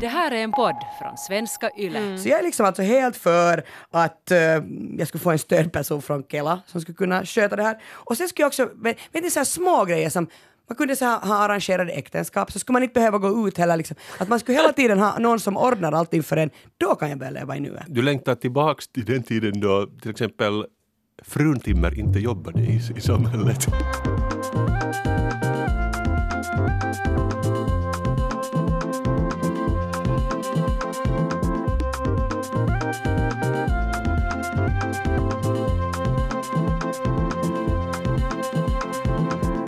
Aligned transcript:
Det 0.00 0.06
här 0.06 0.30
är 0.30 0.36
en 0.36 0.52
podd 0.52 0.76
från 1.00 1.16
svenska 1.16 1.70
YLE. 1.78 2.18
Så 2.18 2.28
jag 2.28 2.38
är 2.38 2.42
liksom 2.42 2.66
alltså 2.66 2.82
helt 2.82 3.16
för 3.16 3.62
att 3.90 4.30
eh, 4.30 4.38
jag 4.98 5.08
skulle 5.08 5.22
få 5.22 5.30
en 5.30 5.38
stödperson 5.38 6.02
från 6.02 6.24
Kela 6.24 6.60
som 6.66 6.80
skulle 6.80 6.96
kunna 6.96 7.24
sköta 7.24 7.56
det 7.56 7.62
här. 7.62 7.82
Och 7.92 8.16
sen 8.16 8.28
skulle 8.28 8.42
jag 8.42 8.46
också, 8.48 8.70
vet 8.74 8.96
vet 9.12 9.24
ni 9.24 9.30
så 9.30 9.40
här 9.40 9.44
små 9.44 9.84
grejer 9.84 10.10
som 10.10 10.26
man 10.68 10.76
kunde 10.76 10.96
så 10.96 11.04
här, 11.04 11.20
ha 11.20 11.36
arrangerade 11.36 11.92
äktenskap 11.92 12.52
så 12.52 12.58
skulle 12.58 12.72
man 12.72 12.82
inte 12.82 12.92
behöva 12.94 13.18
gå 13.18 13.48
ut 13.48 13.58
heller 13.58 13.76
liksom. 13.76 13.96
Att 14.18 14.28
man 14.28 14.40
skulle 14.40 14.58
hela 14.58 14.72
tiden 14.72 14.98
ha 14.98 15.18
någon 15.18 15.40
som 15.40 15.56
ordnar 15.56 15.92
allting 15.92 16.22
för 16.22 16.36
en. 16.36 16.50
Då 16.76 16.94
kan 16.94 17.08
jag 17.10 17.18
börja 17.18 17.30
leva 17.30 17.56
i 17.56 17.60
nuet. 17.60 17.84
Du 17.88 18.02
längtar 18.02 18.34
tillbaks 18.34 18.88
till 18.88 19.04
den 19.04 19.22
tiden 19.22 19.60
då 19.60 19.86
till 20.02 20.10
exempel 20.10 20.66
fruntimmer 21.22 21.98
inte 21.98 22.18
jobbade 22.18 22.60
i, 22.60 22.80
i 22.96 23.00
samhället. 23.00 23.66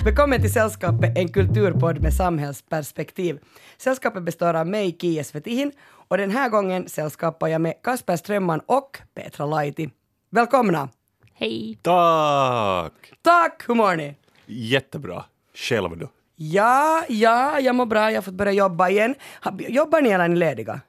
Välkommen 0.06 0.40
till 0.40 0.52
Sällskapet, 0.52 1.18
en 1.18 1.28
kulturpodd 1.28 2.02
med 2.02 2.14
samhällsperspektiv. 2.14 3.38
Sällskapet 3.76 4.22
består 4.22 4.54
av 4.54 4.66
mig, 4.66 4.96
Kia 5.00 5.24
Svetihin, 5.24 5.72
och 6.08 6.18
den 6.18 6.30
här 6.30 6.48
gången 6.48 6.88
sällskapar 6.88 7.48
jag 7.48 7.60
med 7.60 7.74
Kasper 7.82 8.16
Strömman 8.16 8.60
och 8.66 8.98
Petra 9.14 9.46
Laiti. 9.46 9.90
Välkomna! 10.30 10.88
Hej! 11.34 11.78
Tack! 11.82 12.92
Tack! 13.22 13.64
Hur 13.68 13.74
mår 13.74 13.96
ni? 13.96 14.14
Jättebra. 14.46 15.24
Själv 15.54 15.98
då? 15.98 16.08
Ja, 16.36 17.04
ja, 17.08 17.60
jag 17.60 17.74
mår 17.74 17.86
bra, 17.86 18.10
jag 18.10 18.16
har 18.16 18.22
fått 18.22 18.34
börja 18.34 18.52
jobba 18.52 18.88
igen. 18.88 19.14
Jobbar 19.68 20.00
ni 20.00 20.08
eller 20.08 20.24
är 20.24 20.28
ni 20.28 20.36
lediga? 20.36 20.80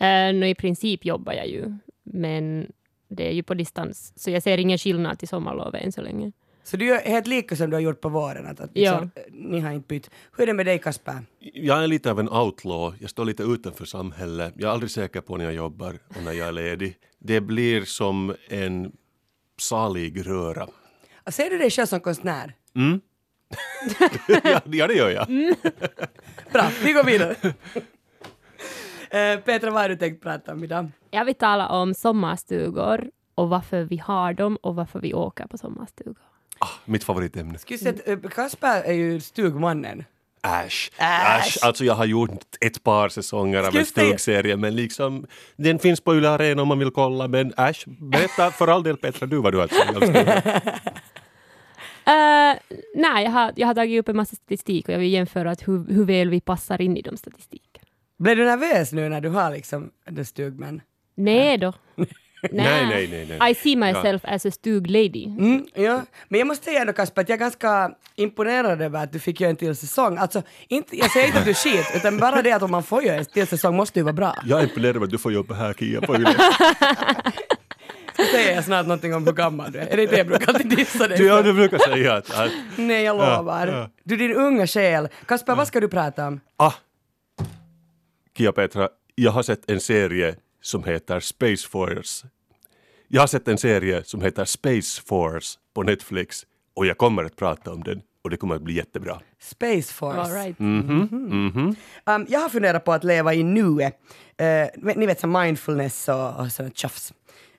Uh, 0.00 0.38
no, 0.40 0.44
I 0.44 0.54
princip 0.54 1.04
jobbar 1.04 1.32
jag 1.32 1.48
ju, 1.48 1.78
men 2.02 2.72
det 3.08 3.28
är 3.28 3.32
ju 3.32 3.42
på 3.42 3.54
distans, 3.54 4.12
så 4.16 4.30
jag 4.30 4.42
ser 4.42 4.58
ingen 4.58 4.78
skillnad 4.78 5.18
till 5.18 5.28
sommarlovet 5.28 5.82
än 5.82 5.92
så 5.92 6.00
länge. 6.00 6.32
Så 6.70 6.76
du 6.76 6.86
gör 6.86 6.98
helt 6.98 7.26
lika 7.26 7.56
som 7.56 7.70
du 7.70 7.76
har 7.76 7.80
gjort 7.80 8.00
på 8.00 8.08
våren? 8.08 8.46
Att, 8.46 8.60
att 8.60 8.70
liksom, 8.74 9.10
Ni 9.30 9.60
har 9.60 9.72
inte 9.72 9.86
bytt. 9.86 10.10
Hur 10.36 10.42
är 10.42 10.46
det 10.46 10.52
med 10.52 10.66
dig 10.66 10.78
Kasper? 10.78 11.24
Jag 11.38 11.82
är 11.82 11.86
lite 11.86 12.10
av 12.10 12.20
en 12.20 12.28
outlaw. 12.28 12.96
Jag 13.00 13.10
står 13.10 13.24
lite 13.24 13.42
utanför 13.42 13.84
samhället. 13.84 14.54
Jag 14.56 14.68
är 14.68 14.72
aldrig 14.72 14.90
säker 14.90 15.20
på 15.20 15.36
när 15.36 15.44
jag 15.44 15.54
jobbar 15.54 15.98
och 16.08 16.22
när 16.24 16.32
jag 16.32 16.48
är 16.48 16.52
ledig. 16.52 16.96
Det 17.18 17.40
blir 17.40 17.84
som 17.84 18.34
en 18.48 18.92
salig 19.60 20.26
röra. 20.26 20.66
Ser 21.30 21.50
du 21.50 21.58
dig 21.58 21.70
själv 21.70 21.86
som 21.86 22.00
konstnär? 22.00 22.54
ja, 24.44 24.60
ja, 24.70 24.86
det 24.86 24.94
gör 24.94 25.10
jag. 25.10 25.26
Bra, 26.52 26.70
vi 26.84 26.92
går 26.92 27.04
vidare. 27.04 27.36
Eh, 29.12 29.40
Petra, 29.40 29.70
vad 29.70 29.82
har 29.82 29.88
du 29.88 29.96
tänkt 29.96 30.22
prata 30.22 30.52
om 30.52 30.64
idag? 30.64 30.90
Jag 31.10 31.24
vill 31.24 31.34
tala 31.34 31.68
om 31.68 31.94
sommarstugor 31.94 33.10
och 33.34 33.48
varför 33.48 33.82
vi 33.82 33.96
har 33.96 34.32
dem 34.32 34.56
och 34.56 34.74
varför 34.74 35.00
vi 35.00 35.14
åker 35.14 35.46
på 35.46 35.58
sommarstugor. 35.58 36.29
Ah, 36.60 36.68
mitt 36.84 37.04
favoritämne. 37.04 37.58
Skulle 37.58 37.78
säga 37.78 37.90
att, 37.90 38.08
eh, 38.08 38.30
Kasper 38.30 38.82
är 38.82 38.92
ju 38.92 39.20
stugmannen. 39.20 40.04
Äsch. 40.42 40.90
Äsch. 40.98 41.58
Alltså 41.62 41.84
jag 41.84 41.94
har 41.94 42.04
gjort 42.04 42.40
ett 42.60 42.82
par 42.82 43.08
säsonger 43.08 43.62
av 43.62 43.76
en 43.76 43.86
stugserie 43.86 44.56
men 44.56 44.76
liksom 44.76 45.26
den 45.56 45.78
finns 45.78 46.00
på 46.00 46.14
Yle 46.14 46.28
Arena 46.28 46.62
om 46.62 46.68
man 46.68 46.78
vill 46.78 46.90
kolla 46.90 47.28
men 47.28 47.52
äsch. 47.56 47.84
Berätta 47.86 48.50
för 48.50 48.68
all 48.68 48.82
del 48.82 48.96
Petra 48.96 49.26
du 49.26 49.36
vad 49.36 49.52
du 49.52 49.58
har 49.58 49.68
stugor. 49.68 50.62
Uh, 52.00 52.56
nej, 52.94 53.24
jag 53.24 53.30
har, 53.30 53.52
jag 53.56 53.66
har 53.66 53.74
tagit 53.74 54.00
upp 54.00 54.08
en 54.08 54.16
massa 54.16 54.36
statistik 54.36 54.88
och 54.88 54.94
jag 54.94 54.98
vill 54.98 55.12
jämföra 55.12 55.50
att 55.50 55.68
hur, 55.68 55.94
hur 55.94 56.04
väl 56.04 56.30
vi 56.30 56.40
passar 56.40 56.80
in 56.80 56.96
i 56.96 57.02
de 57.02 57.16
statistiken. 57.16 57.82
Blev 58.18 58.36
du 58.36 58.44
nervös 58.44 58.92
nu 58.92 59.08
när 59.08 59.20
du 59.20 59.28
har 59.28 59.50
liksom 59.50 59.90
en 60.04 60.24
stugmän? 60.24 60.80
Nej 61.14 61.58
då. 61.58 61.72
Nej, 62.50 62.86
nej, 62.86 63.08
nej, 63.10 63.36
nej. 63.38 63.50
I 63.50 63.54
see 63.54 63.76
myself 63.76 64.22
as 64.24 64.46
a 64.46 64.50
stug 64.50 64.90
lady. 64.90 65.24
Mm, 65.24 65.66
ja. 65.74 66.02
Men 66.28 66.38
jag 66.40 66.46
måste 66.46 66.64
säga 66.64 66.80
ändå 66.80 66.92
Kasper 66.92 67.22
att 67.22 67.28
jag 67.28 67.36
är 67.36 67.40
ganska 67.40 67.90
imponerad 68.16 68.82
över 68.82 69.02
att 69.02 69.12
du 69.12 69.18
fick 69.18 69.40
göra 69.40 69.50
en 69.50 69.56
till 69.56 69.76
säsong. 69.76 70.16
Alltså, 70.18 70.42
inte, 70.68 70.96
jag 70.96 71.10
säger 71.10 71.26
inte 71.26 71.38
att 71.38 71.44
du 71.44 71.50
är 71.50 71.54
skit, 71.54 71.86
utan 71.96 72.18
bara 72.18 72.42
det 72.42 72.52
att 72.52 72.62
om 72.62 72.70
man 72.70 72.82
får 72.82 73.02
göra 73.02 73.16
en 73.18 73.24
till 73.24 73.46
säsong 73.46 73.76
måste 73.76 73.98
ju 73.98 74.02
vara 74.02 74.12
bra. 74.12 74.34
Jag 74.46 74.58
är 74.60 74.64
imponerad 74.64 74.96
över 74.96 75.06
att 75.06 75.10
du 75.12 75.18
får 75.18 75.32
jobba 75.32 75.54
här 75.54 75.72
Kia 75.74 76.00
på 76.00 76.14
Yle. 76.16 76.34
Så 78.16 78.22
säger 78.26 78.54
jag 78.54 78.64
snart 78.64 78.86
någonting 78.86 79.14
om 79.14 79.26
hur 79.26 79.32
gammal 79.32 79.72
du 79.72 79.78
är. 79.78 79.86
Är 79.86 79.96
det 79.96 80.06
det 80.06 80.16
jag 80.16 80.26
brukar 80.26 80.48
alltid 80.54 80.68
dissa 80.76 81.08
dig 81.08 81.18
Du, 81.18 81.26
ja, 81.26 81.42
du 81.42 81.52
brukar 81.52 81.78
säga 81.78 82.14
att, 82.14 82.30
att 82.38 82.50
Nej, 82.76 83.02
jag 83.04 83.16
Ja, 83.16 83.36
lovar. 83.38 83.66
ja. 83.66 83.90
Du 84.04 84.16
din 84.16 84.32
unga 84.36 84.66
själ. 84.66 85.08
Kasper, 85.26 85.54
vad 85.54 85.68
ska 85.68 85.80
du 85.80 85.88
prata 85.88 86.26
om? 86.26 86.40
ah, 86.56 86.72
Kia 88.38 88.52
Petra, 88.52 88.88
jag 89.14 89.30
har 89.30 89.42
sett 89.42 89.70
en 89.70 89.80
serie 89.80 90.34
som 90.60 90.84
heter 90.84 91.20
Space 91.20 91.68
Force. 91.68 92.26
Jag 93.08 93.22
har 93.22 93.26
sett 93.26 93.48
en 93.48 93.58
serie 93.58 94.04
som 94.04 94.22
heter 94.22 94.44
Space 94.44 95.02
Force 95.06 95.58
på 95.74 95.82
Netflix 95.82 96.46
och 96.74 96.86
jag 96.86 96.98
kommer 96.98 97.24
att 97.24 97.36
prata 97.36 97.72
om 97.72 97.82
den 97.82 98.02
och 98.22 98.30
det 98.30 98.36
kommer 98.36 98.54
att 98.54 98.62
bli 98.62 98.74
jättebra. 98.74 99.20
Space 99.38 99.92
Force. 99.94 100.20
All 100.20 100.30
right. 100.30 100.60
Um, 100.60 101.76
jag 102.28 102.40
har 102.40 102.48
funderat 102.48 102.84
på 102.84 102.92
att 102.92 103.04
leva 103.04 103.34
i 103.34 103.42
nuet. 103.42 104.00
Uh, 104.42 104.94
ni 104.96 105.06
vet 105.06 105.20
som 105.20 105.32
mindfulness 105.32 106.08
och, 106.08 106.40
och 106.40 106.52
sånt 106.52 106.76
tjafs. 106.76 107.10
Uh, 107.10 107.14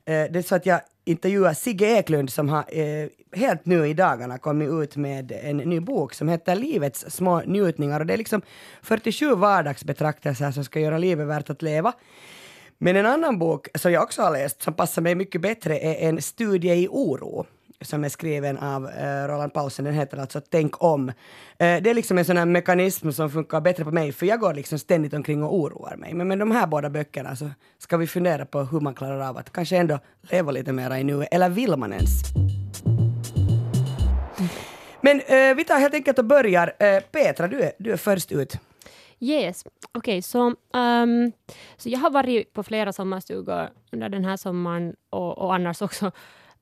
det 0.06 0.36
är 0.36 0.42
så 0.42 0.56
att 0.56 0.66
jag 0.66 0.82
intervjuar 1.06 1.54
Sigge 1.54 1.86
Eklund 1.86 2.30
som 2.30 2.50
har 2.50 2.66
eh, 2.68 3.08
helt 3.34 3.66
nu 3.66 3.88
i 3.88 3.94
dagarna 3.94 4.38
kommit 4.38 4.70
ut 4.70 4.96
med 4.96 5.32
en 5.32 5.58
ny 5.58 5.80
bok 5.80 6.14
som 6.14 6.30
heter 6.30 6.56
Livets 6.56 7.06
små 7.10 7.42
njutningar 7.46 8.00
och 8.00 8.06
det 8.06 8.14
är 8.14 8.18
liksom 8.18 8.42
47 8.82 9.36
vardagsbetraktelser 9.36 10.52
som 10.52 10.64
ska 10.64 10.80
göra 10.80 10.98
livet 10.98 11.28
värt 11.28 11.50
att 11.50 11.62
leva. 11.62 11.94
Men 12.84 12.96
en 12.96 13.06
annan 13.06 13.40
bok 13.40 13.68
som 13.76 13.92
jag 13.92 14.04
också 14.04 14.22
har 14.22 14.32
läst 14.32 14.62
som 14.62 14.74
passar 14.74 15.02
mig 15.02 15.16
mycket 15.16 15.42
bättre 15.42 15.80
är 15.80 16.10
en 16.10 16.22
studie 16.22 16.74
i 16.74 16.88
oro 16.88 17.46
som 17.82 18.04
är 18.04 18.10
skriven 18.10 18.58
av 18.58 18.84
uh, 18.84 19.28
Roland 19.28 19.54
Paulsen. 19.54 19.86
Den 19.86 19.94
heter 19.94 20.18
alltså 20.18 20.42
Tänk 20.50 20.84
om. 20.84 21.10
Uh, 21.10 21.14
det 21.58 21.90
är 21.90 21.94
liksom 21.94 22.18
en 22.18 22.26
sån 22.26 22.38
här 22.38 22.46
mekanism 22.46 23.12
som 23.12 23.30
funkar 23.32 23.62
bättre 23.62 23.84
på 23.84 23.92
mig 23.92 24.12
för 24.12 24.26
jag 24.26 24.40
går 24.40 24.54
liksom 24.54 24.80
ständigt 24.80 25.14
omkring 25.14 25.44
och 25.44 25.56
oroar 25.56 25.96
mig. 25.96 26.14
Men 26.14 26.28
med 26.28 26.40
de 26.40 26.52
här 26.52 26.68
båda 26.68 26.90
böckerna 26.90 27.36
så 27.36 27.50
ska 27.78 27.98
vi 27.98 28.08
fundera 28.08 28.46
på 28.46 28.60
hur 28.62 28.80
man 28.80 28.94
klarar 28.94 29.30
av 29.30 29.38
att 29.38 29.52
kanske 29.52 29.78
ändå 29.78 30.00
leva 30.22 30.52
lite 30.52 30.72
mer 30.72 30.96
i 30.96 31.04
nuet. 31.04 31.28
Eller 31.32 31.50
vill 31.50 31.76
man 31.76 31.94
ens? 31.94 32.12
Men 35.02 35.18
uh, 35.18 35.56
vi 35.56 35.64
tar 35.64 35.80
helt 35.80 35.94
enkelt 35.94 36.20
och 36.20 36.26
börjar. 36.26 37.00
Petra, 37.12 37.48
du 37.48 37.62
är, 37.62 37.72
du 37.78 37.92
är 37.92 37.98
först 37.98 38.32
ut. 38.32 38.58
Yes, 39.24 39.66
okej, 39.92 40.22
så, 40.22 40.56
um, 40.74 41.32
så 41.78 41.90
jag 41.90 42.00
har 42.00 42.10
varit 42.10 42.54
på 42.54 42.64
flera 42.64 42.94
sommarstugor 42.94 43.70
under 43.92 44.10
den 44.10 44.26
här 44.26 44.38
sommaren 44.38 44.96
och, 45.10 45.38
och 45.38 45.56
annars 45.56 45.82
också. 45.82 46.06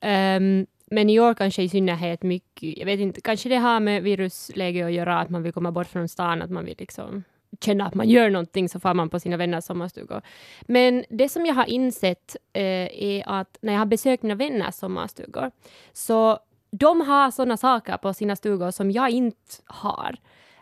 Um, 0.02 0.68
men 0.92 1.09
i 1.09 1.20
år 1.20 1.34
kanske 1.34 1.64
i 1.64 1.70
synnerhet 1.70 2.24
mycket, 2.24 2.78
jag 2.78 2.86
vet 2.86 3.00
inte, 3.00 3.22
kanske 3.22 3.50
det 3.50 3.56
har 3.56 3.80
med 3.80 4.03
virusläget 4.03 4.86
att 4.86 4.92
göra, 4.92 5.20
att 5.20 5.30
man 5.30 5.44
vill 5.44 5.53
komma 5.53 5.72
bort 5.72 5.88
från 5.88 6.09
stan, 6.09 6.42
att 6.42 6.50
man 6.50 6.66
vill 6.66 6.75
liksom 6.80 7.24
känna 7.62 7.88
att 7.88 7.96
man 7.96 8.09
gör 8.09 8.30
någonting, 8.30 8.70
så 8.70 8.80
far 8.80 8.94
man 8.94 9.09
på 9.09 9.20
sina 9.20 9.38
vänners 9.38 9.64
sommarstugor. 9.64 10.22
Men 10.62 11.06
det 11.09 11.30
som 11.30 11.46
jag 11.46 11.53
har 11.53 11.66
insett 11.66 12.36
eh, 12.53 13.03
är 13.03 13.24
att 13.26 13.58
när 13.62 13.74
jag 13.74 13.80
har 13.80 13.86
besökt 13.86 14.24
mina 14.24 14.36
vänners 14.36 14.76
sommarstugor, 14.76 15.52
så 15.94 16.40
de 16.72 17.02
har 17.02 17.31
sådana 17.31 17.58
saker 17.58 17.97
på 17.97 18.14
sina 18.14 18.36
stugor 18.36 18.72
som 18.72 18.91
jag 18.91 19.09
inte 19.09 19.38
har. 19.66 20.16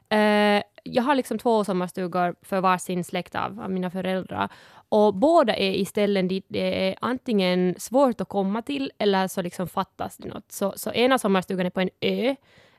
Eh, 0.09 0.63
jag 0.84 1.03
har 1.03 1.16
liksom 1.16 1.40
två 1.40 1.63
sommarstugor 1.63 2.35
för 2.41 2.62
varsin 2.62 3.03
släkt 3.03 3.35
av, 3.35 3.59
av 3.59 3.72
mina 3.72 3.91
föräldrar. 3.91 4.50
Och 4.90 5.13
båda 5.13 5.56
är 5.56 5.72
i 5.72 5.85
ställen 5.85 6.28
dit 6.28 6.45
det 6.47 6.90
är 6.90 6.95
antingen 7.01 7.75
svårt 7.78 8.22
att 8.22 8.29
komma 8.29 8.62
till 8.62 8.91
eller 8.97 9.28
så 9.28 9.41
liksom 9.41 9.67
fattas 9.67 10.17
det 10.17 10.29
något. 10.29 10.51
Så, 10.51 10.73
så 10.75 10.91
ena 10.91 11.17
sommarstugan 11.17 11.66
är 11.66 11.69
på 11.69 11.81
en 11.81 11.90
ö 12.01 12.35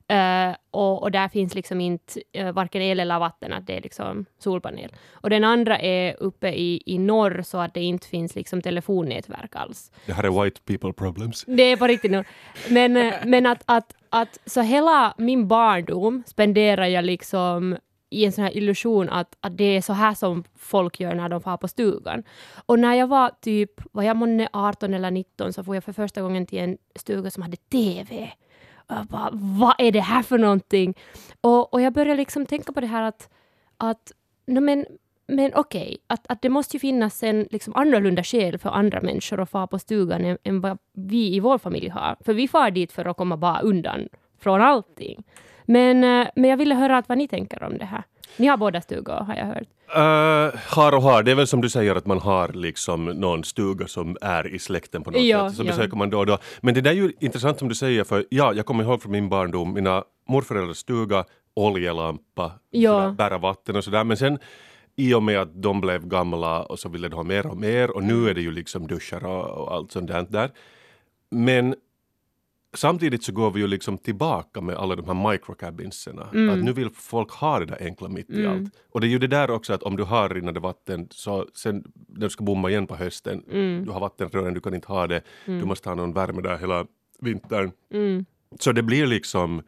eh, 0.08 0.56
och, 0.70 1.02
och 1.02 1.10
där 1.10 1.28
finns 1.28 1.54
liksom 1.54 1.80
inte 1.80 2.20
uh, 2.38 2.52
varken 2.52 2.82
el 2.82 3.00
eller 3.00 3.18
vatten, 3.18 3.52
att 3.52 3.66
det 3.66 3.76
är 3.76 3.80
liksom 3.80 4.24
solpanel. 4.38 4.92
Och 5.12 5.30
den 5.30 5.44
andra 5.44 5.78
är 5.78 6.22
uppe 6.22 6.48
i, 6.48 6.82
i 6.86 6.98
norr 6.98 7.42
så 7.42 7.58
att 7.58 7.74
det 7.74 7.82
inte 7.82 8.06
finns 8.06 8.34
liksom 8.34 8.62
telefonnätverk 8.62 9.56
alls. 9.56 9.92
Det 10.06 10.12
här 10.12 10.24
är 10.24 10.44
white 10.44 10.60
people 10.64 10.92
problems. 10.92 11.44
Det 11.46 11.62
är 11.62 11.76
på 11.76 11.86
riktigt 11.86 12.10
nu. 12.10 12.24
Men, 12.68 12.96
eh, 12.96 13.14
men 13.24 13.46
att, 13.46 13.62
att, 13.66 13.94
att 14.10 14.38
så 14.46 14.60
hela 14.60 15.14
min 15.18 15.48
barndom 15.48 16.22
spenderar 16.26 16.86
jag 16.86 17.04
liksom 17.04 17.76
i 18.10 18.24
en 18.24 18.32
sån 18.32 18.44
här 18.44 18.56
illusion 18.56 19.08
att, 19.08 19.36
att 19.40 19.56
det 19.56 19.64
är 19.64 19.80
så 19.80 19.92
här 19.92 20.14
som 20.14 20.44
folk 20.56 21.00
gör 21.00 21.14
när 21.14 21.28
de 21.28 21.40
far 21.40 21.56
på 21.56 21.68
stugan. 21.68 22.22
Och 22.66 22.78
när 22.78 22.94
jag 22.94 23.06
var 23.06 23.30
typ, 23.40 23.70
var 23.92 24.02
jag 24.02 24.16
månne 24.16 24.48
18 24.52 24.94
eller 24.94 25.10
19 25.10 25.52
så 25.52 25.64
får 25.64 25.74
jag 25.74 25.84
för 25.84 25.92
första 25.92 26.22
gången 26.22 26.46
till 26.46 26.58
en 26.58 26.78
stuga 26.96 27.30
som 27.30 27.42
hade 27.42 27.56
TV. 27.56 28.32
Bara, 28.88 29.30
vad 29.32 29.74
är 29.78 29.92
det 29.92 30.00
här 30.00 30.22
för 30.22 30.38
någonting? 30.38 30.94
Och, 31.40 31.74
och 31.74 31.80
jag 31.80 31.92
började 31.92 32.16
liksom 32.16 32.46
tänka 32.46 32.72
på 32.72 32.80
det 32.80 32.86
här 32.86 33.02
att, 33.02 33.28
att 33.76 34.12
no, 34.46 34.60
men, 34.60 34.86
men 35.26 35.52
okej, 35.54 35.98
att, 36.06 36.26
att 36.28 36.42
det 36.42 36.48
måste 36.48 36.76
ju 36.76 36.80
finnas 36.80 37.22
en 37.22 37.48
liksom 37.50 37.76
annorlunda 37.76 38.24
skäl 38.24 38.58
för 38.58 38.70
andra 38.70 39.00
människor 39.00 39.40
att 39.40 39.50
fara 39.50 39.66
på 39.66 39.78
stugan 39.78 40.24
än, 40.24 40.38
än 40.44 40.60
vad 40.60 40.78
vi 40.92 41.34
i 41.34 41.40
vår 41.40 41.58
familj 41.58 41.88
har. 41.88 42.16
För 42.20 42.34
vi 42.34 42.48
far 42.48 42.70
dit 42.70 42.92
för 42.92 43.04
att 43.04 43.16
komma 43.16 43.36
bara 43.36 43.60
undan 43.60 44.08
från 44.38 44.60
allting. 44.60 45.24
Men, 45.68 46.04
eh, 46.04 46.28
men 46.36 46.50
jag 46.50 46.56
ville 46.56 46.74
höra 46.74 46.98
att 46.98 47.08
vad 47.08 47.18
ni 47.18 47.28
tänker 47.28 47.62
om 47.62 47.78
det 47.78 47.84
här. 47.84 48.02
Ni 48.36 48.46
har 48.46 48.56
båda 48.56 48.80
stugor 48.80 49.12
har 49.14 49.34
jag 49.34 49.46
hört. 49.46 49.68
Uh, 49.96 50.60
har 50.74 50.94
och 50.94 51.02
har, 51.02 51.22
det 51.22 51.30
är 51.30 51.34
väl 51.34 51.46
som 51.46 51.60
du 51.60 51.68
säger 51.68 51.94
att 51.94 52.06
man 52.06 52.18
har 52.18 52.48
liksom 52.48 53.04
någon 53.04 53.44
stuga 53.44 53.86
som 53.86 54.16
är 54.20 54.54
i 54.54 54.58
släkten 54.58 55.02
på 55.02 55.10
något 55.10 55.22
Ja, 55.22 55.48
sätt. 55.48 55.56
Så 55.56 55.62
ja. 55.62 55.66
besöker 55.66 55.96
man 55.96 56.10
då 56.10 56.18
och 56.18 56.26
då. 56.26 56.38
Men 56.60 56.74
det 56.74 56.80
där 56.80 56.90
är 56.90 56.94
ju 56.94 57.12
intressant 57.20 57.58
som 57.58 57.68
du 57.68 57.74
säger 57.74 58.04
för 58.04 58.24
ja, 58.30 58.52
jag 58.54 58.66
kommer 58.66 58.84
ihåg 58.84 59.02
från 59.02 59.12
min 59.12 59.28
barndom, 59.28 59.74
mina 59.74 60.04
morföräldrars 60.28 60.76
stuga, 60.76 61.24
oljelampa, 61.54 62.52
Ja. 62.70 62.92
sådär, 62.92 63.12
bära 63.12 63.38
vatten 63.38 63.76
och 63.76 63.84
sådär. 63.84 64.04
Men 64.04 64.16
sen 64.16 64.38
i 64.96 65.14
och 65.14 65.22
med 65.22 65.38
att 65.40 65.62
de 65.62 65.80
blev 65.80 66.06
gamla 66.06 66.62
och 66.62 66.78
så 66.78 66.88
ville 66.88 67.08
de 67.08 67.16
ha 67.16 67.22
mer 67.22 67.46
och 67.46 67.56
mer 67.56 67.90
och 67.90 68.02
nu 68.02 68.28
är 68.28 68.34
det 68.34 68.40
ju 68.40 68.50
liksom 68.52 68.86
duschar 68.86 69.26
och, 69.26 69.44
och 69.44 69.74
allt 69.74 69.92
sånt 69.92 70.10
där. 70.30 70.50
Men 71.30 71.74
samtidigt 72.78 73.24
så 73.24 73.32
går 73.32 73.50
vi 73.50 73.60
ju 73.60 73.66
liksom 73.66 73.98
tillbaka 73.98 74.60
med 74.60 74.76
alla 74.76 74.96
de 74.96 75.06
här 75.06 75.30
microcabinserna. 75.32 76.22
Att 76.22 76.64
nu 76.64 76.72
vill 76.72 76.90
folk 76.90 77.30
ha 77.30 77.58
det 77.58 77.66
där 77.66 77.78
enkla 77.80 78.08
mitt 78.08 78.30
i 78.30 78.46
allt. 78.46 78.72
Och 78.90 79.00
det 79.00 79.06
är 79.06 79.08
ju 79.08 79.18
det 79.18 79.26
där 79.26 79.50
också 79.50 79.72
att 79.72 79.82
om 79.82 79.96
du 79.96 80.02
har 80.02 80.28
rinnande 80.28 80.60
vatten 80.60 81.08
så 81.10 81.46
sen 81.54 81.84
när 82.08 82.20
du 82.20 82.30
ska 82.30 82.44
bomma 82.44 82.70
igen 82.70 82.86
på 82.86 82.96
hösten, 82.96 83.42
du 83.84 83.90
har 83.90 84.00
vattenrören, 84.00 84.54
du 84.54 84.60
kan 84.60 84.74
inte 84.74 84.88
ha 84.88 85.06
det, 85.06 85.22
du 85.46 85.64
måste 85.64 85.88
ha 85.88 85.96
någon 85.96 86.12
värme 86.12 86.42
där 86.42 86.58
hela 86.58 86.86
vintern. 87.20 87.72
Så 88.60 88.72
det 88.72 88.82
blir 88.82 89.06
liksom 89.06 89.62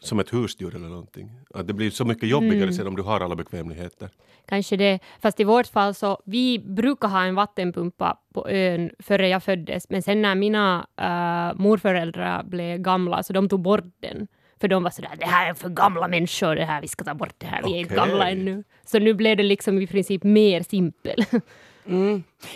som 0.00 0.20
ett 0.20 0.32
husdjur 0.32 0.76
eller 0.76 0.88
någonting. 0.88 1.30
Att 1.54 1.66
det 1.66 1.72
blir 1.72 1.90
så 1.90 2.04
mycket 2.04 2.28
jobbigare 2.28 2.72
sen 2.72 2.86
om 2.86 2.96
du 2.96 3.02
har 3.02 3.20
alla 3.20 3.36
bekvämligheter. 3.36 4.10
Kanske 4.46 4.76
det. 4.76 4.98
Fast 5.20 5.40
i 5.40 5.44
vårt 5.44 5.66
fall 5.66 5.94
så, 5.94 6.22
vi 6.24 6.58
brukar 6.58 7.08
ha 7.08 7.24
en 7.24 7.34
vattenpumpa 7.34 8.18
på 8.34 8.48
ön 8.48 8.90
före 8.98 9.28
jag 9.28 9.42
föddes, 9.42 9.90
men 9.90 10.02
sen 10.02 10.22
när 10.22 10.34
mina 10.34 10.86
uh, 11.00 11.60
morföräldrar 11.60 12.42
blev 12.42 12.78
gamla 12.78 13.22
så 13.22 13.32
de 13.32 13.48
tog 13.48 13.60
bort 13.60 13.84
den. 14.00 14.28
För 14.60 14.68
de 14.68 14.82
var 14.82 14.90
sådär, 14.90 15.10
det 15.18 15.26
här 15.26 15.50
är 15.50 15.54
för 15.54 15.68
gamla 15.68 16.08
människor, 16.08 16.54
det 16.54 16.64
här, 16.64 16.80
vi 16.80 16.88
ska 16.88 17.04
ta 17.04 17.14
bort 17.14 17.34
det 17.38 17.46
här, 17.46 17.62
vi 17.62 17.72
är 17.72 17.78
inte 17.78 17.94
gamla 17.94 18.30
ännu. 18.30 18.64
Så 18.84 18.98
nu 18.98 19.14
blev 19.14 19.36
det 19.36 19.42
liksom 19.42 19.78
i 19.78 19.86
princip 19.86 20.22
mer 20.22 20.62
simpel. 20.62 21.24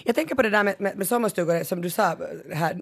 Jag 0.05 0.15
tänker 0.15 0.35
på 0.35 0.43
det 0.43 0.51
där 0.51 0.65
med, 0.65 0.75
med, 0.79 0.99
med 0.99 1.09
sommarstugor, 1.09 1.65
som 1.65 1.81
du 1.81 1.91
sa 1.91 2.17
här, 2.53 2.81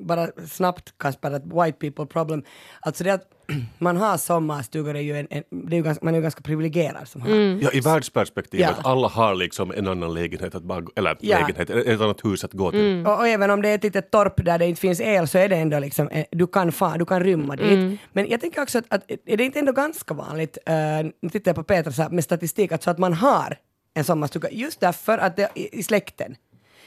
bara 0.00 0.28
snabbt 0.48 0.98
Kasper, 0.98 1.30
att 1.30 1.42
white 1.46 1.78
people 1.78 2.06
problem. 2.06 2.42
Alltså 2.80 3.04
det 3.04 3.10
att 3.10 3.30
man 3.78 3.96
har 3.96 4.16
sommarstugor 4.16 4.96
är 4.96 5.00
ju 5.00 5.18
en, 5.18 5.26
en 5.30 5.42
det 5.50 5.74
är 5.74 5.76
ju 5.76 5.82
ganska, 5.82 6.04
man 6.04 6.14
är 6.14 6.18
ju 6.18 6.22
ganska 6.22 6.42
privilegierad 6.42 7.08
som 7.08 7.20
har. 7.20 7.28
Ja, 7.30 7.70
i 7.72 7.80
världsperspektiv, 7.80 8.60
Ja. 8.60 8.70
att 8.70 8.86
alla 8.86 9.08
har 9.08 9.34
liksom 9.34 9.70
en 9.70 9.88
annan 9.88 10.14
lägenhet 10.14 10.54
att 10.54 10.62
bara, 10.62 10.84
eller 10.96 11.16
Ja. 11.20 11.38
lägenhet, 11.38 11.70
ett 11.70 12.00
annat 12.00 12.24
hus 12.24 12.44
att 12.44 12.52
gå 12.52 12.70
till. 12.70 13.06
Och, 13.06 13.18
och 13.18 13.28
även 13.28 13.50
om 13.50 13.62
det 13.62 13.68
är 13.68 13.74
ett 13.74 13.84
litet 13.84 14.10
torp 14.10 14.44
där 14.44 14.58
det 14.58 14.66
inte 14.66 14.80
finns 14.80 15.00
el 15.00 15.28
så 15.28 15.38
är 15.38 15.48
det 15.48 15.56
ändå 15.56 15.78
liksom, 15.78 16.08
eh, 16.08 16.24
du 16.30 16.46
kan, 16.46 16.72
fa, 16.72 16.98
du 16.98 17.04
kan 17.04 17.20
rymma 17.24 17.56
dit. 17.56 18.00
Men 18.12 18.28
jag 18.28 18.40
tänker 18.40 18.62
också 18.62 18.78
att, 18.78 18.84
att 18.88 19.10
är 19.26 19.36
det 19.36 19.44
inte 19.44 19.58
ändå 19.58 19.72
ganska 19.72 20.14
vanligt, 20.14 20.58
uh, 20.68 21.10
nu 21.22 21.28
tittar 21.28 21.48
jag 21.48 21.56
på 21.56 21.62
Petra 21.62 21.92
så 21.92 22.02
här, 22.02 22.10
med 22.10 22.24
statistik, 22.24 22.72
alltså 22.72 22.90
att 22.90 22.98
man 22.98 23.12
har 23.12 23.56
en 23.94 24.04
sommarstuga 24.04 24.48
just 24.50 24.80
därför 24.80 25.18
att 25.18 25.36
det 25.36 25.48
i, 25.54 25.78
i 25.78 25.82
släkten. 25.82 26.36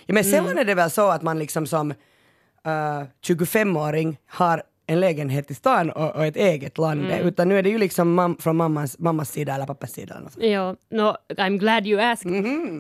Ja, 0.06 0.14
men 0.14 0.24
sällan 0.24 0.58
är 0.58 0.66
det 0.66 0.76
väl 0.76 0.90
så 0.90 1.10
att 1.10 1.22
man 1.22 1.40
liksom 1.40 1.68
som 1.68 1.92
uh, 1.92 3.04
25-åring 3.28 4.18
har 4.28 4.64
en 4.88 5.00
lägenhet 5.00 5.52
i 5.52 5.54
stan 5.54 5.90
och, 5.90 6.16
och 6.16 6.26
ett 6.26 6.36
eget 6.36 6.78
land, 6.78 7.12
utan 7.22 7.50
nu 7.50 7.60
är 7.60 7.64
det 7.64 7.70
ju 7.70 7.78
liksom 7.78 8.20
mam- 8.20 8.42
från 8.42 8.56
mammas, 8.56 9.00
mammas 9.00 9.32
sida 9.32 9.56
eller 9.56 9.66
pappas 9.66 9.92
sida. 9.92 10.14
Eller 10.14 10.24
något. 10.24 10.38
Ja, 10.38 10.76
no, 10.90 11.16
I'm 11.42 11.58
glad 11.58 11.88
you 11.88 12.02
asked. 12.02 12.32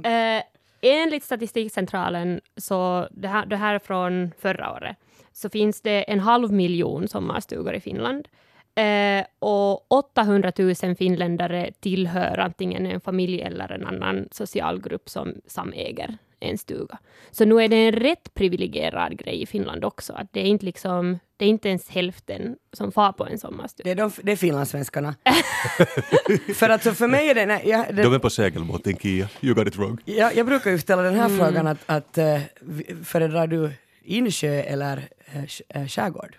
Eh, 0.06 0.44
enligt 0.81 1.24
Statistikcentralen, 1.24 2.41
så 2.57 3.07
det 3.12 3.27
här, 3.27 3.45
det 3.45 3.56
här 3.56 3.75
är 3.75 3.79
från 3.79 4.31
förra 4.41 4.71
året, 4.71 4.97
så 5.33 5.50
finns 5.50 5.81
det 5.81 6.03
en 6.12 6.19
halv 6.19 6.51
miljon 6.51 7.07
sommarstugor 7.07 7.74
i 7.74 7.79
Finland. 7.79 8.27
Eh, 8.77 9.25
och 9.39 9.91
800 9.91 10.51
000 10.57 10.95
finländare 10.95 11.71
tillhör 11.79 12.38
antingen 12.38 12.85
en 12.85 13.01
familj 13.01 13.41
eller 13.41 13.71
en 13.71 13.85
annan 13.85 14.27
social 14.31 14.81
grupp 14.81 15.09
som 15.09 15.33
samäger 15.47 16.18
en 16.39 16.57
stuga. 16.57 16.97
Så 17.31 17.45
nu 17.45 17.63
är 17.63 17.68
det 17.68 17.75
en 17.75 17.91
rätt 17.91 18.33
privilegierad 18.33 19.18
grej 19.18 19.41
i 19.41 19.45
Finland 19.45 19.85
också. 19.85 20.13
Att 20.13 20.27
det, 20.33 20.39
är 20.39 20.45
inte 20.45 20.65
liksom, 20.65 21.19
det 21.38 21.45
är 21.45 21.50
inte 21.50 21.69
ens 21.69 21.89
hälften 21.89 22.56
som 22.74 22.91
far 22.91 23.12
på 23.12 23.25
en 23.25 23.38
sommarstuga. 23.38 23.83
Det 23.83 23.91
är, 23.91 23.95
de, 23.95 24.12
det 24.24 24.31
är 24.31 24.35
finlandssvenskarna. 24.35 25.15
för 26.56 26.69
att 26.69 26.83
så 26.83 26.94
för 26.94 27.07
mig 27.07 27.29
är 27.29 27.35
det... 27.35 27.45
Nej, 27.45 27.62
jag, 27.65 27.95
det 27.95 28.03
De 28.03 28.13
är 28.13 28.19
på 28.19 28.29
segelbåten 28.29 28.95
Kia, 28.97 29.29
you 29.41 29.53
got 29.56 29.68
it 29.68 29.77
wrong. 29.77 29.97
Jag, 30.06 30.35
jag 30.35 30.45
brukar 30.45 30.71
ju 30.71 30.79
ställa 30.79 31.01
den 31.01 31.15
här 31.15 31.29
frågan 31.29 31.68
att, 31.68 31.79
att 31.85 32.18
uh, 32.18 32.39
föredrar 33.03 33.47
du 33.47 33.71
insjö 34.03 34.62
eller 34.62 34.97
uh, 35.35 35.88
skärgård? 35.88 36.38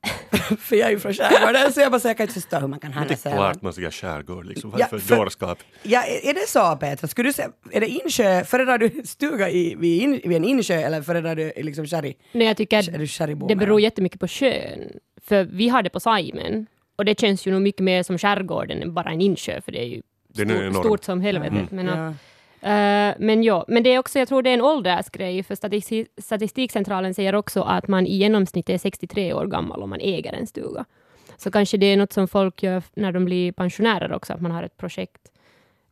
för 0.58 0.76
jag 0.76 0.86
är 0.86 0.90
ju 0.90 0.98
från 0.98 1.14
skärgården 1.14 1.72
så 1.72 1.80
jag 1.80 1.92
bara 1.92 2.00
säger 2.00 2.10
jag 2.10 2.16
kan 2.16 2.24
inte 2.24 2.34
förstå 2.34 2.56
hur 2.58 2.66
man 2.68 2.80
kan 2.80 2.90
Det 2.90 2.96
handla 2.96 3.12
är 3.14 3.16
så 3.16 3.30
klart 3.30 3.62
man 3.62 3.72
ska 3.72 3.90
skärgård 3.90 4.46
liksom. 4.46 4.70
Vad 4.70 4.80
Ja, 4.80 4.86
är 4.86 4.90
det 4.90 5.00
för 5.00 5.06
för- 5.06 5.16
dårskap? 5.16 5.58
Ja, 5.82 6.02
är 6.02 6.28
är 6.30 6.34
det 6.34 6.48
så 6.48 6.76
Petra? 6.76 7.08
Skulle 7.08 7.28
du 7.28 7.32
säga, 7.32 7.48
är 7.72 7.80
det 7.80 7.86
insjö, 7.88 8.44
föredrar 8.44 8.78
du 8.78 8.90
stuga 9.04 9.50
i, 9.50 9.74
vid, 9.74 10.02
in, 10.02 10.20
vid 10.24 10.36
en 10.36 10.44
insjö 10.44 10.74
eller 10.74 11.02
föredrar 11.02 11.34
du 11.36 11.52
liksom 11.56 11.86
sherry? 11.86 12.14
Nej, 12.32 12.46
jag 12.46 12.56
tycker 12.56 12.78
Är 12.94 13.48
det 13.48 13.56
beror 13.56 13.80
jättemycket 13.80 14.20
på 14.20 14.28
sjön. 14.28 14.80
För 15.26 15.44
vi 15.44 15.68
har 15.68 15.82
det 15.82 15.90
på 15.90 16.00
Saimen. 16.00 16.66
Och 16.96 17.04
det 17.04 17.20
känns 17.20 17.46
ju 17.46 17.50
nog 17.52 17.62
mycket 17.62 17.80
mer 17.84 18.02
som 18.02 18.18
skärgården 18.18 18.82
än 18.82 18.94
bara 18.94 19.10
en 19.10 19.20
insjö, 19.20 19.60
för 19.60 19.72
det 19.72 19.78
är 19.80 19.86
ju 19.86 20.02
Den 20.28 20.50
är 20.50 20.72
stort 20.72 21.04
som 21.04 21.20
helvete. 21.20 21.66
Men, 21.70 21.88
att, 21.88 21.98
Ja. 21.98 22.14
Eh, 22.62 23.14
men 23.18 23.42
ja, 23.42 23.64
men 23.68 23.82
det 23.82 23.90
är 23.90 23.98
också, 23.98 24.18
jag 24.18 24.28
tror 24.28 24.42
det 24.42 24.50
är 24.50 24.54
en 24.54 24.62
åldersgrej, 24.62 25.42
för 25.42 25.54
statistik, 25.54 26.08
Statistikcentralen 26.18 27.14
säger 27.14 27.34
också 27.34 27.62
att 27.62 27.88
man 27.88 28.06
i 28.06 28.16
genomsnitt 28.16 28.70
är 28.70 28.78
63 28.78 29.32
år 29.32 29.46
gammal 29.46 29.82
om 29.82 29.90
man 29.90 30.00
äger 30.00 30.32
en 30.32 30.46
stuga. 30.46 30.84
Så 31.36 31.50
kanske 31.50 31.76
det 31.76 31.86
är 31.86 31.96
något 31.96 32.12
som 32.12 32.28
folk 32.28 32.62
gör 32.62 32.82
när 32.94 33.12
de 33.12 33.24
blir 33.24 33.52
pensionärer 33.52 34.12
också, 34.12 34.32
att 34.32 34.40
man 34.40 34.50
har 34.50 34.62
ett 34.62 34.76
projekt. 34.76 35.32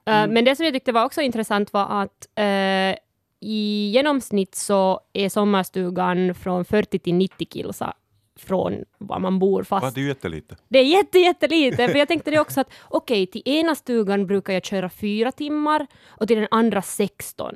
Eh, 0.06 0.26
Men 0.28 0.44
det 0.44 0.56
som 0.56 0.64
jag 0.64 0.74
tyckte 0.74 0.92
var 0.92 1.04
också 1.04 1.20
intressant 1.20 1.72
var 1.72 2.02
att 2.02 2.28
eh, 2.34 2.98
i 3.40 3.90
genomsnitt 3.94 4.54
så 4.54 5.00
är 5.12 5.28
sommarstugan 5.28 6.34
från 6.34 6.64
40 6.64 6.98
till 6.98 7.14
90 7.14 7.46
kilsa 7.50 7.94
från 8.36 8.84
var 8.98 9.18
man 9.18 9.38
bor 9.38 9.60
Va, 9.60 9.64
fast. 9.64 9.94
det 9.94 10.00
är 10.00 10.02
ju 10.02 10.08
jättelite. 10.08 10.56
Det 10.68 10.78
är 10.78 10.84
jätte, 10.84 11.18
jättelite, 11.18 11.88
för 11.88 11.98
jag 11.98 12.08
tänkte 12.08 12.30
det 12.30 12.40
också 12.40 12.60
att 12.60 12.70
okej, 12.88 13.26
till 13.26 13.42
ena 13.44 13.74
stugan 13.74 14.26
brukar 14.26 14.52
jag 14.52 14.64
köra 14.64 14.88
fyra 14.88 15.32
timmar 15.32 15.86
och 16.06 16.28
till 16.28 16.36
den 16.36 16.48
andra 16.50 16.82
16. 16.82 17.54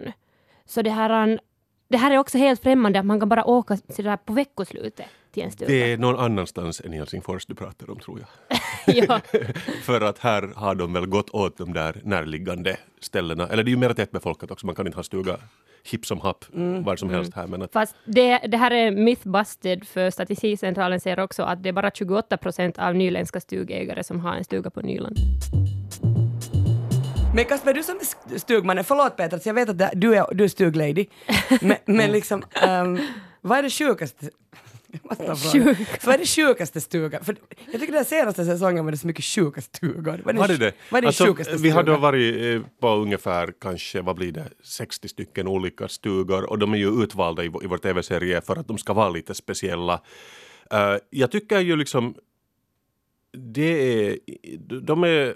Så 0.64 0.82
det 0.82 0.90
här, 0.90 1.40
det 1.88 1.96
här 1.96 2.10
är 2.10 2.18
också 2.18 2.38
helt 2.38 2.62
främmande 2.62 3.00
att 3.00 3.06
man 3.06 3.20
kan 3.20 3.28
bara 3.28 3.44
åka 3.44 3.76
sådär 3.76 4.16
på 4.16 4.32
veckoslutet 4.32 5.06
till 5.32 5.42
en 5.42 5.50
stuga. 5.50 5.70
Det 5.70 5.92
är 5.92 5.98
någon 5.98 6.16
annanstans 6.16 6.80
än 6.80 6.92
Helsingfors 6.92 7.46
du 7.46 7.54
pratar 7.54 7.90
om 7.90 7.98
tror 7.98 8.20
jag. 8.20 8.58
ja. 8.96 9.20
För 9.82 10.00
att 10.00 10.18
här 10.18 10.52
har 10.56 10.74
de 10.74 10.92
väl 10.92 11.06
gått 11.06 11.30
åt 11.30 11.58
de 11.58 11.72
där 11.72 12.00
närliggande 12.04 12.76
ställena. 13.00 13.48
Eller 13.48 13.62
det 13.62 13.68
är 13.68 13.72
ju 13.72 13.78
mer 13.78 13.92
tättbefolkat 13.92 14.50
också, 14.50 14.66
man 14.66 14.74
kan 14.74 14.86
inte 14.86 14.98
ha 14.98 15.02
stuga 15.02 15.36
hipp 15.84 16.06
som 16.06 16.20
happ 16.20 16.44
var 16.84 16.96
som 16.96 17.10
helst 17.10 17.34
här. 17.34 17.46
Men 17.46 17.62
att, 17.62 17.72
Fast 17.72 17.96
det, 18.04 18.38
det 18.38 18.56
här 18.56 18.70
är 18.70 18.90
mythbusted, 18.90 19.86
för 19.88 20.10
Statistikcentralen 20.10 21.00
säger 21.00 21.20
också 21.20 21.42
att 21.42 21.62
det 21.62 21.68
är 21.68 21.72
bara 21.72 21.90
28 21.90 22.36
procent 22.36 22.78
av 22.78 22.94
nyländska 22.94 23.40
stugägare 23.40 24.04
som 24.04 24.20
har 24.20 24.34
en 24.34 24.44
stuga 24.44 24.70
på 24.70 24.80
Nyland. 24.80 25.16
Men 27.34 27.44
Kasper, 27.44 27.74
du 27.74 27.82
som 27.82 27.96
är 27.96 28.00
st- 28.02 28.38
stugmannen, 28.38 28.84
förlåt 28.84 29.16
Petra, 29.16 29.38
så 29.38 29.48
jag 29.48 29.54
vet 29.54 29.68
att 29.68 29.90
du 30.00 30.14
är, 30.16 30.34
du 30.34 30.44
är 30.44 30.48
stuglady, 30.48 31.06
men, 31.60 31.76
men 31.86 32.10
liksom, 32.12 32.42
ehm, 32.62 32.98
vad 33.40 33.58
är 33.58 33.62
det 33.62 33.70
sjukaste? 33.70 34.26
Vad 36.04 36.14
är 36.14 36.18
det 36.18 36.26
sjukaste 36.26 36.80
stugan? 36.80 37.24
För 37.24 37.36
jag 37.72 37.80
tycker 37.80 37.92
den 37.92 38.04
senaste 38.04 38.44
säsongen 38.44 38.84
var 38.84 38.92
det 38.92 38.98
så 38.98 39.06
mycket 39.06 39.24
sjuka 39.24 39.60
stugor. 39.60 40.20
Vad 40.24 40.34
är 40.34 40.38
var 40.38 40.48
det 40.48 40.56
det? 40.56 40.72
Vad 40.90 41.02
är 41.02 41.06
Alltså, 41.06 41.26
sjukaste 41.26 41.56
vi 41.56 41.70
har 41.70 41.82
då 41.82 41.96
varit 41.96 42.56
eh, 42.62 42.62
på 42.80 42.88
ungefär 42.88 43.52
kanske, 43.60 44.00
vad 44.02 44.16
blir 44.16 44.32
det, 44.32 44.48
60 44.62 45.08
stycken 45.08 45.46
olika 45.48 45.88
stugor 45.88 46.50
och 46.50 46.58
de 46.58 46.72
är 46.74 46.78
ju 46.78 47.02
utvalda 47.02 47.44
i, 47.44 47.48
vår- 47.48 47.64
i 47.64 47.66
vår 47.66 47.78
tv-serie 47.78 48.40
för 48.40 48.56
att 48.56 48.68
de 48.68 48.78
ska 48.78 48.92
vara 48.92 49.08
lite 49.10 49.34
speciella. 49.34 50.00
Eh, 50.70 50.96
jag 51.10 51.30
tycker 51.30 51.60
ju 51.60 51.76
liksom 51.76 52.14
det 53.32 54.02
är, 54.08 54.18
de 54.80 55.04
är 55.04 55.34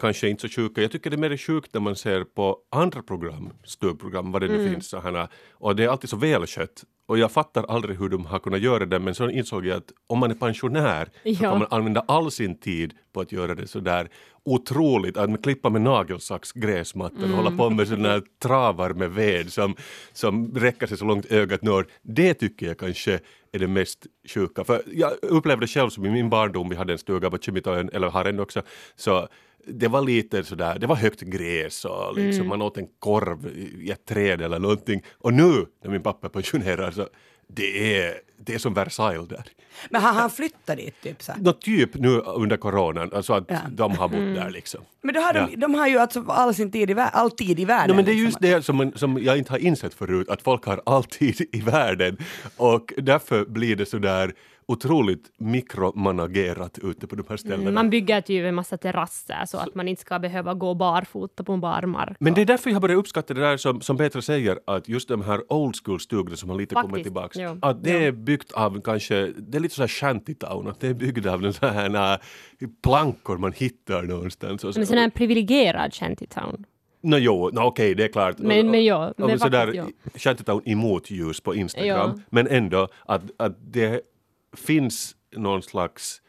kanske 0.00 0.28
inte 0.28 0.42
så 0.42 0.48
sjuka. 0.48 0.82
Jag 0.82 0.90
tycker 0.92 1.10
det 1.10 1.16
är 1.16 1.28
mer 1.28 1.36
sjukt 1.36 1.74
när 1.74 1.80
man 1.80 1.96
ser 1.96 2.24
på 2.24 2.58
andra 2.70 3.02
program, 3.02 3.52
stugprogram, 3.64 4.32
vad 4.32 4.42
det 4.42 4.48
nu 4.48 4.68
finns, 4.72 4.88
så 4.88 5.00
här, 5.00 5.28
och 5.52 5.76
det 5.76 5.84
är 5.84 5.88
alltid 5.88 6.10
så 6.10 6.16
välskött. 6.16 6.84
Och 7.12 7.18
jag 7.18 7.32
fattar 7.32 7.64
aldrig 7.68 7.98
hur 7.98 8.08
de 8.08 8.26
har 8.26 8.38
kunnat 8.38 8.60
göra 8.60 8.86
det 8.86 8.98
men 8.98 9.14
så 9.14 9.30
insåg 9.30 9.66
jag 9.66 9.76
att 9.76 9.92
om 10.06 10.18
man 10.18 10.30
är 10.30 10.34
pensionär 10.34 11.04
så 11.04 11.28
Ja. 11.28 11.34
kan 11.50 11.58
man 11.58 11.68
använda 11.70 12.04
all 12.08 12.30
sin 12.30 12.58
tid 12.60 12.94
på 13.12 13.20
att 13.20 13.32
göra 13.32 13.54
det 13.54 13.66
så 13.66 13.80
där 13.80 14.08
otroligt, 14.44 15.16
att 15.16 15.30
man 15.30 15.38
klippa 15.42 15.70
med 15.70 15.82
nagelsax 15.82 16.52
gräsmattan 16.52 17.22
och 17.32 17.36
hålla 17.36 17.50
på 17.56 17.70
med 17.70 17.88
sådana 17.88 18.20
travar 18.42 18.90
med 18.90 19.10
ved 19.10 19.52
som, 19.52 19.74
som 20.12 20.54
räcker 20.54 20.86
sig 20.86 20.96
så 20.98 21.04
långt 21.04 21.26
ögat 21.32 21.62
når. 21.62 21.86
Det 22.02 22.34
tycker 22.34 22.66
jag 22.66 22.78
kanske 22.78 23.20
är 23.52 23.58
det 23.58 23.68
mest 23.68 24.06
sjuka. 24.34 24.64
För 24.64 24.82
jag 24.92 25.12
upplevde 25.22 25.66
själv 25.66 25.88
som 25.90 26.06
i 26.06 26.10
min 26.10 26.30
barndom, 26.30 26.68
vi 26.68 26.76
hade 26.76 26.92
en 26.92 26.98
stuga 26.98 27.30
på 27.30 27.38
Kimitoön, 27.38 27.90
eller 27.92 28.08
har 28.10 28.24
ännu 28.24 28.42
också, 28.42 28.62
så 28.96 29.28
det 29.66 29.88
var 29.88 30.02
lite 30.02 30.44
sådär, 30.44 30.78
det 30.78 30.86
var 30.86 30.96
högt 30.96 31.20
gräs 31.20 31.84
och 31.84 32.16
liksom, 32.18 32.48
man 32.48 32.62
åt 32.62 32.76
en 32.76 32.86
korv 32.98 33.46
i 33.80 33.90
ett 33.90 34.04
träd 34.06 34.42
eller 34.42 34.58
någonting. 34.58 35.02
Och 35.18 35.32
nu 35.34 35.66
när 35.84 35.90
min 35.90 36.02
pappa 36.02 36.26
är 36.26 36.30
pensionerad 36.30 36.94
så 36.94 37.08
det 37.48 37.98
är, 38.02 38.14
det 38.38 38.54
är 38.54 38.58
som 38.58 38.74
Versailles 38.74 39.28
där. 39.28 39.44
Men 39.90 40.02
har 40.02 40.12
han 40.12 40.30
flyttat 40.30 40.76
dit 40.76 40.94
typ 41.02 41.22
så? 41.22 41.32
Nå, 41.38 41.52
typ 41.52 41.94
nu 41.94 42.08
under 42.20 42.56
coronan, 42.56 43.10
alltså 43.14 43.32
att 43.32 43.44
Ja. 43.48 43.56
de 43.70 43.92
har 43.96 44.08
bott 44.08 44.18
där 44.18 44.50
liksom. 44.50 44.80
Men 45.02 45.14
då 45.14 45.20
har 45.20 45.32
de, 45.32 45.38
Ja. 45.38 45.48
de 45.56 45.74
har 45.74 45.88
ju 45.88 45.98
alltså 45.98 46.24
all 46.28 46.54
sin 46.54 46.70
tid 46.70 46.90
i, 46.90 46.94
all 47.12 47.30
tid 47.30 47.60
i 47.60 47.64
världen. 47.64 47.90
No, 47.90 47.96
men 47.96 48.04
det 48.04 48.10
är 48.10 48.14
liksom. 48.14 48.26
just 48.26 48.40
det 48.40 48.62
som, 48.62 48.76
man- 48.76 48.92
som 48.96 49.18
jag 49.22 49.38
inte 49.38 49.52
har 49.52 49.58
insett 49.58 49.94
förut, 49.94 50.28
att 50.28 50.42
folk 50.42 50.64
har 50.64 50.82
alltid 50.86 51.40
i 51.52 51.60
världen 51.60 52.16
och 52.56 52.92
därför 52.96 53.44
blir 53.44 53.76
det 53.76 53.86
sådär 53.86 54.32
otroligt 54.66 55.30
mikromanagerat 55.38 56.78
ute 56.82 57.06
på 57.06 57.16
de 57.16 57.24
här 57.28 57.36
ställena. 57.36 57.62
Mm, 57.62 57.74
Man 57.74 57.90
bygger 57.90 58.20
typ 58.20 58.44
en 58.44 58.54
massa 58.54 58.76
terrasser 58.76 59.44
så 59.46 59.58
att 59.58 59.74
man 59.74 59.88
inte 59.88 60.00
ska 60.02 60.18
behöva 60.18 60.54
gå 60.54 60.74
barfota 60.74 61.44
på 61.44 61.52
en 61.52 61.60
barmark. 61.60 62.16
Men 62.20 62.34
det 62.34 62.40
är 62.40 62.44
därför 62.44 62.70
jag 62.70 62.82
börjar 62.82 62.96
uppskatta 62.96 63.34
det 63.34 63.40
där 63.40 63.56
som, 63.56 63.80
som 63.80 63.96
Petra 63.96 64.22
säger, 64.22 64.58
att 64.66 64.88
just 64.88 65.08
de 65.08 65.22
här 65.22 65.52
old 65.52 65.74
school-stugorna 65.84 66.36
som 66.36 66.50
har 66.50 66.56
lite 66.58 66.74
kommit 66.74 66.90
Faktiskt, 66.90 67.04
tillbaks, 67.04 67.36
ja. 67.36 67.56
att 67.62 67.84
det 67.84 68.04
är 68.04 68.12
byggt 68.12 68.52
av 68.52 68.80
kanske, 68.80 69.26
det 69.38 69.58
är 69.58 69.60
lite 69.60 69.74
så 69.74 69.82
här 69.82 69.88
shantytown, 69.88 70.68
att 70.68 70.80
det 70.80 70.88
är 70.88 70.94
byggt 70.94 71.26
av 71.26 71.40
den 71.40 71.52
så 71.52 71.66
här 71.66 72.18
plankor 72.82 73.38
man 73.38 73.52
hittar 73.52 74.02
någonstans. 74.02 74.76
Men 74.76 74.86
sån 74.86 74.98
här 74.98 75.10
privilegierad 75.10 75.94
shantytown. 75.94 76.64
Nå 77.04 77.16
jo, 77.18 77.50
no, 77.52 77.60
okej 77.60 77.94
det 77.94 78.04
är 78.04 78.08
klart. 78.08 78.38
Men- 78.38 78.70
men 78.70 78.84
ja, 78.84 79.12
men 79.16 79.38
sådär 79.38 79.66
faktiskt 79.66 80.24
shantytown 80.24 80.62
emot 80.64 81.10
ljus 81.10 81.40
på 81.40 81.54
Instagram. 81.54 82.10
Ja. 82.16 82.22
Men 82.30 82.46
ändå 82.48 82.88
att, 83.06 83.22
att 83.36 83.56
det 83.72 84.00
finns 84.56 85.16
någon 85.36 85.62
slags 85.62 86.20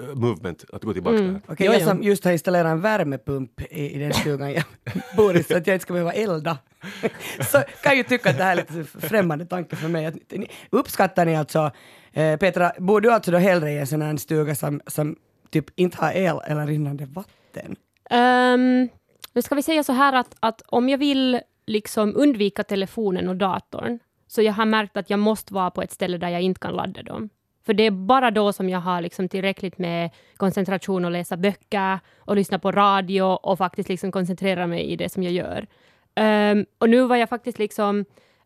eh, 0.00 0.14
movement 0.14 0.64
att 0.72 0.84
gå 0.84 0.92
tillbaka 0.92 1.16
Mm. 1.18 1.32
där. 1.32 1.40
Okej, 1.48 1.66
Jo, 1.66 1.72
jag 1.72 1.82
som 1.82 2.02
just 2.02 2.24
har 2.24 2.32
installerat 2.32 2.70
en 2.72 2.80
värmepump 2.80 3.60
i, 3.72 3.94
i 3.94 3.98
den 3.98 4.12
stugan 4.12 4.52
jag 4.52 4.64
bor 5.16 5.36
i 5.36 5.42
så 5.42 5.56
att 5.56 5.66
jag 5.66 5.74
inte 5.76 5.82
ska 5.82 5.92
behöva 5.92 6.12
elda. 6.12 6.58
så 7.50 7.58
kan 7.58 7.66
jag 7.84 7.96
ju 7.96 8.02
tycka 8.02 8.30
att 8.30 8.36
det 8.38 8.44
här 8.44 8.52
är 8.56 8.74
lite 8.76 8.84
främmande 9.08 9.46
tanke 9.46 9.76
för 9.76 9.88
mig. 9.88 10.06
Att, 10.06 10.14
ni- 10.30 10.50
uppskattar 10.70 11.26
ni 11.26 11.36
alltså, 11.36 11.70
eh, 12.12 12.36
Petra, 12.36 12.72
bor 12.78 13.00
du 13.00 13.12
alltså 13.12 13.30
då 13.30 13.38
hellre 13.38 13.70
i 13.72 13.78
en 13.78 13.86
sån 13.86 14.02
här 14.02 14.16
stuga 14.16 14.54
som, 14.54 14.80
som 14.86 15.16
typ 15.50 15.66
inte 15.80 15.96
har 15.96 16.12
el 16.12 16.40
eller 16.46 16.66
rinnande 16.66 17.06
vatten? 17.06 17.76
Um, 18.10 18.88
nu 19.32 19.42
ska 19.42 19.54
vi 19.54 19.62
säga 19.62 19.84
så 19.84 19.92
här 19.92 20.12
att, 20.12 20.34
att 20.40 20.62
om 20.66 20.88
jag 20.88 20.98
vill 20.98 21.40
liksom 21.66 22.16
undvika 22.16 22.64
telefonen 22.64 23.28
och 23.28 23.36
datorn, 23.36 23.98
så 24.26 24.42
jag 24.42 24.52
har 24.52 24.64
märkt 24.66 24.96
att 24.96 25.10
jag 25.10 25.18
måste 25.18 25.54
vara 25.54 25.70
på 25.70 25.82
ett 25.82 25.92
ställe 25.92 26.18
där 26.18 26.28
jag 26.28 26.40
inte 26.42 26.60
kan 26.60 26.74
ladda 26.74 27.02
dem. 27.02 27.28
För 27.66 27.74
det 27.74 27.86
är 27.86 27.90
bara 27.90 28.30
då 28.30 28.52
som 28.52 28.68
jag 28.68 28.80
har 28.80 29.00
liksom 29.00 29.28
tillräckligt 29.28 29.78
med 29.78 30.10
koncentration 30.36 31.04
att 31.04 31.12
läsa 31.12 31.36
böcker 31.36 31.98
och 32.18 32.36
lyssna 32.36 32.58
på 32.58 32.72
radio 32.72 33.22
och 33.22 33.58
faktiskt 33.58 33.88
liksom 33.88 34.12
koncentrera 34.12 34.66
mig 34.66 34.82
i 34.82 34.96
det 34.96 35.08
som 35.08 35.22
jag 35.22 35.32
gör. 35.32 35.66
Um, 36.20 36.66
och 36.78 36.90
nu 36.90 37.06
var 37.06 37.16
jag 37.16 37.28
faktiskt 37.28 37.58
liksom, 37.58 38.04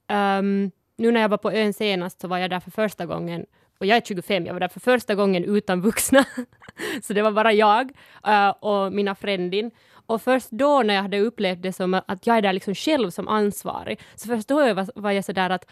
Um, 0.09 0.71
nu 0.97 1.11
när 1.13 1.21
jag 1.21 1.29
var 1.29 1.39
på 1.39 1.53
ön 1.53 1.73
senast 1.73 2.21
så 2.21 2.29
var 2.29 2.39
jag 2.39 2.51
där 2.51 2.61
för 2.61 2.71
första 2.71 3.07
gången 3.07 3.47
och 3.79 3.87
jag 3.87 3.97
är 3.97 4.01
25, 4.01 4.47
jag 4.47 4.53
var 4.53 4.61
där 4.61 4.69
för 4.69 4.81
första 4.81 5.15
gången 5.15 5.45
utan 5.45 5.81
vuxna. 5.81 6.25
så 7.03 7.13
det 7.13 7.23
var 7.23 7.33
bara 7.33 7.53
jag 7.53 7.91
uh, 8.29 8.49
och 8.49 8.93
mina 8.93 9.15
frändin. 9.15 9.71
Och 10.07 10.23
först 10.23 10.51
då 10.51 10.83
när 10.83 10.95
jag 10.95 11.03
hade 11.03 11.21
upplevt 11.21 11.63
det 11.63 11.73
som 11.73 11.95
att 12.07 12.27
jag 12.27 12.37
är 12.37 12.43
där 12.43 12.53
liksom 12.53 12.75
själv 12.75 13.11
som 13.11 13.29
ansvarig, 13.29 14.01
så 14.15 14.29
först 14.29 14.49
då 14.49 14.75
var, 14.75 15.01
var 15.01 15.11
jag 15.11 15.25
sådär 15.25 15.51
att 15.51 15.71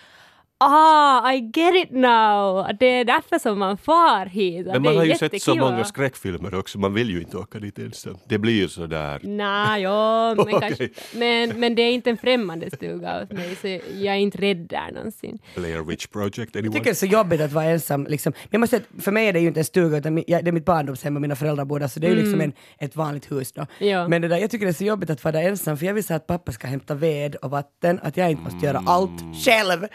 Ah, 0.58 1.32
I 1.32 1.50
get 1.54 1.74
it 1.74 1.90
now! 1.90 2.66
Det 2.80 2.86
är 2.86 3.04
därför 3.04 3.38
som 3.38 3.58
man 3.58 3.76
far 3.78 4.26
hit. 4.26 4.66
Men 4.66 4.82
man 4.82 4.96
har 4.96 5.04
ju 5.04 5.14
sett 5.14 5.42
så 5.42 5.54
många 5.54 5.84
skräckfilmer 5.84 6.54
också, 6.54 6.78
man 6.78 6.94
vill 6.94 7.10
ju 7.10 7.20
inte 7.20 7.36
åka 7.36 7.58
dit 7.58 7.78
ensam. 7.78 8.16
Det 8.28 8.38
blir 8.38 8.52
ju 8.54 8.68
sådär. 8.68 9.20
Nej, 9.22 9.82
ja, 9.82 10.34
men, 10.34 10.40
Okej. 10.54 10.60
kanske, 10.60 10.88
men, 11.14 11.60
men 11.60 11.74
det 11.74 11.82
är 11.82 11.92
inte 11.92 12.10
en 12.10 12.16
främmande 12.16 12.70
stuga 12.70 13.22
åt 13.22 13.32
mig, 13.32 13.56
så 13.56 13.68
jag 13.98 14.14
är 14.14 14.18
inte 14.18 14.38
rädd 14.38 14.56
där 14.56 14.92
någonsin. 14.92 15.38
Blair 15.54 15.82
Witch 15.82 16.06
Project 16.06 16.36
Jag 16.36 16.56
anyone? 16.56 16.72
tycker 16.72 16.84
det 16.84 16.90
är 16.90 16.94
så 16.94 17.06
jobbigt 17.06 17.40
att 17.40 17.52
vara 17.52 17.64
ensam. 17.64 18.06
Liksom. 18.06 18.32
Men 18.36 18.48
Jag 18.50 18.60
måste, 18.60 18.80
för 19.00 19.12
mig 19.12 19.28
är 19.28 19.32
det 19.32 19.40
ju 19.40 19.48
inte 19.48 19.60
en 19.60 19.64
stuga, 19.64 19.96
utan 19.98 20.24
jag, 20.26 20.44
det 20.44 20.50
är 20.50 20.52
mitt 20.52 20.64
barndomshem 20.64 21.16
och 21.16 21.22
mina 21.22 21.36
föräldrar 21.36 21.64
bor 21.64 21.80
där, 21.80 21.88
så 21.88 22.00
det 22.00 22.06
är 22.06 22.10
ju 22.10 22.16
liksom 22.16 22.40
en, 22.40 22.52
ett 22.78 22.96
vanligt 22.96 23.32
hus 23.32 23.52
då. 23.52 23.66
Ja. 23.78 24.08
Men 24.08 24.22
det 24.22 24.28
där, 24.28 24.36
jag 24.38 24.50
tycker 24.50 24.66
det 24.66 24.70
är 24.70 24.74
så 24.74 24.84
jobbigt 24.84 25.10
att 25.10 25.24
vara 25.24 25.32
där 25.32 25.42
ensam, 25.48 25.76
för 25.76 25.86
jag 25.86 25.94
vill 25.94 26.04
säga 26.04 26.16
att 26.16 26.26
pappa 26.26 26.52
ska 26.52 26.66
hämta 26.66 26.94
ved 26.94 27.34
och 27.36 27.50
vatten, 27.50 28.00
att 28.02 28.16
jag 28.16 28.30
inte 28.30 28.42
måste 28.42 28.66
göra 28.66 28.82
allt 28.86 29.22
själv. 29.44 29.86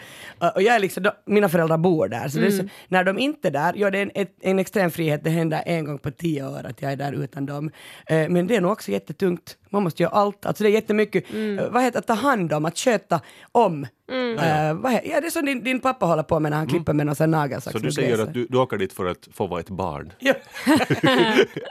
Och, 0.54 0.62
jag 0.62 0.74
är 0.74 0.78
liksom, 0.78 1.02
då, 1.02 1.12
mina 1.26 1.48
föräldrar 1.48 1.78
bor 1.78 2.08
där, 2.08 2.28
så, 2.28 2.40
är 2.40 2.50
så 2.50 2.64
när 2.88 3.04
de 3.04 3.18
inte 3.18 3.48
är 3.48 3.52
där, 3.52 3.74
ja 3.76 3.90
det 3.90 3.98
är 3.98 4.02
en, 4.02 4.10
ett, 4.14 4.36
en 4.40 4.58
extrem 4.58 4.90
frihet, 4.90 5.24
det 5.24 5.30
händer 5.30 5.62
en 5.66 5.84
gång 5.84 5.98
på 5.98 6.10
tio 6.10 6.48
år 6.48 6.66
att 6.66 6.82
jag 6.82 6.92
är 6.92 6.96
där 6.96 7.12
utan 7.12 7.46
dem. 7.46 7.70
Eh, 8.06 8.28
men 8.28 8.46
det 8.46 8.56
är 8.56 8.60
nog 8.60 8.72
också 8.72 8.90
jättetungt, 8.90 9.56
man 9.70 9.82
måste 9.82 10.02
göra 10.02 10.12
allt, 10.12 10.46
alltså 10.46 10.64
det 10.64 10.70
är 10.70 10.72
jättemycket, 10.72 11.24
eh, 11.34 11.70
vad 11.70 11.82
heter 11.82 11.98
att 11.98 12.06
ta 12.06 12.12
hand 12.14 12.52
om, 12.52 12.64
att 12.64 12.78
sköta 12.78 13.20
om. 13.52 13.84
Eh, 14.12 14.74
vad 14.74 14.92
he- 14.92 15.00
ja, 15.04 15.20
det 15.20 15.26
är 15.26 15.30
som 15.30 15.44
din, 15.46 15.64
din 15.64 15.80
pappa 15.80 16.06
håller 16.06 16.22
på 16.22 16.40
med 16.40 16.50
när 16.50 16.58
han 16.58 16.66
klipper 16.66 16.92
med 16.92 17.06
någon 17.06 17.14
sån 17.14 17.30
nagelsax. 17.30 17.72
Så 17.72 17.78
du 17.78 17.92
säger 17.92 18.22
att 18.22 18.34
du, 18.34 18.46
du 18.46 18.58
åker 18.58 18.76
dit 18.78 18.92
för 18.92 19.06
att 19.06 19.28
få 19.32 19.46
vara 19.46 19.60
ett 19.60 19.70
barn, 19.70 20.12
Ja. 20.18 20.34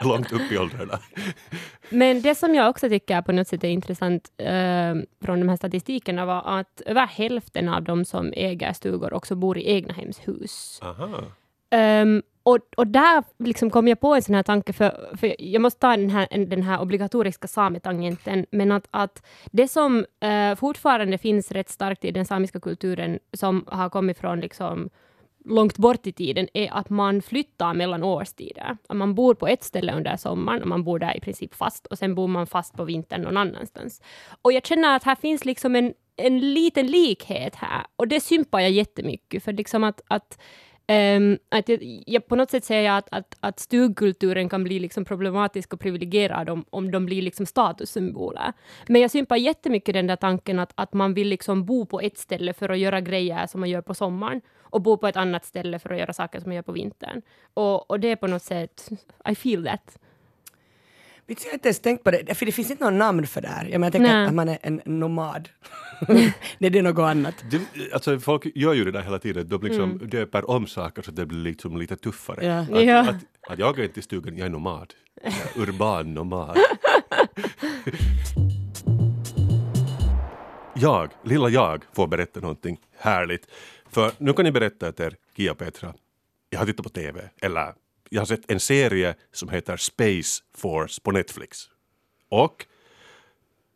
långt 0.00 0.32
upp 0.32 0.52
i 0.52 0.58
åldrarna. 0.58 0.98
Men 1.90 2.22
det 2.22 2.34
som 2.34 2.54
jag 2.54 2.70
också 2.70 2.88
tycker 2.88 3.22
på 3.22 3.32
något 3.32 3.48
sätt 3.48 3.64
är 3.64 3.68
intressant 3.68 4.28
eh, 4.38 4.94
från 5.24 5.40
de 5.40 5.48
här 5.48 5.56
statistikerna 5.56 6.24
var 6.26 6.58
att 6.60 6.80
över 6.86 7.06
hälften 7.06 7.68
av 7.68 7.82
de 7.82 8.04
som 8.04 8.32
äger 8.36 8.72
stugor 8.72 9.12
också 9.14 9.34
bor 9.34 9.58
i 9.58 9.70
egnahemshus. 9.70 10.80
Aha. 10.82 11.08
Um, 12.02 12.22
och, 12.42 12.58
och 12.76 12.86
där 12.86 13.24
liksom 13.38 13.70
kom 13.70 13.88
jag 13.88 14.00
på 14.00 14.14
en 14.14 14.22
sån 14.22 14.34
här 14.34 14.42
tanke, 14.42 14.72
för, 14.72 15.16
för 15.16 15.36
jag 15.38 15.62
måste 15.62 15.80
ta 15.80 15.96
den 15.96 16.10
här, 16.10 16.46
den 16.46 16.62
här 16.62 16.80
obligatoriska 16.80 17.48
sametangenten, 17.48 18.46
men 18.50 18.72
att, 18.72 18.88
att 18.90 19.26
det 19.50 19.68
som 19.68 20.06
eh, 20.20 20.54
fortfarande 20.54 21.18
finns 21.18 21.52
rätt 21.52 21.68
starkt 21.68 22.04
i 22.04 22.10
den 22.10 22.26
samiska 22.26 22.60
kulturen, 22.60 23.18
som 23.32 23.64
har 23.66 23.90
kommit 23.90 24.18
från 24.18 24.40
liksom 24.40 24.90
långt 25.44 25.78
bort 25.78 26.06
i 26.06 26.12
tiden, 26.12 26.48
är 26.54 26.72
att 26.72 26.90
man 26.90 27.22
flyttar 27.22 27.74
mellan 27.74 28.02
årstider. 28.02 28.76
Att 28.88 28.96
man 28.96 29.14
bor 29.14 29.34
på 29.34 29.46
ett 29.46 29.64
ställe 29.64 29.92
under 29.92 30.16
sommaren 30.16 30.62
och 30.62 30.68
man 30.68 30.84
bor 30.84 30.98
där 30.98 31.16
i 31.16 31.20
princip 31.20 31.54
fast, 31.54 31.86
och 31.86 31.98
sen 31.98 32.14
bor 32.14 32.28
man 32.28 32.46
fast 32.46 32.76
på 32.76 32.84
vintern 32.84 33.22
någon 33.22 33.36
annanstans. 33.36 34.02
Och 34.42 34.52
jag 34.52 34.66
känner 34.66 34.96
att 34.96 35.04
här 35.04 35.14
finns 35.14 35.44
liksom 35.44 35.76
en, 35.76 35.94
en 36.16 36.54
liten 36.54 36.86
likhet 36.86 37.54
här, 37.54 37.86
och 37.96 38.08
det 38.08 38.20
sympar 38.20 38.60
jag 38.60 38.70
jättemycket, 38.70 39.44
för 39.44 39.52
liksom 39.52 39.84
att, 39.84 40.00
att 40.08 40.38
Um, 40.90 41.38
att 41.48 41.68
jag, 41.68 42.02
jag, 42.06 42.26
på 42.26 42.36
något 42.36 42.50
sätt 42.50 42.64
säger 42.64 42.82
jag 42.82 42.96
att, 42.96 43.08
att, 43.12 43.36
att 43.40 43.60
stugkulturen 43.60 44.48
kan 44.48 44.64
bli 44.64 44.78
liksom 44.78 45.04
problematisk 45.04 45.72
och 45.72 45.80
privilegierad 45.80 46.50
om, 46.50 46.64
om 46.70 46.90
de 46.90 47.06
blir 47.06 47.22
liksom 47.22 47.46
statussymboler. 47.46 48.52
Men 48.88 49.00
jag 49.00 49.10
sympar 49.10 49.36
jättemycket 49.36 49.94
den 49.94 50.06
där 50.06 50.16
tanken 50.16 50.58
att, 50.58 50.72
att 50.74 50.92
man 50.92 51.14
vill 51.14 51.28
liksom 51.28 51.64
bo 51.64 51.86
på 51.86 52.00
ett 52.00 52.18
ställe 52.18 52.52
för 52.52 52.68
att 52.68 52.78
göra 52.78 53.00
grejer 53.00 53.46
som 53.46 53.60
man 53.60 53.70
gör 53.70 53.82
på 53.82 53.94
sommaren 53.94 54.40
och 54.60 54.82
bo 54.82 54.96
på 54.96 55.06
ett 55.06 55.16
annat 55.16 55.44
ställe 55.44 55.78
för 55.78 55.90
att 55.90 55.98
göra 55.98 56.12
saker 56.12 56.40
som 56.40 56.48
man 56.48 56.56
gör 56.56 56.62
på 56.62 56.72
vintern. 56.72 57.22
Och, 57.54 57.90
och 57.90 58.00
det 58.00 58.08
är 58.08 58.16
på 58.16 58.26
något 58.26 58.42
sätt, 58.42 58.88
I 59.28 59.34
feel 59.34 59.64
that. 59.64 59.98
Vet 61.30 61.38
du, 61.38 61.44
Jag 61.44 61.50
har 61.50 61.54
inte 61.54 61.68
ens 61.68 61.80
tänkt 61.80 62.04
på 62.04 62.10
det, 62.10 62.34
för 62.34 62.46
det 62.46 62.52
finns 62.52 62.70
inte 62.70 62.84
något 62.84 62.92
namn 62.92 63.26
för 63.26 63.40
det 63.40 63.48
här. 63.48 63.64
Jag, 63.64 63.72
menar, 63.72 63.86
jag 63.86 63.92
tänker 63.92 64.12
Nej. 64.12 64.26
att 64.26 64.34
man 64.34 64.48
är 64.48 64.58
en 64.62 64.80
nomad. 64.84 65.48
Nej, 66.58 66.70
det 66.70 66.78
är 66.78 66.82
något 66.82 66.98
annat. 66.98 67.34
Det, 67.50 67.60
alltså 67.92 68.18
folk 68.18 68.46
gör 68.54 68.72
ju 68.74 68.84
det 68.84 68.90
där 68.90 69.02
hela 69.02 69.18
tiden, 69.18 69.48
de 69.48 69.62
liksom 69.62 69.82
Mm. 69.90 70.08
döper 70.08 70.50
om 70.50 70.66
saker 70.66 71.02
så 71.02 71.10
att 71.10 71.16
det 71.16 71.26
blir 71.26 71.38
liksom 71.38 71.76
lite 71.76 71.96
tuffare. 71.96 72.46
Ja. 72.46 72.60
Att, 72.60 72.84
Ja. 72.84 73.00
Att, 73.00 73.16
att 73.52 73.58
jag 73.58 73.78
är 73.78 73.84
inte 73.84 74.00
i 74.00 74.02
stugan, 74.02 74.36
jag 74.36 74.46
är 74.46 74.50
nomad. 74.50 74.94
Jag 75.22 75.32
är 75.32 75.60
urban 75.68 76.14
nomad. 76.14 76.56
jag, 80.74 81.10
lilla 81.24 81.48
jag, 81.48 81.84
får 81.92 82.06
berätta 82.06 82.40
någonting 82.40 82.78
härligt. 82.98 83.46
För 83.90 84.12
nu 84.18 84.32
kan 84.32 84.44
ni 84.44 84.52
berätta 84.52 84.88
åt 84.88 85.00
er, 85.00 85.16
Kia 85.36 85.54
Petra, 85.54 85.94
jag 86.50 86.58
har 86.58 86.66
tittat 86.66 86.84
på 86.84 86.90
TV, 86.90 87.20
eller 87.42 87.72
jag 88.10 88.20
har 88.20 88.26
sett 88.26 88.50
en 88.50 88.60
serie 88.60 89.14
som 89.32 89.48
heter 89.48 89.76
Space 89.76 90.42
Force 90.54 91.00
på 91.00 91.10
Netflix. 91.10 91.68
Och 92.28 92.66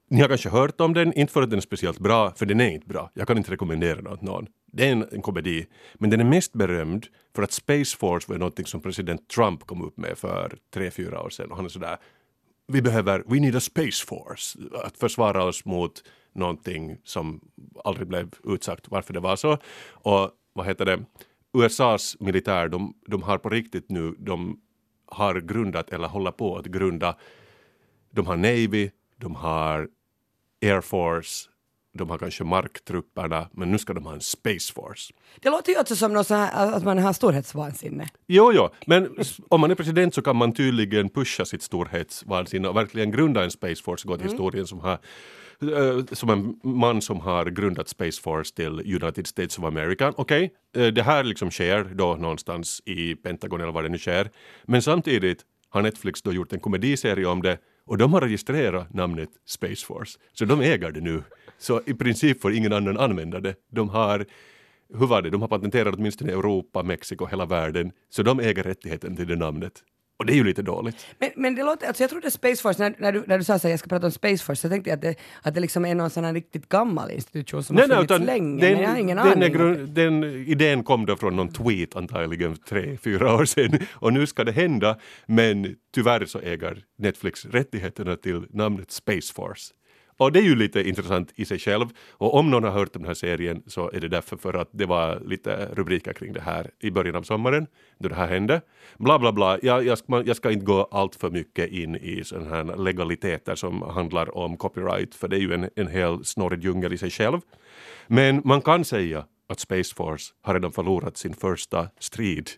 ni 0.09 0.21
har 0.21 0.29
kanske 0.29 0.49
hört 0.49 0.81
om 0.81 0.95
den, 0.95 1.13
inte 1.13 1.33
för 1.33 1.43
att 1.43 1.51
den 1.51 1.57
är 1.57 1.63
speciellt 1.63 1.99
bra, 1.99 2.35
för 2.35 2.47
den 2.47 2.61
är 2.61 2.71
inte 2.71 2.87
bra. 2.87 3.11
Jag 3.15 3.27
kan 3.27 3.39
inte 3.39 3.53
rekommendera 3.53 3.97
den 3.97 4.07
åt 4.07 4.23
någon. 4.23 4.47
Det 4.73 4.89
är 4.89 4.93
en, 4.93 5.09
en 5.13 5.23
komedi, 5.23 5.67
men 5.95 6.11
den 6.11 6.21
är 6.21 6.25
mest 6.25 6.53
berömd 6.53 7.07
för 7.35 7.43
att 7.43 7.53
Space 7.53 7.97
Force 7.97 8.33
var 8.33 8.39
någonting 8.39 8.67
som 8.67 8.81
president 8.83 9.29
Trump 9.29 9.67
kom 9.67 9.83
upp 9.83 9.97
med 9.97 10.19
för 10.19 10.59
tre, 10.75 10.91
fyra 10.91 11.23
år 11.23 11.31
sedan. 11.31 11.51
Och 11.51 11.57
han 11.57 11.65
är 11.65 11.69
sådär, 11.69 11.97
vi 12.67 12.83
behöver, 12.83 13.23
we 13.27 13.41
need 13.41 13.57
a 13.57 13.61
Space 13.61 14.07
Force, 14.07 14.59
att 14.85 14.99
försvara 14.99 15.45
oss 15.45 15.65
mot 15.65 16.03
någonting 16.35 16.97
som 17.05 17.41
aldrig 17.85 18.09
blev 18.09 18.31
utsagt 18.45 18.89
varför 18.89 19.15
det 19.15 19.21
var 19.21 19.37
så. 19.37 19.59
Och 19.91 20.31
vad 20.53 20.67
heter 20.67 20.85
det, 20.85 21.05
USAs 21.55 22.17
militär, 22.21 22.69
de, 22.69 22.95
de 23.07 23.23
har 23.23 23.39
på 23.39 23.49
riktigt 23.49 23.91
nu, 23.91 24.15
de 24.19 24.61
har 25.07 25.41
grundat 25.41 25.91
eller 25.91 26.09
håller 26.09 26.31
på 26.31 26.57
att 26.57 26.67
grunda 26.67 27.17
de 28.15 28.27
har 28.27 28.37
Navy, 28.37 28.91
de 29.17 29.35
har 29.35 29.89
Air 30.63 30.81
Force, 30.81 31.51
de 31.95 32.11
har 32.11 32.19
kanske 32.19 32.45
marktrupperna, 32.45 33.49
men 33.53 33.71
nu 33.71 33.79
ska 33.79 33.93
de 33.93 34.05
ha 34.05 34.13
en 34.13 34.21
Space 34.21 34.73
Force. 34.73 35.13
Det 35.41 35.51
låter 35.51 35.73
ju 35.73 35.81
också 35.81 35.97
som 35.97 36.13
något 36.13 36.27
så 36.27 36.35
här, 36.35 36.73
att 36.73 36.85
man 36.85 36.99
har 36.99 37.13
storhetsvansinne. 37.13 38.09
Jo, 38.27 38.53
jo, 38.53 38.69
men 38.87 39.17
om 39.49 39.61
man 39.61 39.71
är 39.71 39.75
president 39.75 40.15
så 40.15 40.23
kan 40.23 40.37
man 40.37 40.53
tydligen 40.53 41.09
pusha 41.09 41.45
sitt 41.45 41.63
storhetsvansinne 41.63 42.69
och 42.69 42.77
verkligen 42.77 43.11
grunda 43.11 43.45
en 43.45 43.51
Space 43.51 43.83
Force, 43.83 44.09
gå 44.09 44.17
till 44.17 44.29
historien 44.29 44.67
som 44.67 44.81
har 44.81 44.99
eh, 45.63 46.05
som 46.13 46.31
en 46.31 46.61
man 46.63 47.03
som 47.03 47.21
har 47.21 47.47
grundat 47.47 47.89
Space 47.89 48.23
Force 48.23 48.55
till 48.55 49.03
United 49.03 49.27
States 49.27 49.59
of 49.59 49.65
America. 49.65 50.13
Okej, 50.17 50.51
okay, 50.75 50.91
det 50.91 51.03
här 51.03 51.25
liksom 51.25 51.51
sker 51.51 51.85
då 51.85 52.15
någonstans 52.15 52.83
i 52.85 53.15
Pentagon 53.15 53.61
eller 53.61 53.73
vad 53.73 53.85
det 53.85 53.89
nu 53.89 53.99
sker. 53.99 54.31
Men 54.65 54.83
samtidigt 54.83 55.45
har 55.69 55.83
Netflix 55.83 56.23
då 56.23 56.33
gjort 56.33 56.53
en 56.53 56.61
komediserie 56.61 57.27
om 57.27 57.43
det 57.43 57.59
och 57.87 57.99
de 57.99 58.13
har 58.13 58.21
registrerat 58.21 58.95
namnet 58.95 59.29
Space 59.47 59.87
Force. 59.87 60.19
Så 60.33 60.45
de 60.45 60.61
äger 60.61 60.91
det 60.91 61.01
nu. 61.01 61.23
Så 61.59 61.81
i 61.87 61.95
princip 61.95 62.41
får 62.41 62.53
ingen 62.53 62.73
annan 62.73 62.99
använda 62.99 63.41
det. 63.41 63.55
De 63.71 63.89
har 63.89 64.27
hur 64.99 65.07
var 65.07 65.23
det, 65.23 65.31
de 65.31 65.41
har 65.41 65.49
patenterat 65.49 65.95
åtminstone 65.95 66.31
i 66.31 66.35
Europa, 66.35 66.83
Mexiko, 66.83 67.27
hela 67.27 67.47
världen. 67.47 67.93
Så 68.11 68.23
de 68.23 68.41
äger 68.41 68.63
rättigheten 68.63 69.17
till 69.17 69.27
det 69.27 69.37
namnet. 69.37 69.73
Och 70.17 70.27
det 70.27 70.33
är 70.33 70.35
ju 70.35 70.45
lite 70.45 70.63
dåligt. 70.63 71.07
Men, 71.19 71.31
men 71.37 71.55
det 71.55 71.63
låter, 71.63 71.87
alltså 71.87 72.03
jag 72.03 72.11
trodde 72.11 72.31
Space 72.31 72.63
Force, 72.63 72.83
när, 72.83 72.95
när, 72.99 73.13
du, 73.13 73.25
när 73.27 73.39
du 73.39 73.45
sa 73.45 73.55
att 73.55 73.65
jag 73.65 73.79
ska 73.79 73.89
prata 73.89 74.07
om 74.07 74.13
Space 74.13 74.45
Force, 74.45 74.63
så 74.63 74.69
tänkte 74.69 74.91
jag 74.91 74.97
att 74.97 75.03
det, 75.03 75.15
att 75.43 75.55
det 75.55 75.61
liksom 75.61 75.85
är 75.85 75.95
någon 75.95 76.11
sån 76.11 76.25
här 76.25 76.35
riktigt 76.35 76.69
gammal 76.69 77.11
institution 77.11 77.63
som 77.63 77.77
nej, 77.77 77.89
har 77.89 78.07
funnits 78.07 78.27
länge, 78.27 78.61
den, 78.61 78.73
men 78.73 78.83
jag 78.83 78.91
har 78.91 78.97
ingen 78.97 79.17
den 79.17 79.27
aning. 79.27 79.53
Grund, 79.53 79.89
den 79.89 80.25
idén 80.25 80.85
kom 80.85 81.07
då 81.07 81.17
från 81.17 81.37
någon 81.37 81.53
tweet 81.53 81.97
antagligen 81.97 82.57
tre, 82.57 82.97
fyra 82.97 83.35
år 83.35 83.45
sedan 83.45 83.79
och 83.91 84.13
nu 84.13 84.27
ska 84.27 84.45
det 84.45 84.53
hända, 84.53 84.99
men 85.27 85.77
tyvärr 85.95 86.25
så 86.25 86.41
äger 86.41 86.85
Netflix 86.99 87.45
rättigheterna 87.45 88.17
till 88.17 88.47
namnet 88.51 88.91
Space 88.91 89.35
Force. 89.35 89.73
Och 90.17 90.33
det 90.33 90.39
är 90.39 90.43
ju 90.43 90.57
lite 90.57 90.89
intressant 90.89 91.33
i 91.35 91.45
sig 91.45 91.59
själv. 91.59 91.87
Och 92.11 92.35
om 92.35 92.51
någon 92.51 92.65
har 92.65 92.71
hört 92.71 92.97
om 92.97 93.03
den 93.03 93.09
här 93.09 93.15
serien 93.15 93.63
så 93.67 93.91
är 93.91 94.01
det 94.01 94.09
därför 94.09 94.37
för 94.37 94.55
att 94.55 94.69
det 94.73 94.87
var 94.87 95.21
lite 95.27 95.69
rubriker 95.73 96.13
kring 96.13 96.33
det 96.33 96.41
här 96.41 96.71
i 96.81 96.91
början 96.91 97.17
av 97.17 97.23
sommaren 97.23 97.67
då 97.99 98.09
det 98.09 98.15
här 98.15 98.29
hände. 98.29 98.61
Bla 98.99 99.19
bla 99.19 99.33
bla. 99.33 99.59
Jag, 99.63 99.87
jag, 99.87 99.99
ska, 99.99 100.23
jag 100.27 100.37
ska 100.37 100.51
inte 100.51 100.65
gå 100.65 100.89
allt 100.91 101.15
för 101.15 101.31
mycket 101.31 101.71
in 101.71 101.97
i 101.97 102.25
sådana 102.25 102.51
här 102.51 102.77
legaliteter 102.77 103.55
som 103.55 103.83
handlar 103.83 104.37
om 104.39 104.57
copyright 104.57 105.15
för 105.15 105.29
det 105.29 105.37
är 105.37 105.41
ju 105.41 105.55
en, 105.55 105.71
en 105.77 105.89
hel 105.89 106.25
snårig 106.25 106.65
djungel 106.65 106.93
i 106.93 106.99
sig 106.99 107.11
själv. 107.11 107.41
Men 108.07 108.43
man 108.45 108.61
kan 108.61 108.85
säga 108.85 109.25
att 109.49 109.61
Space 109.61 109.95
Force 109.95 110.33
har 110.43 110.55
redan 110.55 110.73
förlorat 110.73 111.17
sin 111.17 111.35
första 111.35 111.89
strid 111.99 112.51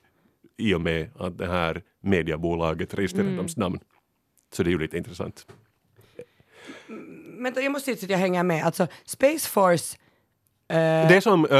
i 0.57 0.75
och 0.75 0.81
med 0.81 1.11
att 1.19 1.39
det 1.39 1.47
här 1.47 1.83
mediebolaget 2.01 2.95
registrerar 2.95 3.29
mm. 3.29 3.47
namn. 3.57 3.79
Så 4.53 4.63
det 4.63 4.69
är 4.69 4.73
ju 4.73 4.79
lite 4.79 4.97
intressant 4.97 5.47
vänta, 7.43 7.61
jag 7.61 7.73
måste 7.73 7.93
att 7.93 8.11
jag 8.11 8.19
hänger 8.19 8.43
med. 8.43 8.65
Alltså, 8.65 8.87
Space 9.05 9.49
Force... 9.49 9.97
Uh, 10.73 10.77
det 10.77 11.17
är 11.17 11.21
som 11.21 11.45
uh, 11.45 11.51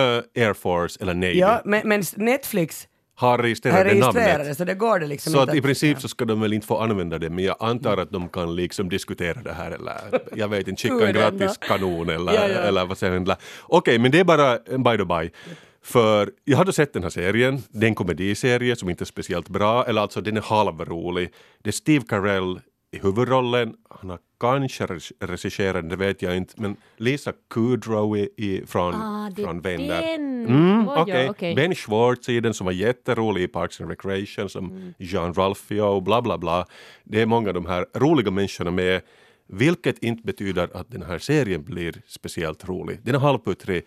Air 0.47 0.53
Force 0.53 0.99
eller 1.01 1.15
Navy. 1.15 1.39
Ja, 1.39 1.63
men, 1.65 1.89
men 1.89 2.03
Netflix 2.17 2.89
har 3.19 3.39
registrerat, 3.39 3.87
registrerat 3.87 4.47
det, 4.47 4.55
så 4.55 4.65
det 4.65 4.75
går 4.75 4.99
det 4.99 5.07
liksom 5.07 5.33
Så 5.33 5.41
att 5.41 5.55
i 5.55 5.63
princip 5.63 6.01
så 6.01 6.09
ska 6.09 6.25
de 6.25 6.41
väl 6.41 6.53
inte 6.53 6.67
få 6.67 6.79
använda 6.79 7.19
det, 7.19 7.31
men 7.31 7.45
jag 7.45 7.57
antar 7.61 7.97
att 7.97 8.11
de 8.11 8.29
kan 8.29 8.57
liksom 8.57 8.89
diskutera 8.89 9.43
det 9.43 9.53
här 9.53 9.71
eller 9.71 9.95
jag 10.35 10.49
vet 10.49 10.69
inte, 10.69 10.83
skicka 10.83 11.07
en 11.07 11.15
gratis 11.15 11.59
kanon 11.59 12.09
eller, 12.09 12.33
ja, 12.33 12.49
ja. 12.49 12.59
eller 12.59 12.87
vad 12.87 12.99
säger 12.99 13.21
Okej, 13.21 13.37
okay, 13.69 13.99
men 13.99 14.11
det 14.11 14.21
är 14.21 14.25
bara 14.25 14.59
by 14.59 14.97
the 14.97 15.05
by. 15.05 15.31
För 15.83 16.31
jag 16.45 16.59
hade 16.59 16.73
sett 16.73 16.93
den 16.93 17.03
här 17.03 17.11
serien, 17.11 17.63
det 17.69 17.87
är 17.87 17.89
en 17.89 17.95
komediserie 17.95 18.77
som 18.77 18.91
inte 18.91 19.05
är 19.05 19.07
speciellt 19.07 19.49
bra, 19.49 19.85
eller 19.87 20.03
alltså 20.03 20.21
den 20.21 20.37
är 20.37 20.41
halvrolig. 20.41 21.33
Det 21.63 21.71
är 21.71 21.73
Steve 21.73 22.05
Carell 22.09 22.61
i 22.93 22.99
huvudrollen. 22.99 23.75
Han 23.91 24.11
har 24.11 24.19
kanske 24.41 24.87
regisserat, 25.21 25.91
det 25.91 25.97
vet 25.97 26.23
jag 26.23 26.37
inte, 26.37 26.55
men 26.57 26.77
Lisa 26.97 27.33
Kudrow 27.51 28.17
i, 28.17 28.63
från, 28.67 28.95
ah, 28.95 29.31
från 29.37 29.61
Vänner. 29.61 30.15
Mm, 30.15 30.89
okay. 30.89 31.29
okay. 31.29 31.55
Ben 31.55 31.75
Schwartz 31.75 32.29
i 32.29 32.41
den 32.41 32.55
som 32.55 32.65
var 32.65 32.73
jätterolig 32.73 33.43
i 33.43 33.49
Parks 33.49 33.81
and 33.81 33.91
Recreation 33.91 34.49
som 34.49 34.71
mm. 34.71 34.95
Jean 34.99 35.35
Ralphio 35.35 35.83
och 35.83 36.03
bla 36.03 36.23
bla 36.23 36.39
bla. 36.39 36.67
Det 37.05 37.23
är 37.23 37.27
många 37.27 37.49
av 37.49 37.55
de 37.55 37.67
här 37.67 37.87
roliga 37.95 38.31
människorna 38.31 38.71
med 38.71 39.03
vilket 39.49 39.99
inte 39.99 40.23
betyder 40.23 40.77
att 40.77 40.91
den 40.91 41.03
här 41.03 41.19
serien 41.19 41.65
blir 41.65 42.03
speciellt 42.07 42.69
rolig. 42.69 42.99
Den 43.03 43.15
är 43.15 43.19
halvputtrig, 43.19 43.83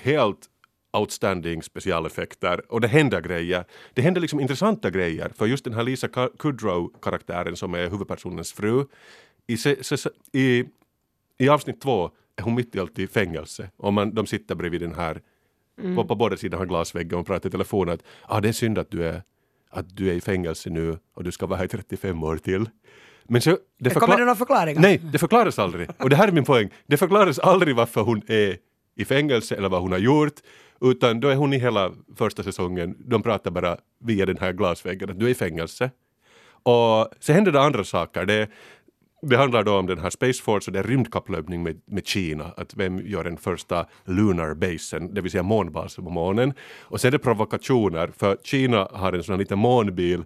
helt 0.00 0.48
outstanding 0.92 1.62
specialeffekter 1.62 2.72
och 2.72 2.80
det 2.80 2.88
händer 2.88 3.20
grejer. 3.20 3.64
Det 3.94 4.02
händer 4.02 4.20
liksom 4.20 4.40
intressanta 4.40 4.90
grejer 4.90 5.32
för 5.36 5.46
just 5.46 5.64
den 5.64 5.74
här 5.74 5.82
Lisa 5.82 6.08
Kudrow-karaktären 6.38 7.56
som 7.56 7.74
är 7.74 7.90
huvudpersonens 7.90 8.52
fru 8.52 8.84
i, 9.46 9.56
i, 10.32 10.64
i 11.38 11.48
avsnitt 11.48 11.80
två 11.80 12.10
är 12.36 12.42
hon 12.42 12.54
mitt 12.54 12.74
i 12.74 12.80
allt 12.80 12.98
i 12.98 13.06
fängelse 13.06 13.70
och 13.76 13.92
man, 13.92 14.14
de 14.14 14.26
sitter 14.26 14.54
bredvid 14.54 14.80
den 14.80 14.94
här 14.94 15.20
mm. 15.80 15.96
på, 15.96 16.04
på 16.04 16.14
båda 16.14 16.36
sidor 16.36 16.60
av 16.60 16.66
glasväggen 16.66 17.18
och 17.18 17.26
pratar 17.26 17.48
i 17.48 17.52
telefon 17.52 17.88
att 17.88 18.02
ah, 18.26 18.40
det 18.40 18.48
är 18.48 18.52
synd 18.52 18.78
att 18.78 18.90
du 18.90 19.04
är 19.04 19.22
att 19.70 19.96
du 19.96 20.10
är 20.10 20.14
i 20.14 20.20
fängelse 20.20 20.70
nu 20.70 20.98
och 21.14 21.24
du 21.24 21.32
ska 21.32 21.46
vara 21.46 21.58
här 21.58 21.64
i 21.64 21.68
35 21.68 22.24
år 22.24 22.36
till. 22.36 22.68
Men 23.24 23.40
så, 23.40 23.58
det 23.78 23.90
Kommer 23.90 24.16
det 24.16 24.22
några 24.22 24.34
förklaringar? 24.34 24.80
Nej, 24.80 25.00
det 25.12 25.18
förklaras 25.18 25.58
aldrig. 25.58 25.88
Och 25.98 26.10
det 26.10 26.16
här 26.16 26.28
är 26.28 26.32
min 26.32 26.44
poäng. 26.44 26.70
Det 26.86 26.96
förklaras 26.96 27.38
aldrig 27.38 27.76
varför 27.76 28.00
hon 28.00 28.22
är 28.26 28.56
i 28.96 29.04
fängelse 29.04 29.54
eller 29.54 29.68
vad 29.68 29.82
hon 29.82 29.92
har 29.92 29.98
gjort. 29.98 30.34
Utan 30.80 31.20
då 31.20 31.28
är 31.28 31.36
hon 31.36 31.52
i 31.52 31.58
hela 31.58 31.92
första 32.16 32.42
säsongen, 32.42 32.96
de 32.98 33.22
pratar 33.22 33.50
bara 33.50 33.76
via 34.04 34.26
den 34.26 34.38
här 34.38 34.52
glasväggen 34.52 35.10
att 35.10 35.20
du 35.20 35.26
är 35.26 35.30
i 35.30 35.34
fängelse. 35.34 35.90
Och 36.62 37.08
så 37.20 37.32
händer 37.32 37.52
det 37.52 37.60
andra 37.60 37.84
saker. 37.84 38.26
Det, 38.26 38.48
det 39.22 39.36
handlar 39.36 39.64
då 39.64 39.78
om 39.78 39.86
den 39.86 39.98
här 39.98 40.10
Space 40.10 40.42
Force 40.42 40.70
och 40.70 40.72
det 40.72 40.78
är 40.78 40.82
rymdkapplöpning 40.82 41.62
med, 41.62 41.80
med 41.84 42.06
Kina. 42.06 42.44
Att 42.56 42.76
vem 42.76 42.98
gör 42.98 43.24
den 43.24 43.36
första 43.36 43.86
lunar 44.04 44.54
basen, 44.54 45.14
det 45.14 45.20
vill 45.20 45.30
säga 45.30 45.42
månbasen 45.42 46.04
på 46.04 46.10
månen. 46.10 46.54
Och 46.80 47.00
sen 47.00 47.08
är 47.08 47.12
det 47.12 47.18
provokationer 47.18 48.10
för 48.16 48.36
Kina 48.44 48.88
har 48.92 49.12
en 49.12 49.22
sån 49.22 49.32
här 49.32 49.38
liten 49.38 49.58
månbil 49.58 50.24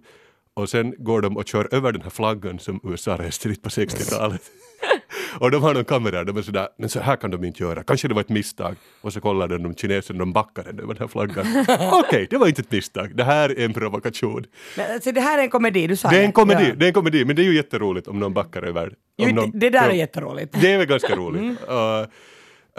och 0.53 0.69
sen 0.69 0.95
går 0.97 1.21
de 1.21 1.37
och 1.37 1.47
kör 1.47 1.73
över 1.73 1.91
den 1.91 2.01
här 2.01 2.09
flaggan 2.09 2.59
som 2.59 2.79
USA 2.83 3.17
reste 3.17 3.49
dit 3.49 3.61
på 3.61 3.69
60-talet. 3.69 4.41
och 5.39 5.51
de 5.51 5.63
har 5.63 5.73
någon 5.73 5.85
kamera, 5.85 6.23
de 6.23 6.37
är 6.37 6.41
sådär, 6.41 6.67
men 6.77 6.89
så 6.89 6.99
här 6.99 7.15
kan 7.15 7.31
de 7.31 7.43
inte 7.43 7.63
göra, 7.63 7.83
kanske 7.83 8.07
det 8.07 8.13
var 8.13 8.21
ett 8.21 8.29
misstag. 8.29 8.75
Och 9.01 9.13
så 9.13 9.21
kollar 9.21 9.47
de, 9.47 9.63
de 9.63 9.75
kineserna, 9.75 10.19
de 10.19 10.33
backar 10.33 10.67
över 10.67 10.87
den 10.87 10.97
här 10.97 11.07
flaggan. 11.07 11.45
Okej, 11.67 11.99
okay, 11.99 12.27
det 12.29 12.37
var 12.37 12.47
inte 12.47 12.61
ett 12.61 12.71
misstag, 12.71 13.15
det 13.15 13.23
här 13.23 13.49
är 13.49 13.65
en 13.65 13.73
provokation. 13.73 14.45
Men 14.77 14.93
alltså, 14.93 15.11
det 15.11 15.21
här 15.21 15.37
är 15.37 15.43
en 15.43 15.49
komedi, 15.49 15.87
du 15.87 15.95
sa 15.95 16.09
det? 16.09 16.17
är 16.17 16.23
en 16.23 16.31
komedi, 16.31 16.69
ja. 16.69 16.75
det 16.75 16.85
är 16.85 16.87
en 16.87 16.93
komedi, 16.93 17.25
men 17.25 17.35
det 17.35 17.41
är 17.41 17.43
ju 17.43 17.55
jätteroligt 17.55 18.07
om 18.07 18.19
någon 18.19 18.33
backar 18.33 18.63
över. 18.63 18.93
Jo, 19.17 19.29
någon, 19.29 19.51
det, 19.51 19.59
det 19.59 19.69
där 19.69 19.89
är 19.89 19.93
jätteroligt. 19.93 20.61
Det 20.61 20.73
är 20.73 20.77
väl 20.77 20.87
ganska 20.87 21.15
roligt. 21.15 21.41
Mm. 21.41 21.55
Uh, 21.69 22.01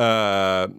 uh, 0.01 0.71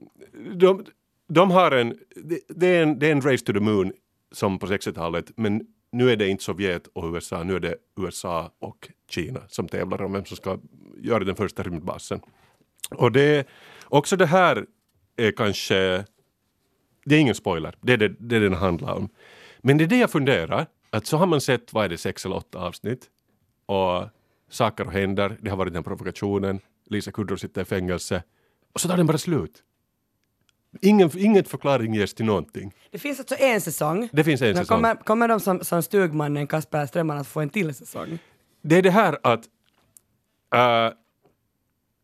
de, 0.53 0.85
de 1.29 1.51
har 1.51 1.71
en, 1.71 1.95
det, 2.15 2.39
det, 2.49 2.67
är 2.67 2.83
en, 2.83 2.99
det 2.99 3.07
är 3.07 3.11
en 3.11 3.21
race 3.21 3.45
to 3.45 3.53
the 3.53 3.59
moon 3.59 3.91
som 4.31 4.59
på 4.59 4.67
60-talet, 4.67 5.31
men 5.35 5.61
nu 5.97 6.11
är 6.11 6.15
det 6.15 6.27
inte 6.27 6.43
Sovjet 6.43 6.87
och 6.87 7.13
USA, 7.13 7.43
nu 7.43 7.55
är 7.55 7.59
det 7.59 7.75
USA 7.95 8.51
och 8.59 8.89
Kina 9.09 9.41
som 9.47 9.67
tävlar 9.67 10.01
om 10.01 10.13
vem 10.13 10.25
som 10.25 10.37
ska 10.37 10.59
göra 11.01 11.23
den 11.23 11.35
första 11.35 11.63
rymdbasen. 11.63 12.21
Och 12.89 13.11
det, 13.11 13.47
också 13.85 14.15
det 14.15 14.25
här 14.25 14.65
är 15.15 15.31
kanske, 15.31 16.05
det 17.05 17.15
är 17.15 17.19
ingen 17.19 17.35
spoiler, 17.35 17.75
det 17.81 17.93
är 17.93 17.97
det, 17.97 18.07
det 18.19 18.39
den 18.39 18.53
handlar 18.53 18.93
om. 18.93 19.09
Men 19.61 19.77
det 19.77 19.83
är 19.83 19.87
det 19.87 19.97
jag 19.97 20.11
funderar, 20.11 20.65
att 20.89 21.05
så 21.05 21.17
har 21.17 21.27
man 21.27 21.41
sett, 21.41 21.73
vad 21.73 21.85
är 21.85 21.89
det, 21.89 21.97
sex 21.97 22.25
eller 22.25 22.35
åtta 22.35 22.59
avsnitt 22.59 23.09
och 23.65 24.03
saker 24.49 24.85
händer, 24.85 25.37
det 25.41 25.49
har 25.49 25.57
varit 25.57 25.73
den 25.73 25.83
provokationen, 25.83 26.59
Lisa 26.85 27.11
Kudrow 27.11 27.37
sitter 27.37 27.61
i 27.61 27.65
fängelse 27.65 28.23
och 28.73 28.81
så 28.81 28.87
tar 28.87 28.97
den 28.97 29.07
bara 29.07 29.17
slut. 29.17 29.63
Ingen, 30.81 31.09
inget 31.17 31.47
förklaring 31.47 31.93
ges 31.93 32.13
till 32.13 32.25
någonting. 32.25 32.73
Det 32.91 32.97
finns 32.97 33.19
alltså 33.19 33.35
en 33.39 33.61
säsong. 33.61 34.09
Det 34.11 34.23
finns 34.23 34.41
en 34.41 34.55
säsong. 34.55 34.75
Kommer, 34.75 34.95
kommer 34.95 35.27
de 35.27 35.39
som, 35.39 35.63
som 35.63 35.83
stugmannen 35.83 36.47
Kasper 36.47 36.85
Strömman 36.85 37.17
att 37.17 37.27
få 37.27 37.39
en 37.41 37.49
till 37.49 37.75
säsong? 37.75 38.19
Det 38.61 38.75
är 38.75 38.81
det 38.81 38.91
här 38.91 39.17
att 39.23 39.43
uh, 40.55 40.97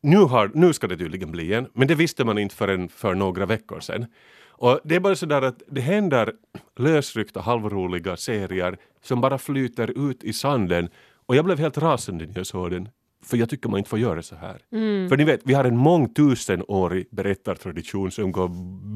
nu, 0.01 0.17
har, 0.17 0.51
nu 0.53 0.73
ska 0.73 0.88
det 0.88 0.97
tydligen 0.97 1.31
bli 1.31 1.53
en, 1.53 1.67
men 1.73 1.88
det 1.88 1.95
visste 1.95 2.25
man 2.25 2.38
inte 2.38 2.55
förrän 2.55 2.89
för 2.89 3.15
några 3.15 3.45
veckor 3.45 3.79
sedan. 3.79 4.05
Och 4.47 4.79
det 4.83 4.95
är 4.95 4.99
bara 4.99 5.15
sådär 5.15 5.41
att 5.41 5.62
det 5.67 5.81
händer 5.81 6.33
lösryckta 6.79 7.41
halvroliga 7.41 8.17
serier 8.17 8.77
som 9.01 9.21
bara 9.21 9.38
flyter 9.38 10.09
ut 10.09 10.23
i 10.23 10.33
sanden 10.33 10.89
och 11.25 11.36
jag 11.36 11.45
blev 11.45 11.59
helt 11.59 11.77
rasande 11.77 12.25
när 12.25 12.38
jag 12.38 12.47
såg 12.47 12.71
den. 12.71 12.89
För 13.23 13.38
jag 13.38 13.49
tycker 13.49 13.69
man 13.69 13.77
inte 13.77 13.89
får 13.89 13.99
göra 13.99 14.21
så 14.21 14.36
här. 14.36 14.62
Mm. 14.71 15.09
För 15.09 15.17
ni 15.17 15.23
vet, 15.23 15.41
vi 15.43 15.53
har 15.53 15.65
en 15.65 15.77
mångtusenårig 15.77 17.07
berättartradition 17.12 18.12
som 18.12 18.31
går 18.31 18.47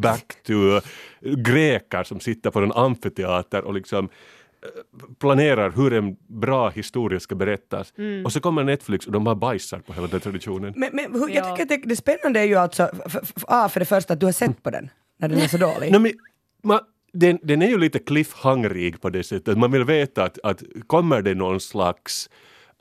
back 0.02 0.44
to 0.44 0.54
greker 1.22 2.04
som 2.04 2.20
sitter 2.20 2.52
på 2.52 2.60
en 2.60 2.72
amfiteater 2.72 3.64
och 3.64 3.74
liksom 3.74 4.06
eh, 4.06 5.16
planerar 5.20 5.72
hur 5.72 5.94
en 5.94 6.16
bra 6.28 6.70
historia 6.70 7.20
ska 7.20 7.36
berättas. 7.36 7.94
Mm. 7.98 8.26
Och 8.26 8.34
så 8.34 8.40
kommer 8.40 8.64
Netflix 8.64 9.06
och 9.06 9.12
de 9.12 9.24
bara 9.24 9.36
bajsar 9.36 9.80
på 9.80 9.94
hela 9.94 10.08
den 10.08 10.20
traditionen. 10.20 10.74
Men, 10.76 10.90
men 10.94 11.14
hur, 11.14 11.30
jag 11.30 11.46
tycker 11.46 11.64
att 11.64 11.70
det, 11.70 11.90
det 11.90 11.96
spännande 11.96 12.40
är 12.40 12.46
ju 12.46 12.56
alltså, 12.56 12.90
för, 13.06 13.10
för, 13.10 13.40
för, 13.40 13.68
för 13.68 13.80
det 13.80 13.86
första 13.86 14.14
att 14.14 14.20
du 14.20 14.26
har 14.26 14.34
sett 14.34 14.64
på 14.64 14.70
den, 14.70 14.90
när 15.18 15.30
den 15.30 15.40
är 15.40 15.48
så 15.48 15.58
dålig. 15.58 15.92
no, 15.92 16.00
men, 16.00 16.12
man, 16.64 16.80
den, 17.14 17.40
den 17.44 17.62
är 17.62 17.68
ju 17.68 17.78
lite 17.78 18.00
cliffhangerig 18.00 19.02
på 19.02 19.10
det 19.10 19.24
sättet. 19.24 19.58
Man 19.58 19.72
vill 19.72 19.84
veta 19.84 20.24
att, 20.24 20.40
att 20.44 20.64
kommer 20.88 21.22
det 21.22 21.36
någon 21.36 21.60
slags 21.60 22.30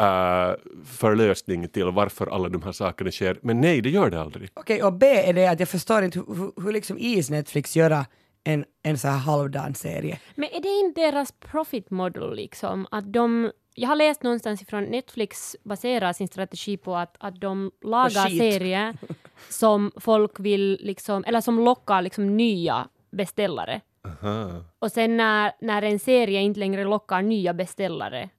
uh, 0.03 0.57
förlösning 0.85 1.69
till 1.69 1.85
varför 1.85 2.27
alla 2.27 2.49
de 2.49 2.63
här 2.63 2.73
sakerna 2.73 3.11
sker. 3.11 3.39
Men 3.43 3.61
nej, 3.61 3.81
det 3.81 3.91
gör 3.91 4.11
det 4.11 4.21
aldrig. 4.21 4.51
Okej, 4.55 4.77
okay, 4.77 4.87
och 4.87 4.93
B 4.93 5.07
är 5.07 5.33
det 5.33 5.47
att 5.47 5.61
jag 5.61 5.69
förstår 5.69 6.03
inte 6.03 6.19
hur, 6.19 6.63
hur 6.63 6.73
liksom 6.73 6.99
is 6.99 7.31
Netflix 7.31 7.77
göra 7.77 8.07
en, 8.45 8.65
en 8.83 8.99
så 8.99 9.09
här 9.09 9.19
halvdan 9.19 9.75
serie. 9.75 10.19
Men 10.35 10.49
är 10.53 10.61
det 10.61 10.69
inte 10.69 11.01
deras 11.01 11.33
profit 11.33 11.91
model 11.91 12.37
liksom? 12.37 12.87
Att 12.91 13.13
de 13.13 13.51
jag 13.79 13.89
har 13.89 13.97
läst 13.97 14.23
någonstans 14.23 14.63
ifrån 14.63 14.85
Netflix 14.85 15.57
baserar 15.65 16.13
sin 16.13 16.29
strategi 16.29 16.77
på 16.77 16.97
att, 16.97 17.17
att 17.21 17.41
de 17.41 17.71
lagar 17.83 18.39
serier 18.39 18.97
som 19.49 19.93
folk 19.97 20.41
vill 20.41 20.79
liksom, 20.81 21.25
eller 21.25 21.41
som 21.41 21.61
lockar 21.61 22.03
liksom 22.03 22.37
nya 22.37 22.89
beställare. 23.11 23.81
Aha. 24.05 24.65
Och 24.79 24.93
sen 24.93 25.17
när, 25.17 25.53
när 25.61 25.83
en 25.83 25.99
serie 25.99 26.41
inte 26.41 26.61
längre 26.61 26.85
lockar 26.85 27.23
nya 27.23 27.55
beställare 27.55 28.31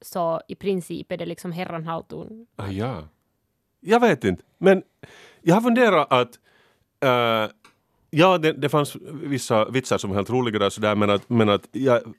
så 0.00 0.40
i 0.48 0.54
princip 0.54 1.12
är 1.12 1.16
det 1.16 1.26
liksom 1.26 1.52
herran 1.52 1.84
halton. 1.84 2.46
Ah, 2.56 2.68
ja. 2.68 3.08
Jag 3.80 4.00
vet 4.00 4.24
inte, 4.24 4.42
men 4.58 4.82
jag 5.42 5.54
har 5.54 5.62
funderat 5.62 6.12
att 6.12 6.38
eh, 7.00 7.50
ja, 8.10 8.38
det, 8.38 8.52
det 8.52 8.68
fanns 8.68 8.96
vissa 9.12 9.70
vitsar 9.70 9.98
som 9.98 10.10
var 10.10 10.16
helt 10.16 10.30
roliga 10.30 10.58
där 10.58 10.70
sådär, 10.70 10.94
men 10.94 11.10
att, 11.10 11.30
men 11.30 11.48
att 11.48 11.68
jag 11.72 12.14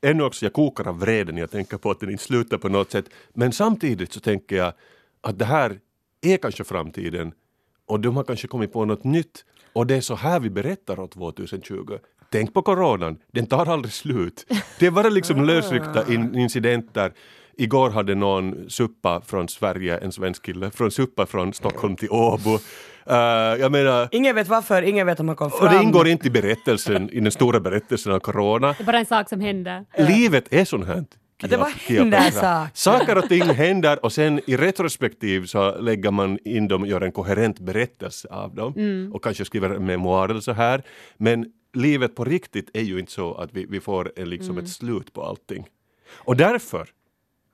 ännu 0.00 0.22
också, 0.22 0.44
jag 0.44 0.52
kokar 0.52 0.88
av 0.88 0.98
vrede 0.98 1.32
när 1.32 1.40
jag 1.40 1.50
tänker 1.50 1.76
på 1.76 1.90
att 1.90 2.00
den 2.00 2.10
inte 2.10 2.24
slutar 2.24 2.58
på 2.58 2.68
något 2.68 2.90
sätt. 2.90 3.10
Men 3.32 3.52
samtidigt 3.52 4.12
så 4.12 4.20
tänker 4.20 4.56
jag 4.56 4.72
att 5.20 5.38
det 5.38 5.44
här 5.44 5.80
är 6.20 6.36
kanske 6.36 6.64
framtiden 6.64 7.32
och 7.86 8.00
de 8.00 8.16
har 8.16 8.24
kanske 8.24 8.48
kommit 8.48 8.72
på 8.72 8.84
något 8.84 9.04
nytt 9.04 9.44
och 9.72 9.86
det 9.86 9.96
är 9.96 10.00
så 10.00 10.14
här 10.14 10.40
vi 10.40 10.50
berättar 10.50 11.00
år 11.00 11.06
2020. 11.06 11.98
Tänk 12.30 12.54
på 12.54 12.62
coronan, 12.62 13.18
den 13.32 13.46
tar 13.46 13.66
aldrig 13.66 13.92
slut. 13.92 14.46
Det 14.78 14.86
är 14.86 14.90
bara 14.90 15.08
liksom 15.08 15.44
lösryckta 15.44 16.12
in 16.12 16.34
incidenter. 16.38 17.12
Igår 17.58 17.90
hade 17.90 18.14
någon 18.14 18.70
suppa 18.70 19.20
från 19.26 19.48
Sverige, 19.48 19.98
en 19.98 20.12
svensk 20.12 20.42
kille, 20.46 20.70
från 20.70 20.90
suppa 20.90 21.26
från 21.26 21.52
Stockholm 21.52 21.96
till 21.96 22.10
Åbo. 22.10 22.54
Eh, 23.06 23.16
jag 23.60 23.72
menar, 23.72 24.08
Ingen 24.12 24.34
vet 24.34 24.48
varför, 24.48 24.82
ingen 24.82 25.06
vet 25.06 25.20
om 25.20 25.28
han 25.28 25.36
kom 25.36 25.50
fram. 25.50 25.68
och 25.68 25.74
det 25.74 25.82
ingår 25.82 26.08
inte 26.08 26.26
i 26.26 26.30
berättelsen, 26.30 27.10
i 27.10 27.20
den 27.20 27.32
stora 27.32 27.60
berättelsen 27.60 28.12
av 28.12 28.18
corona. 28.18 28.66
Det 28.78 28.82
är 28.82 28.86
bara 28.86 28.98
en 28.98 29.06
sak 29.06 29.28
som 29.28 29.40
händer. 29.40 29.84
Livet 29.98 30.52
är 30.52 30.64
sånt 30.64 30.86
här. 30.86 31.04
Att 31.42 31.50
det 31.50 31.66
Kia 31.86 31.98
händer 32.00 32.30
saker. 32.30 32.68
Saker 32.74 33.18
och 33.18 33.28
ting 33.28 33.42
händer 33.42 34.04
och 34.04 34.12
sen 34.12 34.40
i 34.46 34.56
retrospektiv 34.56 35.44
så 35.46 35.78
lägger 35.80 36.10
man 36.10 36.38
in 36.44 36.68
dem 36.68 36.82
och 36.82 36.88
gör 36.88 37.00
en 37.00 37.12
koherent 37.12 37.58
berättelse 37.60 38.28
av 38.30 38.54
dem 38.54 39.10
och 39.14 39.24
kanske 39.24 39.44
skriver 39.44 39.70
en 39.70 39.86
memoar 39.86 40.28
eller 40.28 40.40
så 40.40 40.52
här. 40.52 40.82
Men 41.16 41.46
livet 41.76 42.14
på 42.14 42.24
riktigt 42.24 42.70
är 42.74 42.82
ju 42.82 42.98
inte 42.98 43.12
så 43.12 43.34
att 43.34 43.52
vi, 43.52 43.66
vi 43.66 43.80
får 43.80 44.12
en, 44.16 44.30
liksom 44.30 44.58
ett 44.58 44.68
slut 44.68 45.12
på 45.12 45.22
allting. 45.22 45.66
Och 46.08 46.36
därför, 46.36 46.88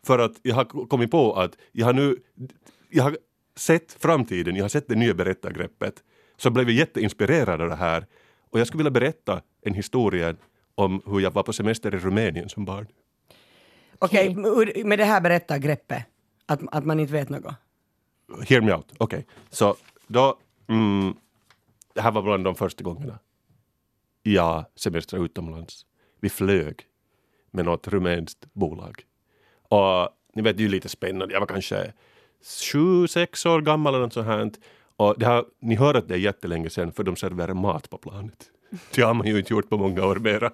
för 0.06 0.18
att 0.18 0.32
jag 0.42 0.54
har 0.54 0.64
kommit 0.86 1.10
på 1.10 1.32
att 1.34 1.56
jag 1.72 1.86
har 1.86 1.92
nu 1.92 2.16
jag 2.88 3.04
har 3.04 3.18
sett 3.56 3.92
framtiden, 3.92 4.56
jag 4.56 4.64
har 4.64 4.68
sett 4.68 4.88
det 4.88 4.94
nya 4.94 5.14
berättargreppet, 5.14 6.02
så 6.36 6.50
blev 6.50 6.68
jag 6.70 6.78
jätteinspirerad 6.78 7.60
av 7.60 7.68
det 7.68 7.76
här. 7.76 8.06
Och 8.50 8.60
jag 8.60 8.66
skulle 8.66 8.78
vilja 8.78 8.90
berätta 8.90 9.42
en 9.62 9.74
historia 9.74 10.36
om 10.74 11.02
hur 11.06 11.20
jag 11.20 11.30
var 11.30 11.42
på 11.42 11.52
semester 11.52 11.94
i 11.94 11.98
Rumänien 11.98 12.48
som 12.48 12.64
barn. 12.64 12.86
Okej, 13.98 14.34
med- 14.34 14.86
med 14.86 14.98
det 14.98 15.04
här 15.04 15.20
berättargreppet, 15.20 16.04
att, 16.46 16.60
att 16.72 16.86
man 16.86 17.00
inte 17.00 17.12
vet 17.12 17.28
något. 17.28 17.54
Hear 18.48 18.60
me 18.60 18.72
out. 18.74 18.92
Okej, 18.98 19.26
så 19.50 19.76
då... 20.06 20.38
Mm, 20.68 21.14
det 21.94 22.00
här 22.00 22.10
var 22.12 22.22
bland 22.22 22.44
de 22.44 22.54
första 22.54 22.84
gångerna 22.84 23.18
jag 24.22 24.64
semestrade 24.76 25.24
utomlands. 25.24 25.86
Vi 26.20 26.28
flög 26.28 26.86
med 27.50 27.64
något 27.64 27.88
rumänskt 27.88 28.46
bolag. 28.52 29.04
Och 29.68 30.08
ni 30.34 30.42
vet, 30.42 30.56
det 30.56 30.60
är 30.60 30.64
ju 30.64 30.70
lite 30.70 30.88
spännande. 30.88 31.34
Jag 31.34 31.40
var 31.40 31.46
kanske 31.46 31.92
sju, 32.72 33.06
sex 33.08 33.46
år 33.46 33.60
gammal 33.60 33.94
eller 33.94 34.04
något 34.04 34.12
sånt 34.12 34.26
här. 34.26 34.50
Och 34.96 35.18
det 35.18 35.44
ni 35.60 35.74
hör 35.74 35.94
att 35.94 36.08
det 36.08 36.14
är 36.14 36.18
jättelänge 36.18 36.70
sedan 36.70 36.92
för 36.92 37.04
de 37.04 37.16
serverar 37.16 37.54
mat 37.54 37.90
på 37.90 37.98
planet. 37.98 38.50
Det 38.94 39.02
har 39.02 39.14
man 39.14 39.26
ju 39.26 39.38
inte 39.38 39.52
gjort 39.52 39.68
på 39.68 39.78
många 39.78 40.06
år 40.06 40.16
mera. 40.16 40.50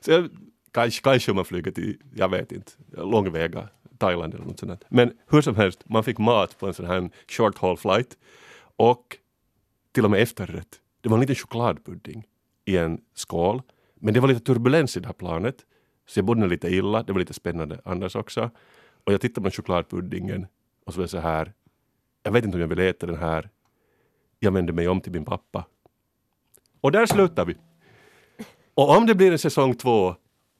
Så 0.00 0.28
kanske, 0.72 1.02
kanske 1.02 1.30
om 1.30 1.36
man 1.36 1.44
flyger 1.44 1.70
till, 1.70 1.96
jag 2.14 2.28
vet 2.28 2.52
inte, 2.52 2.72
långväga, 2.92 3.68
Thailand 3.98 4.34
eller 4.34 4.44
något 4.44 4.58
sånt. 4.58 4.80
där. 4.80 4.88
Men 4.88 5.12
hur 5.30 5.40
som 5.40 5.56
helst, 5.56 5.84
man 5.88 6.04
fick 6.04 6.18
mat 6.18 6.58
på 6.58 6.66
en 6.66 6.74
sån 6.74 6.86
här 6.86 7.10
short 7.28 7.58
haul 7.58 7.76
flight. 7.76 8.18
Och 8.76 9.16
till 9.92 10.04
och 10.04 10.10
med 10.10 10.22
efterrätt. 10.22 10.80
Det 11.00 11.08
var 11.08 11.16
en 11.16 11.20
liten 11.20 11.36
chokladpudding 11.36 12.26
i 12.68 12.76
en 12.76 13.00
skål. 13.14 13.62
Men 13.94 14.14
det 14.14 14.20
var 14.20 14.28
lite 14.28 14.40
turbulens 14.40 14.96
i 14.96 15.00
det 15.00 15.06
här 15.06 15.12
planet. 15.12 15.56
Så 16.06 16.18
jag 16.18 16.24
bodde 16.24 16.46
lite 16.46 16.68
illa, 16.68 17.02
det 17.02 17.12
var 17.12 17.20
lite 17.20 17.34
spännande 17.34 17.80
annars 17.84 18.16
också. 18.16 18.50
Och 19.04 19.12
jag 19.12 19.20
tittade 19.20 19.50
på 19.50 19.56
chokladpuddingen 19.56 20.46
och 20.86 20.94
så 20.94 21.00
var 21.00 21.04
det 21.04 21.08
så 21.08 21.18
här. 21.18 21.52
Jag 22.22 22.32
vet 22.32 22.44
inte 22.44 22.56
om 22.56 22.60
jag 22.60 22.68
vill 22.68 22.78
äta 22.78 23.06
den 23.06 23.16
här. 23.16 23.50
Jag 24.38 24.52
vände 24.52 24.72
mig 24.72 24.88
om 24.88 25.00
till 25.00 25.12
min 25.12 25.24
pappa. 25.24 25.64
Och 26.80 26.92
där 26.92 27.06
slutar 27.06 27.44
vi. 27.44 27.56
Och 28.74 28.96
om 28.96 29.06
det 29.06 29.14
blir 29.14 29.32
en 29.32 29.38
säsong 29.38 29.74
två 29.74 30.14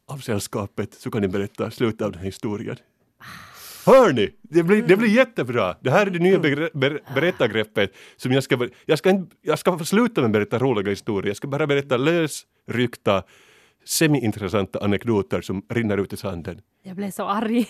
av 0.06 0.18
Sällskapet 0.18 0.94
så 0.94 1.10
kan 1.10 1.22
ni 1.22 1.28
berätta 1.28 1.70
slutet 1.70 2.02
av 2.02 2.12
den 2.12 2.18
här 2.18 2.26
historien. 2.26 2.76
Ah. 3.18 3.47
Hör 3.88 4.12
ni? 4.12 4.30
Det 4.42 4.62
blir, 4.62 4.82
det 4.82 4.96
blir 4.96 5.08
jättebra. 5.08 5.76
Det 5.80 5.90
här 5.90 6.06
är 6.06 6.10
det 6.10 6.18
nya 6.18 6.38
begre- 6.38 6.70
ber, 6.74 7.00
berättargreppet 7.14 7.92
som 8.16 8.32
jag 8.32 8.44
ska, 8.44 8.68
jag 8.86 8.98
ska, 8.98 9.24
jag 9.42 9.58
ska 9.58 9.78
sluta 9.78 10.20
med 10.20 10.28
att 10.28 10.32
berätta 10.32 10.58
roliga 10.58 10.90
historier. 10.90 11.30
Jag 11.30 11.36
ska 11.36 11.48
bara 11.48 11.66
berätta 11.66 11.96
lösryckta, 11.96 13.22
semi-intressanta 13.84 14.78
anekdoter 14.84 15.40
som 15.40 15.62
rinner 15.68 15.98
ut 15.98 16.12
i 16.12 16.16
sanden. 16.16 16.60
Jag 16.82 16.96
blev 16.96 17.10
så 17.10 17.28
arg. 17.28 17.68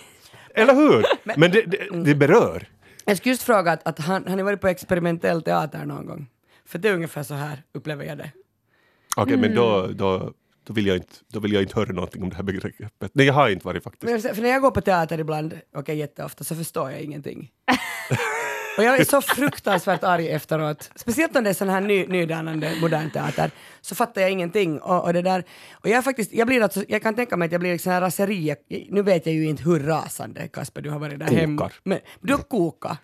Eller 0.54 0.74
hur? 0.74 1.04
Men 1.38 1.50
det, 1.50 1.62
det, 1.62 2.04
det 2.04 2.14
berör. 2.14 2.68
Jag 3.04 3.16
skulle 3.16 3.32
just 3.32 3.42
fråga 3.42 3.72
att, 3.72 3.88
att 3.88 3.98
han, 3.98 4.24
han 4.26 4.38
har 4.38 4.44
varit 4.44 4.60
på 4.60 4.68
experimentell 4.68 5.42
teater 5.42 5.84
någon 5.84 6.06
gång. 6.06 6.26
För 6.64 6.78
det 6.78 6.88
är 6.88 6.94
ungefär 6.94 7.22
så 7.22 7.34
här 7.34 7.62
upplever 7.74 8.04
jag 8.04 8.18
det. 8.18 8.30
Okej, 9.16 9.36
men 9.36 9.54
då, 9.54 9.86
då, 9.86 10.32
då, 10.68 10.74
vill 10.74 10.86
jag 10.86 10.96
inte, 10.96 11.14
då 11.32 11.40
vill 11.40 11.52
jag 11.52 11.62
inte 11.62 11.76
höra 11.76 11.92
någonting 11.92 12.22
om 12.22 12.28
det 12.28 12.36
här 12.36 12.42
begreppet. 12.42 13.10
Nej, 13.12 13.26
jag 13.26 13.34
har 13.34 13.48
inte 13.48 13.66
varit 13.66 13.84
faktiskt. 13.84 14.24
Men, 14.24 14.34
för 14.34 14.42
när 14.42 14.48
jag 14.48 14.62
går 14.62 14.70
på 14.70 14.80
teater 14.80 15.20
ibland, 15.20 15.58
okej 15.76 15.96
jätteofta, 15.96 16.44
så 16.44 16.54
förstår 16.54 16.90
jag 16.90 17.00
ingenting. 17.00 17.50
Och 18.78 18.84
jag 18.84 19.00
är 19.00 19.04
så 19.04 19.20
fruktansvärt 19.20 20.04
arg 20.04 20.28
efteråt. 20.28 20.90
Speciellt 20.94 21.36
om 21.36 21.44
det 21.44 21.50
är 21.50 21.54
sån 21.54 21.68
här 21.68 21.80
ny, 21.80 22.06
nydanande 22.06 22.72
modern 22.80 23.10
teater. 23.10 23.50
Så 23.80 23.94
fattar 23.94 24.20
jag 24.20 24.30
ingenting. 24.30 24.80
Och, 24.80 25.04
och 25.04 25.12
det 25.12 25.22
där, 25.22 25.44
och 25.72 25.88
jag, 25.88 26.04
faktiskt, 26.04 26.32
jag, 26.32 26.46
blir 26.46 26.62
alltså, 26.62 26.84
jag 26.88 27.02
kan 27.02 27.14
tänka 27.14 27.36
mig 27.36 27.46
att 27.46 27.52
jag 27.52 27.60
blir 27.60 27.72
liksom 27.72 27.92
här 27.92 28.00
raseri. 28.00 28.54
Nu 28.90 29.02
vet 29.02 29.26
jag 29.26 29.34
ju 29.34 29.44
inte 29.44 29.62
hur 29.62 29.80
rasande, 29.80 30.48
Kasper, 30.48 30.82
du 30.82 30.90
har 30.90 30.98
varit 30.98 31.18
där 31.18 31.26
Kokar. 31.26 31.40
hemma. 31.40 31.70
Men 31.84 31.98
du 32.20 32.32
har 32.32 32.42
kokat. 32.42 32.98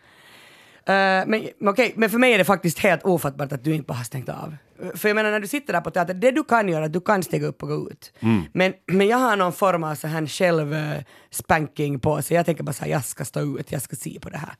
Eh, 0.87 0.93
men 1.27 1.43
okej, 1.67 1.93
men 1.97 2.11
för 2.11 2.19
mig 2.19 2.33
är 2.33 2.39
det 2.39 2.45
faktiskt 2.45 2.79
helt 2.79 3.03
ofattbart 3.05 3.53
att 3.53 3.65
du 3.65 3.75
inte 3.75 3.87
bara 3.87 3.95
har 3.95 4.05
stängt 4.05 4.29
av. 4.29 4.57
Eh, 4.83 4.89
För 4.95 5.09
jag 5.09 5.15
menar 5.15 5.31
när 5.31 5.41
du 5.41 5.47
sitter 5.47 5.73
där 5.73 5.81
på 5.81 5.91
teater, 5.91 6.15
det 6.15 6.31
du 6.31 6.45
kan 6.45 6.69
göra, 6.69 6.89
du 6.89 7.01
kan 7.01 7.23
stiga 7.23 7.47
upp 7.47 7.63
och 7.63 7.69
gå 7.69 7.91
ut. 7.91 8.13
Men, 8.53 8.73
men 8.87 9.07
jag 9.07 9.17
har 9.19 9.37
någon 9.37 9.53
form 9.53 9.85
av 9.85 9.95
så 9.95 10.07
här 10.07 10.27
själv-spanking 10.27 12.01
på 12.01 12.23
sig. 12.23 12.37
Jag 12.37 12.47
tänker 12.47 12.63
bara 12.65 12.73
så 12.73 12.85
här, 12.85 12.91
jag 12.91 13.05
ska 13.05 13.25
stå 13.25 13.41
ut, 13.59 13.73
jag 13.73 13.83
ska 13.83 13.97
se 13.97 14.19
på 14.21 14.29
det 14.31 14.39
här. 14.39 14.55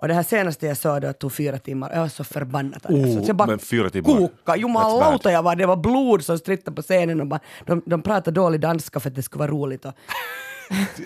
Och 0.00 0.08
det 0.08 0.14
här 0.14 0.22
senaste 0.22 0.66
jag 0.66 0.76
såg 0.76 1.02
då 1.02 1.12
tog 1.12 1.32
fyra 1.32 1.58
timmar, 1.58 1.90
jag 1.92 2.00
var 2.00 2.08
så 2.08 2.24
förbannad. 2.24 2.80
Oh, 2.88 3.20
så 3.20 3.24
jag 3.26 3.36
bara 3.36 3.48
men 3.48 3.58
fyra 3.58 3.90
timmar. 3.90 4.16
koka, 4.16 4.56
jumalauta 4.56 5.32
jag 5.32 5.42
var, 5.42 5.56
det 5.56 5.66
var 5.66 5.76
blod 5.76 6.24
som 6.24 6.38
strittade 6.38 6.74
på 6.76 6.82
scenen 6.82 7.20
och 7.20 7.26
bara, 7.26 7.40
de, 7.66 7.82
de 7.86 8.02
pratade 8.02 8.30
dålig 8.40 8.60
danska 8.60 9.00
för 9.00 9.08
att 9.10 9.14
det 9.16 9.22
skulle 9.22 9.38
vara 9.38 9.50
roligt. 9.50 9.84
Och, 9.84 9.92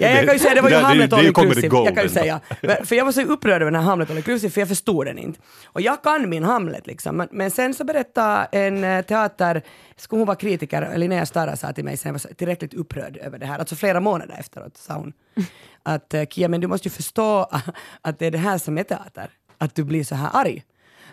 Ja, 0.00 0.08
jag 0.08 0.24
kan 0.24 0.34
ju 0.34 0.38
säga, 0.38 0.54
det 0.54 0.60
var 0.60 0.70
ju 0.70 0.76
Hamlet 0.76 1.12
all 1.12 1.26
inclusive. 1.26 1.76
Jag 1.76 1.94
kan 1.94 2.02
ju 2.02 2.08
säga. 2.08 2.40
För 2.84 2.94
jag 2.94 3.04
var 3.04 3.12
så 3.12 3.22
upprörd 3.22 3.62
över 3.62 3.72
den 3.72 3.80
här 3.80 3.88
Hamlet 3.88 4.10
all 4.10 4.16
inclusive 4.16 4.50
för 4.50 4.60
jag 4.60 4.68
förstod 4.68 5.06
den 5.06 5.18
inte. 5.18 5.40
Och 5.66 5.80
jag 5.80 6.02
kan 6.02 6.28
min 6.28 6.44
Hamlet 6.44 6.86
liksom. 6.86 7.16
Men, 7.16 7.28
men 7.30 7.50
sen 7.50 7.74
så 7.74 7.84
berättade 7.84 8.48
en 8.52 8.84
eh, 8.84 9.02
teater, 9.02 9.62
skulle 9.96 10.20
hon 10.20 10.26
vara 10.26 10.36
kritiker, 10.36 10.98
Linnea 10.98 11.26
Stara 11.26 11.56
sa 11.56 11.72
till 11.72 11.84
mig 11.84 11.96
sen 11.96 12.12
jag 12.12 12.20
var 12.28 12.34
tillräckligt 12.34 12.74
upprörd 12.74 13.16
över 13.16 13.38
det 13.38 13.46
här, 13.46 13.58
alltså 13.58 13.76
flera 13.76 14.00
månader 14.00 14.36
efteråt 14.38 14.76
sa 14.76 14.94
hon. 14.94 15.12
Att 15.82 16.14
eh, 16.14 16.24
Kia, 16.24 16.48
men 16.48 16.60
du 16.60 16.66
måste 16.66 16.88
ju 16.88 16.92
förstå 16.92 17.50
att 18.02 18.18
det 18.18 18.26
är 18.26 18.30
det 18.30 18.38
här 18.38 18.58
som 18.58 18.78
är 18.78 18.82
teater. 18.82 19.30
Att 19.58 19.74
du 19.74 19.84
blir 19.84 20.04
så 20.04 20.14
här 20.14 20.30
arg. 20.32 20.64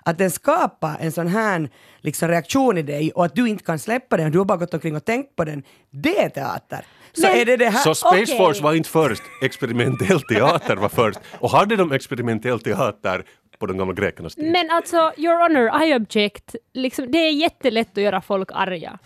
Att 0.04 0.18
den 0.18 0.32
skapar 0.32 0.98
en 1.00 1.12
sån 1.12 1.28
här 1.28 1.70
liksom, 2.02 2.28
reaktion 2.30 2.78
i 2.78 2.82
dig 2.82 3.12
och 3.12 3.26
att 3.26 3.36
du 3.36 3.50
inte 3.50 3.64
kan 3.64 3.80
släppa 3.80 4.18
den, 4.18 4.32
du 4.32 4.38
har 4.38 4.46
bara 4.46 4.58
gått 4.58 4.74
omkring 4.74 4.96
och 4.96 5.06
tänkt 5.06 5.36
på 5.36 5.44
den. 5.44 5.64
Det 5.90 6.24
är 6.24 6.30
teater. 6.30 6.86
Så 7.14 7.22
Men- 7.28 7.38
är 7.38 7.46
det 7.46 7.58
det 7.58 7.70
här... 7.70 7.80
Så 7.80 7.96
Space 7.96 8.16
Okej. 8.24 8.38
Force 8.38 8.64
var 8.64 8.74
inte 8.74 8.90
först, 8.90 9.24
experimentell 9.42 10.22
teater 10.22 10.76
var 10.76 10.90
först. 10.90 11.20
Och 11.40 11.50
hade 11.52 11.76
de 11.76 11.92
experimentell 11.92 12.60
teater 12.60 13.24
på 13.60 13.66
de 13.66 13.78
gamla 13.78 13.94
grekernas 13.94 14.36
tid? 14.36 14.52
Men 14.52 14.70
alltså, 14.70 15.12
your 15.18 15.42
honor, 15.42 15.84
I 15.84 15.96
object. 15.96 16.56
Liksom, 16.74 17.12
det 17.12 17.18
är 17.18 17.32
jättelätt 17.32 17.98
att 17.98 18.04
göra 18.04 18.22
folk 18.22 18.50
arga. 18.54 19.00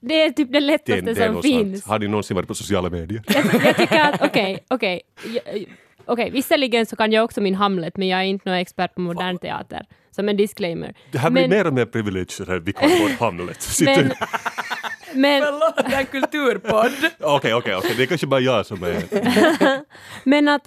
Det 0.00 0.22
är 0.22 0.30
typ 0.30 0.48
det 0.52 0.52
Det, 0.52 0.60
lättaste 0.60 1.00
det 1.00 1.10
är 1.24 1.32
som 1.32 1.42
finns. 1.42 1.80
sant. 1.82 1.90
Har 1.90 1.98
ni 1.98 2.08
någonsin 2.08 2.34
varit 2.36 2.48
på 2.48 2.54
sociala 2.54 2.90
medier? 2.90 3.22
Jag 3.64 3.76
tycker 3.76 4.00
att, 4.00 4.22
okej, 4.22 4.58
okej. 4.70 5.00
Jag- 5.44 5.64
Okej, 6.08 6.30
visserligen 6.30 6.86
så 6.86 6.96
kan 6.96 7.12
jag 7.12 7.24
också 7.24 7.40
min 7.40 7.54
Hamlet, 7.54 7.96
men 7.96 8.08
jag 8.08 8.20
är 8.20 8.24
inte 8.24 8.48
någon 8.48 8.58
expert 8.58 8.94
på 8.94 9.00
modern 9.00 9.38
teater. 9.38 9.86
Som 10.10 10.28
en 10.28 10.36
disclaimer. 10.36 10.94
Det 11.12 11.18
här 11.18 11.30
blir 11.30 11.42
men, 11.42 11.50
mer 11.50 11.66
och 11.66 11.72
mer 11.74 11.84
privilegier 11.86 12.46
här, 12.46 12.58
vi 12.58 12.72
kan 12.72 12.90
vår 12.90 13.24
Hamlet. 13.24 13.62
Sitter- 13.62 14.02
men, 14.02 14.12
men, 15.16 15.42
Förlåt, 15.42 15.90
det 15.90 15.94
är 15.94 16.00
en 16.00 16.06
kulturpodd. 16.06 16.92
Okej, 17.20 17.54
okej, 17.54 17.74
okej, 17.76 17.94
det 17.96 18.02
är 18.02 18.06
kanske 18.06 18.26
bara 18.26 18.40
jag 18.40 18.66
som 18.66 18.82
är... 18.82 19.02
men 20.28 20.48
att 20.48 20.62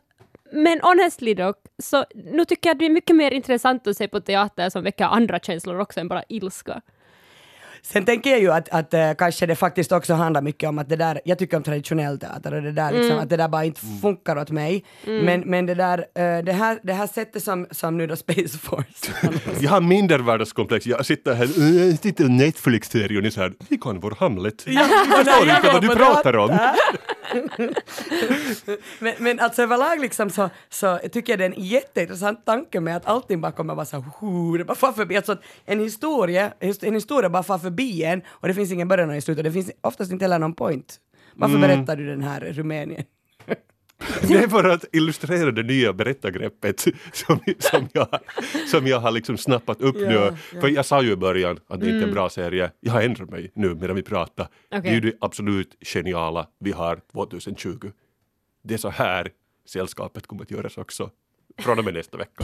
men 0.52 0.80
honestly 0.82 1.34
dock, 1.34 1.58
så 1.84 2.06
nu 2.16 2.46
tycker 2.46 2.70
jag 2.70 2.76
att 2.76 2.80
det 2.80 2.86
är 2.86 2.90
mycket 2.90 3.16
mer 3.16 3.32
intressant 3.32 3.88
att 3.88 3.98
se 3.98 4.08
på 4.08 4.20
teater 4.20 4.70
som 4.70 4.84
väcker 4.84 5.06
andra 5.06 5.40
känslor 5.40 5.80
också 5.80 6.00
än 6.00 6.08
bara 6.08 6.24
ilska. 6.30 6.82
Sen 7.82 8.06
tänker 8.06 8.30
jag 8.30 8.40
ju 8.40 8.52
att, 8.52 8.70
att 8.70 8.94
uh, 8.94 9.00
kanske 9.18 9.46
det 9.46 9.56
faktiskt 9.56 9.92
också 9.92 10.14
handlar 10.14 10.42
mycket 10.42 10.70
om 10.70 10.80
att 10.80 10.90
det 10.90 10.96
där, 10.96 11.22
jag 11.26 11.40
tycker 11.40 11.58
om 11.58 11.64
traditionell 11.64 12.20
teater 12.20 12.54
och 12.54 12.62
det 12.62 12.72
där 12.72 12.92
liksom, 12.92 13.10
Mm. 13.12 13.24
att 13.24 13.30
det 13.30 13.38
där 13.38 13.48
bara 13.48 13.66
inte 13.66 13.82
funkar 14.02 14.36
åt 14.38 14.50
mig. 14.52 14.84
Men, 15.06 15.42
men 15.42 15.66
det 15.66 15.74
där, 15.76 15.98
uh, 16.00 16.44
det 16.46 16.52
här, 16.54 16.80
det 16.84 16.94
här 16.94 17.08
sättet 17.08 17.44
som, 17.44 17.68
som 17.72 17.98
nu 17.98 18.08
då 18.08 18.16
Space 18.16 18.58
Force 18.58 19.12
Jag 19.60 19.70
har 19.72 19.82
mindervärdeskomplex. 19.82 20.86
Jag 20.86 21.06
sitter 21.06 21.34
här, 21.34 21.46
"Äh, 21.60 21.88
jag 21.90 22.02
tittar 22.02 22.24
på 22.24 22.30
Netflix-serie 22.32 23.18
och 23.18 23.24
ni 23.24 23.32
säger 23.32 23.54
vi 23.70 23.78
kan 23.78 24.00
vår 24.00 24.16
Hamlet. 24.20 24.64
jag 24.68 24.86
förstår 25.18 25.48
jag 25.48 25.58
inte 25.58 25.72
vad 25.74 25.82
du 25.82 25.88
pratar 25.96 26.38
om. 26.38 26.58
men, 29.00 29.14
men 29.18 29.40
alltså 29.40 29.62
överlag 29.62 30.00
liksom 30.00 30.30
så, 30.30 30.50
så 30.70 30.98
tycker 31.12 31.34
jag 31.34 31.40
det 31.40 31.46
är 31.46 31.50
en 31.58 31.64
jätteintressant 31.64 32.46
tanke 32.46 32.80
med 32.80 32.98
att 32.98 33.06
allting 33.06 33.42
bara 33.42 33.52
kommer 33.52 33.76
vara 33.76 33.86
så 33.86 33.96
här, 34.00 34.58
det 34.58 34.64
bara 34.66 34.76
far 34.76 34.92
förbi. 34.92 35.18
Alltså 35.18 35.38
en 35.66 35.80
historia, 35.80 36.52
en 36.82 36.94
historia 36.94 37.30
bara 37.30 37.44
far 37.44 37.58
förbi 37.58 37.69
en 37.78 38.22
och 38.28 38.48
det 38.48 38.54
finns 38.54 38.72
ingen 38.72 38.88
början 38.88 39.10
och 39.10 39.14
ingen 39.14 39.22
slut 39.22 39.38
och 39.38 39.44
det 39.44 39.52
finns 39.52 39.72
oftast 39.82 40.12
inte 40.12 40.26
heller 40.26 40.40
någon 40.40 40.54
point. 40.56 41.00
Varför 41.36 41.58
berättar 41.58 41.96
du 41.96 42.06
den 42.06 42.22
här 42.24 42.40
Rumänien? 42.42 43.04
Det 44.28 44.34
är 44.34 44.48
för 44.48 44.64
att 44.64 44.86
illustrera 44.92 45.52
det 45.52 45.64
nya 45.64 45.94
berättargreppet 45.94 46.80
som, 47.14 47.40
som, 47.60 47.88
jag, 47.94 48.08
som 48.68 48.88
jag 48.88 49.00
har 49.00 49.12
liksom 49.12 49.38
snappat 49.38 49.82
upp 49.82 49.96
Ja, 50.00 50.08
nu. 50.10 50.14
ja. 50.16 50.62
För 50.62 50.68
jag 50.68 50.86
sa 50.86 51.04
ju 51.04 51.12
i 51.12 51.16
början 51.16 51.60
att 51.68 51.80
det 51.80 51.86
inte 51.86 51.98
är 52.06 52.08
en 52.08 52.14
bra 52.14 52.30
serie. 52.30 52.72
Jag 52.80 52.94
har 52.94 53.02
ändrat 53.02 53.30
mig 53.30 53.52
nu 53.56 53.76
medan 53.76 53.96
vi 53.96 54.04
pratar. 54.04 54.48
Det 54.70 54.76
är 54.90 54.94
ju 54.94 55.00
det 55.00 55.14
absolut 55.22 55.76
geniala 55.94 56.48
vi 56.60 56.72
har 56.72 57.00
2020. 57.12 57.92
Det 58.64 58.74
är 58.74 58.78
så 58.78 58.90
här 58.90 59.30
sällskapet 59.68 60.28
kommer 60.28 60.44
att 60.44 60.52
göras 60.52 60.78
också 60.78 61.10
från 61.58 61.80
och 61.80 61.86
med 61.86 61.94
nästa 61.94 62.18
vecka. 62.18 62.44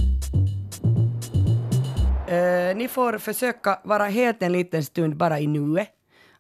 Eh, 2.28 2.76
ni 2.76 2.88
får 2.88 3.18
försöka 3.18 3.80
vara 3.84 4.06
helt 4.06 4.44
en 4.44 4.52
liten 4.52 4.84
stund 4.84 5.18
bara 5.18 5.40
i 5.40 5.48
nuet. 5.48 5.90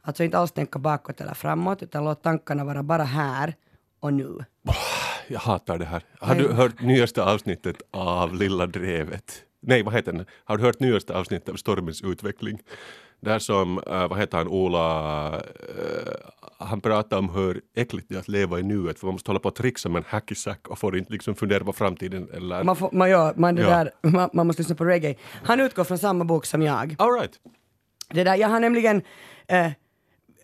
Alltså 0.02 0.24
inte 0.24 0.38
alls 0.38 0.52
tänka 0.52 0.80
bakåt 0.80 1.22
eller 1.22 1.34
framåt 1.34 1.84
utan 1.84 2.06
låt 2.06 2.24
tankarna 2.24 2.64
vara 2.64 2.84
bara 2.84 3.04
här 3.04 3.54
och 4.00 4.14
nu. 4.14 4.46
Jag 5.28 5.40
hatar 5.40 5.78
det 5.78 5.86
här. 5.86 6.04
Har 6.20 6.36
du 6.36 6.54
hört 6.54 6.82
nyaste 6.82 7.24
avsnittet 7.24 7.76
av 7.92 8.34
Lilla 8.34 8.66
Drevet? 8.66 9.44
Nej, 9.60 9.84
vad 9.84 9.94
heter 9.94 10.14
den? 10.14 10.26
Har 10.44 10.58
du 10.58 10.64
hört 10.64 10.80
nyaste 10.80 11.18
avsnittet 11.18 11.50
av 11.50 11.56
Stormens 11.56 12.02
utveckling? 12.02 12.60
Där 13.20 13.40
som, 13.40 13.80
eh, 13.88 14.08
vad 14.08 14.20
heter 14.20 14.38
han, 14.38 14.48
Ola, 14.48 15.28
eh, 15.36 16.14
han 16.58 16.82
pratar 16.82 17.18
om 17.18 17.30
hur 17.30 17.62
äckligt 17.76 18.10
det 18.10 18.16
är 18.16 18.20
att 18.20 18.28
leva 18.28 18.60
i 18.60 18.64
nuet 18.64 19.00
för 19.00 19.08
man 19.08 19.14
måste 19.14 19.30
hålla 19.32 19.40
på 19.40 19.50
och 19.50 19.56
trixa 19.56 19.90
med 19.90 20.00
en 20.00 20.06
hacky 20.08 20.36
sack 20.36 20.68
och 20.68 20.80
får 20.80 20.98
inte 20.98 21.12
liksom 21.14 21.36
fundera 21.36 21.64
på 21.64 21.74
framtiden 21.74 22.28
eller... 22.34 22.64
Man, 22.64 22.76
får, 22.76 22.90
man, 22.92 23.10
gör, 23.10 23.34
man, 23.36 23.56
det 23.56 23.62
Ja. 23.62 23.70
där, 23.70 23.92
man, 24.02 24.30
man 24.34 24.48
måste 24.48 24.62
lyssna 24.62 24.76
på 24.76 24.86
reggae. 24.86 25.16
Han 25.44 25.60
utgår 25.60 25.84
från 25.84 25.98
samma 25.98 26.26
bok 26.26 26.46
som 26.46 26.62
jag. 26.62 26.96
All 27.00 27.12
right. 27.14 27.32
Det 28.10 28.24
där, 28.24 28.36
jag 28.36 28.48
har 28.48 28.60
nämligen 28.60 29.02
eh, 29.48 29.66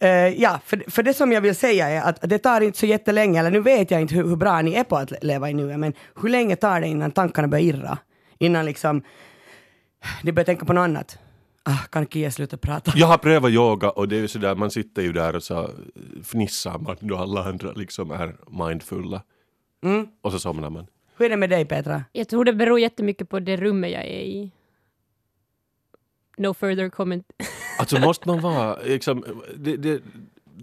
eh, 0.01 0.27
ja, 0.27 0.59
för, 0.65 0.83
för 0.91 1.03
det 1.03 1.13
som 1.13 1.31
jag 1.31 1.41
vill 1.41 1.55
säga 1.55 1.89
är 1.89 2.01
att 2.01 2.21
det 2.21 2.37
tar 2.37 2.61
inte 2.61 2.77
så 2.79 2.85
jättelänge, 2.85 3.39
eller 3.39 3.51
nu 3.51 3.59
vet 3.59 3.91
jag 3.91 4.01
inte 4.01 4.15
hur, 4.15 4.23
hur 4.23 4.35
bra 4.35 4.61
ni 4.61 4.73
är 4.73 4.83
på 4.83 4.97
att 4.97 5.23
leva 5.23 5.49
i 5.49 5.53
nuet, 5.53 5.79
men 5.79 5.93
hur 6.21 6.29
länge 6.29 6.55
tar 6.55 6.81
det 6.81 6.87
innan 6.87 7.11
tankarna 7.11 7.47
börjar 7.47 7.65
irra? 7.65 7.97
Innan 8.37 8.65
liksom, 8.65 9.03
ni 10.23 10.31
börjar 10.31 10.45
tänka 10.45 10.65
på 10.65 10.73
något 10.73 10.81
annat. 10.83 11.17
Ah, 11.63 11.77
kan 11.91 12.07
Kia 12.07 12.31
sluta 12.31 12.57
prata? 12.57 12.91
Jag 12.95 13.07
har 13.07 13.17
prövat 13.17 13.51
yoga 13.51 13.89
och 13.89 14.07
det 14.07 14.15
är 14.15 14.19
ju 14.19 14.27
sådär, 14.27 14.55
man 14.55 14.71
sitter 14.71 15.01
ju 15.01 15.13
där 15.13 15.35
och 15.35 15.43
så 15.43 15.69
fnissar 16.23 16.79
man 16.79 16.95
då 16.99 17.17
alla 17.17 17.43
andra 17.43 17.71
liksom 17.71 18.11
är 18.11 18.35
mindfulla. 18.49 19.21
Mm. 19.83 20.07
Och 20.21 20.31
så 20.31 20.39
somnar 20.39 20.69
man. 20.69 20.87
Hur 21.17 21.25
är 21.25 21.29
det 21.29 21.37
med 21.37 21.49
dig 21.49 21.65
Petra? 21.65 22.03
Jag 22.11 22.27
tror 22.27 22.45
det 22.45 22.53
beror 22.53 22.79
jättemycket 22.79 23.29
på 23.29 23.39
det 23.39 23.57
rummet 23.57 23.91
jag 23.91 24.03
är 24.03 24.21
i. 24.21 24.51
No 26.37 26.53
further 26.53 26.89
comment. 26.89 27.25
Alltså 27.77 27.99
måste 27.99 28.27
man 28.27 28.41
vara, 28.41 28.77
liksom, 28.81 29.25
det, 29.57 29.77
det, 29.77 30.01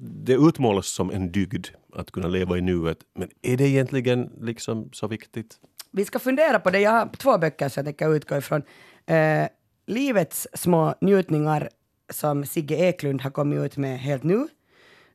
det 0.01 0.33
utmålas 0.35 0.87
som 0.87 1.11
en 1.11 1.33
dygd 1.33 1.67
att 1.93 2.11
kunna 2.11 2.29
leva 2.29 2.59
i 2.59 2.61
nuet, 2.61 2.99
men 3.15 3.29
är 3.43 3.57
det 3.57 3.69
egentligen 3.69 4.31
liksom 4.41 4.91
så 4.93 5.07
viktigt? 5.07 5.59
Vi 5.91 6.05
ska 6.05 6.19
fundera 6.19 6.61
på 6.61 6.71
det. 6.71 6.81
Jag 6.81 6.91
har 6.91 7.09
två 7.17 7.39
böcker 7.39 7.69
som 7.69 7.81
jag 7.81 7.87
tänker 7.87 8.17
utgå 8.17 8.37
ifrån. 8.37 8.63
Eh, 9.07 9.49
Livets 9.89 10.47
små 10.55 10.95
njutningar 11.01 11.69
som 12.11 12.45
Sigge 12.47 12.77
Eklund 12.77 13.21
har 13.23 13.31
kommit 13.31 13.59
ut 13.59 13.77
med 13.77 13.99
helt 14.01 14.23
nu. 14.23 14.49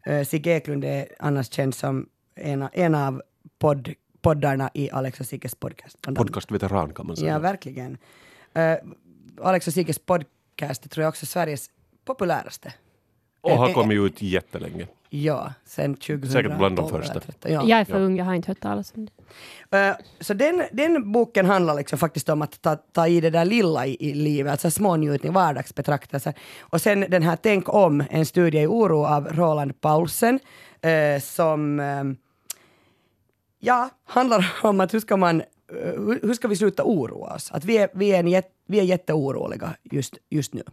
Eh, 0.06 0.26
Sigge 0.26 0.52
Eklund 0.52 0.86
är 0.86 1.08
annars 1.20 1.52
känd 1.54 1.76
som 1.76 2.10
en, 2.36 2.62
av- 2.62 2.70
en 2.74 2.96
av 2.96 3.22
podd, 3.60 3.94
poddarna 4.22 4.70
i 4.74 4.90
Alex 4.92 5.20
och 5.20 5.26
Sigges 5.26 5.56
podcast. 5.56 6.02
Podcastveteran 6.02 6.94
kan 6.94 7.08
man 7.08 7.18
säga. 7.18 7.32
Ja, 7.32 7.40
verkligen. 7.40 7.98
Uh, 8.58 8.76
Alex 9.42 9.68
och 9.68 9.74
Sigges 9.74 10.00
podcast 10.00 10.90
tror 10.92 11.02
jag 11.04 11.10
också 11.10 11.24
är 11.24 11.28
Sveriges 11.28 11.70
populäraste. 12.06 12.74
och 13.42 13.52
har 13.52 13.68
Eh, 13.70 13.74
kommit 13.74 13.98
ut 14.00 14.22
jättelänge. 14.22 14.88
Ja, 15.16 15.54
sen 15.66 15.96
2012 15.96 16.32
Säkert 16.32 16.58
bland 16.58 16.76
de 16.76 16.90
första. 16.90 17.20
13. 17.20 17.52
Ja. 17.52 17.64
Jag 17.68 17.80
är 17.80 17.86
för 17.86 18.00
Ja. 18.00 18.06
ung, 18.06 18.18
jag 18.18 18.26
har 18.26 18.34
inte 18.34 18.48
hört 18.48 18.60
talas 18.60 18.94
om 18.96 19.10
det. 19.70 19.78
Eh, 19.78 19.96
så 20.20 20.34
den, 20.34 20.64
den 20.72 21.12
boken 21.12 21.46
handlar 21.46 21.76
liksom 21.76 22.00
faktiskt 22.00 22.30
om 22.30 22.42
att 22.42 22.62
ta, 22.62 22.76
ta 22.76 23.08
i 23.08 23.22
det 23.22 23.30
där 23.30 23.46
lilla 23.46 23.86
i, 23.86 23.98
i 24.00 24.14
livet, 24.14 24.52
alltså 24.52 24.72
små 24.72 24.96
njutningar, 24.96 25.34
vardagsbetraktelser. 25.34 26.34
Och 26.62 26.82
sen 26.82 27.06
den 27.10 27.24
här 27.24 27.38
Tänk 27.42 27.74
om, 27.74 28.04
en 28.10 28.26
studie 28.26 28.60
i 28.62 28.68
oro 28.68 29.06
av 29.06 29.28
Roland 29.28 29.82
Paulsen, 29.82 30.40
eh, 30.82 31.22
som 31.22 31.80
eh, 31.80 32.04
ja, 33.60 33.90
handlar 34.06 34.54
om 34.64 34.80
att 34.80 34.94
hur 34.94 35.00
ska 35.00 35.18
man 35.18 35.44
hur, 35.68 36.20
hur 36.22 36.34
ska 36.34 36.48
vi 36.48 36.56
sluta 36.56 36.84
oroa 36.84 37.36
oss? 37.36 37.52
Att 37.52 37.66
vi 37.66 37.78
är, 37.78 37.90
vi 37.94 38.12
är, 38.12 38.20
en 38.20 38.44
vi 38.68 38.80
är 38.80 38.84
jätteoroliga 38.84 39.76
just, 39.84 40.18
just 40.30 40.54
nu. 40.54 40.64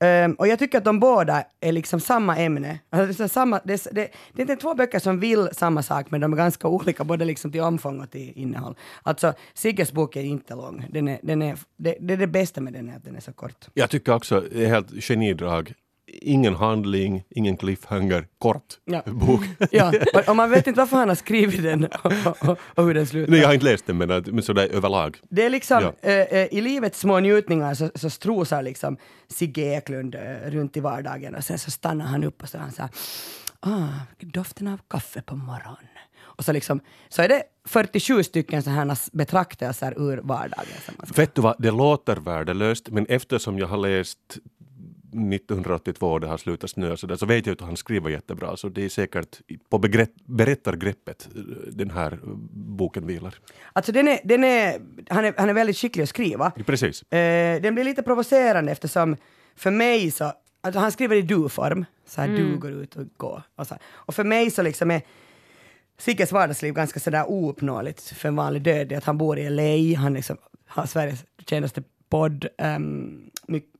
Um, 0.00 0.32
och 0.34 0.48
jag 0.48 0.58
tycker 0.58 0.78
att 0.78 0.84
de 0.84 1.00
båda 1.00 1.44
är 1.60 1.72
liksom 1.72 2.00
samma 2.00 2.36
ämne. 2.36 2.78
Alltså 2.90 3.18
det, 3.18 3.24
är 3.24 3.28
samma, 3.28 3.60
det, 3.64 3.72
är- 3.86 3.94
det, 3.94 4.08
det 4.32 4.42
är 4.42 4.50
inte 4.50 4.56
två 4.56 4.74
böcker 4.74 4.98
som 4.98 5.20
vill 5.20 5.48
samma 5.52 5.82
sak, 5.82 6.10
men 6.10 6.20
de 6.20 6.32
är 6.32 6.36
ganska 6.36 6.68
olika 6.68 7.04
både 7.04 7.24
liksom 7.24 7.52
till 7.52 7.60
omfång 7.60 8.00
och 8.00 8.10
till 8.10 8.32
innehåll. 8.36 8.74
Alltså 9.02 9.32
Sigges 9.54 9.92
bok 9.92 10.16
är 10.16 10.22
inte 10.22 10.54
lång. 10.54 10.86
Den 10.90 11.08
är, 11.08 11.18
den 11.22 11.42
är, 11.42 11.58
det, 11.76 11.96
det 12.00 12.12
är 12.14 12.18
det 12.18 12.26
bästa 12.26 12.60
med 12.60 12.72
den, 12.72 12.88
är 12.88 12.96
att 12.96 13.04
den 13.04 13.16
är 13.16 13.20
så 13.20 13.32
kort. 13.32 13.66
Jag 13.74 13.90
tycker 13.90 14.14
också 14.14 14.40
det 14.52 14.64
är 14.64 14.68
helt 14.68 15.04
genidrag. 15.04 15.74
Ingen 16.10 16.54
handling, 16.54 17.24
ingen 17.30 17.56
cliffhanger, 17.56 18.26
kort 18.38 18.64
Ja. 18.84 19.02
bok. 19.06 19.40
Ja, 19.70 19.92
och, 20.14 20.28
och 20.28 20.36
man 20.36 20.50
vet 20.50 20.66
inte 20.66 20.78
varför 20.80 20.96
han 20.96 21.08
har 21.08 21.16
skrivit 21.16 21.62
den 21.62 21.84
och, 21.84 22.48
och, 22.48 22.58
och 22.74 22.84
hur 22.84 22.94
den 22.94 23.06
slutar. 23.06 23.30
Nej, 23.30 23.40
jag 23.40 23.46
har 23.48 23.54
inte 23.54 23.66
läst 23.66 23.86
den 23.86 23.96
men, 23.98 24.08
men 24.26 24.42
sådär 24.42 24.68
överlag. 24.72 25.18
Det 25.30 25.44
är 25.44 25.50
liksom, 25.50 25.82
Ja. 25.82 25.92
eh, 26.10 26.14
eh, 26.20 26.48
i 26.54 26.60
livets 26.60 27.00
små 27.00 27.20
njutningar 27.20 27.74
så, 27.74 27.90
så 27.94 28.10
strosar 28.10 28.62
liksom 28.62 28.96
Sigge 29.28 29.62
Eklund 29.76 30.14
eh, 30.14 30.20
runt 30.50 30.76
i 30.76 30.80
vardagen 30.80 31.34
och 31.34 31.44
sen 31.44 31.58
så 31.58 31.70
stannar 31.70 32.06
han 32.06 32.24
upp 32.24 32.42
och 32.42 32.48
så 32.48 32.58
han 32.58 32.72
så 32.72 32.82
här, 32.82 32.90
ah, 33.60 33.88
doften 34.20 34.66
av 34.68 34.80
kaffe 34.90 35.22
på 35.22 35.36
morgonen. 35.36 35.76
Och 36.20 36.44
så 36.44 36.52
liksom, 36.52 36.80
så 37.08 37.22
är 37.22 37.28
det 37.28 37.42
47 37.68 38.22
stycken 38.22 38.62
sådana 38.62 38.96
betraktelser 39.12 39.94
ur 39.96 40.16
vardagen. 40.22 40.66
Vet 41.16 41.34
du 41.34 41.42
vad, 41.42 41.54
det 41.58 41.70
låter 41.70 42.16
värdelöst 42.16 42.88
men 42.90 43.06
eftersom 43.06 43.58
jag 43.58 43.66
har 43.66 43.76
läst 43.76 44.18
1982 45.12 46.18
det 46.18 46.26
har 46.26 46.36
slutat 46.36 46.70
snö 46.70 46.96
så, 46.96 47.06
där, 47.06 47.16
så 47.16 47.26
vet 47.26 47.46
jag 47.46 47.52
att 47.52 47.60
han 47.60 47.76
skriver 47.76 48.10
jättebra 48.10 48.56
så 48.56 48.68
det 48.68 48.84
är 48.84 48.88
säkert 48.88 49.40
på 49.68 49.78
begrepp, 49.78 50.10
berättargreppet 50.24 51.28
eh, 51.36 51.40
den 51.72 51.90
här 51.90 52.12
eh, 52.12 52.18
boken 52.52 53.06
vilar. 53.06 53.34
Alltså 53.72 53.92
den 53.92 54.08
är, 54.08 54.20
den 54.24 54.44
är, 54.44 54.80
han, 55.08 55.24
är, 55.24 55.34
han 55.36 55.48
är 55.48 55.54
väldigt 55.54 55.76
skicklig 55.76 56.02
att 56.02 56.08
skriva. 56.08 56.50
Precis. 56.50 57.02
Eh, 57.02 57.62
den 57.62 57.74
blir 57.74 57.84
lite 57.84 58.02
provocerande 58.02 58.72
eftersom 58.72 59.16
för 59.56 59.70
mig 59.70 60.10
så, 60.10 60.32
alltså 60.60 60.80
han 60.80 60.92
skriver 60.92 61.16
i 61.16 61.22
du-form, 61.22 61.84
så 62.06 62.20
här 62.20 62.28
du 62.28 62.56
går 62.56 62.70
ut 62.70 62.96
och 62.96 63.06
går. 63.16 63.42
Och, 63.56 63.66
så. 63.66 63.76
och 63.92 64.14
för 64.14 64.24
mig 64.24 64.50
så 64.50 64.62
liksom 64.62 64.90
är 64.90 65.02
Sigges 65.98 66.32
vardagsliv 66.32 66.74
ganska 66.74 67.00
sådär 67.00 67.24
ouppnåeligt 67.30 68.02
för 68.02 68.28
en 68.28 68.36
vanlig 68.36 68.62
död. 68.62 68.88
Det 68.88 68.94
är 68.94 68.98
att 68.98 69.04
han 69.04 69.18
bor 69.18 69.38
i 69.38 69.50
LA, 69.50 69.98
han 69.98 70.14
liksom 70.14 70.36
har 70.66 70.86
Sveriges 70.86 71.24
kändaste 71.46 71.82
podd. 72.08 72.46
Um, 72.58 73.30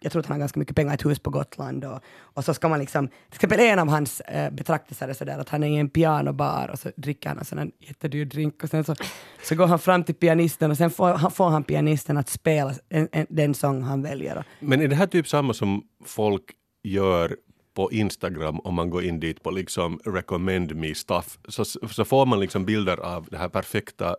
jag 0.01 0.13
tror 0.13 0.21
att 0.21 0.27
han 0.27 0.35
har 0.35 0.39
ganska 0.39 0.59
mycket 0.61 0.77
pengar, 0.77 0.95
ett 0.95 1.07
hus 1.07 1.19
på 1.19 1.31
Gotland 1.31 1.85
och, 1.85 2.01
och 2.21 2.45
så 2.45 2.55
ska 2.55 2.69
man 2.69 2.79
liksom, 2.79 3.09
till 3.09 3.17
exempel 3.35 3.61
en 3.61 3.79
av 3.79 3.89
hans 3.89 4.21
eh, 4.21 4.45
uh, 4.45 4.51
betraktelser 4.57 5.09
är 5.09 5.13
sådär 5.13 5.39
att 5.39 5.49
han 5.49 5.63
är 5.63 5.69
i 5.69 5.77
en 5.77 5.89
pianobar 5.91 6.69
och 6.73 6.79
så 6.79 6.91
dricker 6.97 7.29
han 7.29 7.39
en 7.39 7.45
sån 7.45 7.59
här 7.59 7.71
jättedyr 7.79 8.25
drink 8.25 8.63
och 8.63 8.69
sen 8.71 8.85
så, 8.85 8.95
så 9.43 9.55
går 9.55 9.67
han 9.67 9.79
fram 9.79 10.05
till 10.05 10.15
pianisten 10.15 10.71
och 10.71 10.77
sen 10.77 10.91
får, 10.91 11.09
han- 11.09 11.31
får 11.31 11.49
han 11.49 11.65
pianisten 11.65 12.17
att 12.17 12.29
spela 12.29 12.75
en, 12.89 13.09
en, 13.13 13.27
den 13.31 13.55
sång 13.55 13.83
han 13.83 14.03
väljer. 14.03 14.45
Men 14.61 14.81
är 14.81 14.89
det 14.89 14.97
här 14.97 15.07
typ 15.07 15.29
samma 15.29 15.55
som 15.55 15.83
folk 16.05 16.45
gör 16.83 17.37
på 17.75 17.93
Instagram 17.93 18.61
om 18.61 18.75
man 18.75 18.91
går 18.91 19.05
in 19.05 19.21
dit 19.21 19.43
på 19.43 19.51
liksom 19.51 20.01
recommend 20.05 20.77
me 20.77 20.95
stuff 20.95 21.39
så, 21.49 21.65
så 21.65 22.05
får 22.05 22.27
man 22.27 22.41
liksom 22.41 22.65
bilder 22.65 22.97
av 22.97 23.27
det 23.31 23.37
här 23.39 23.49
perfekta 23.49 24.17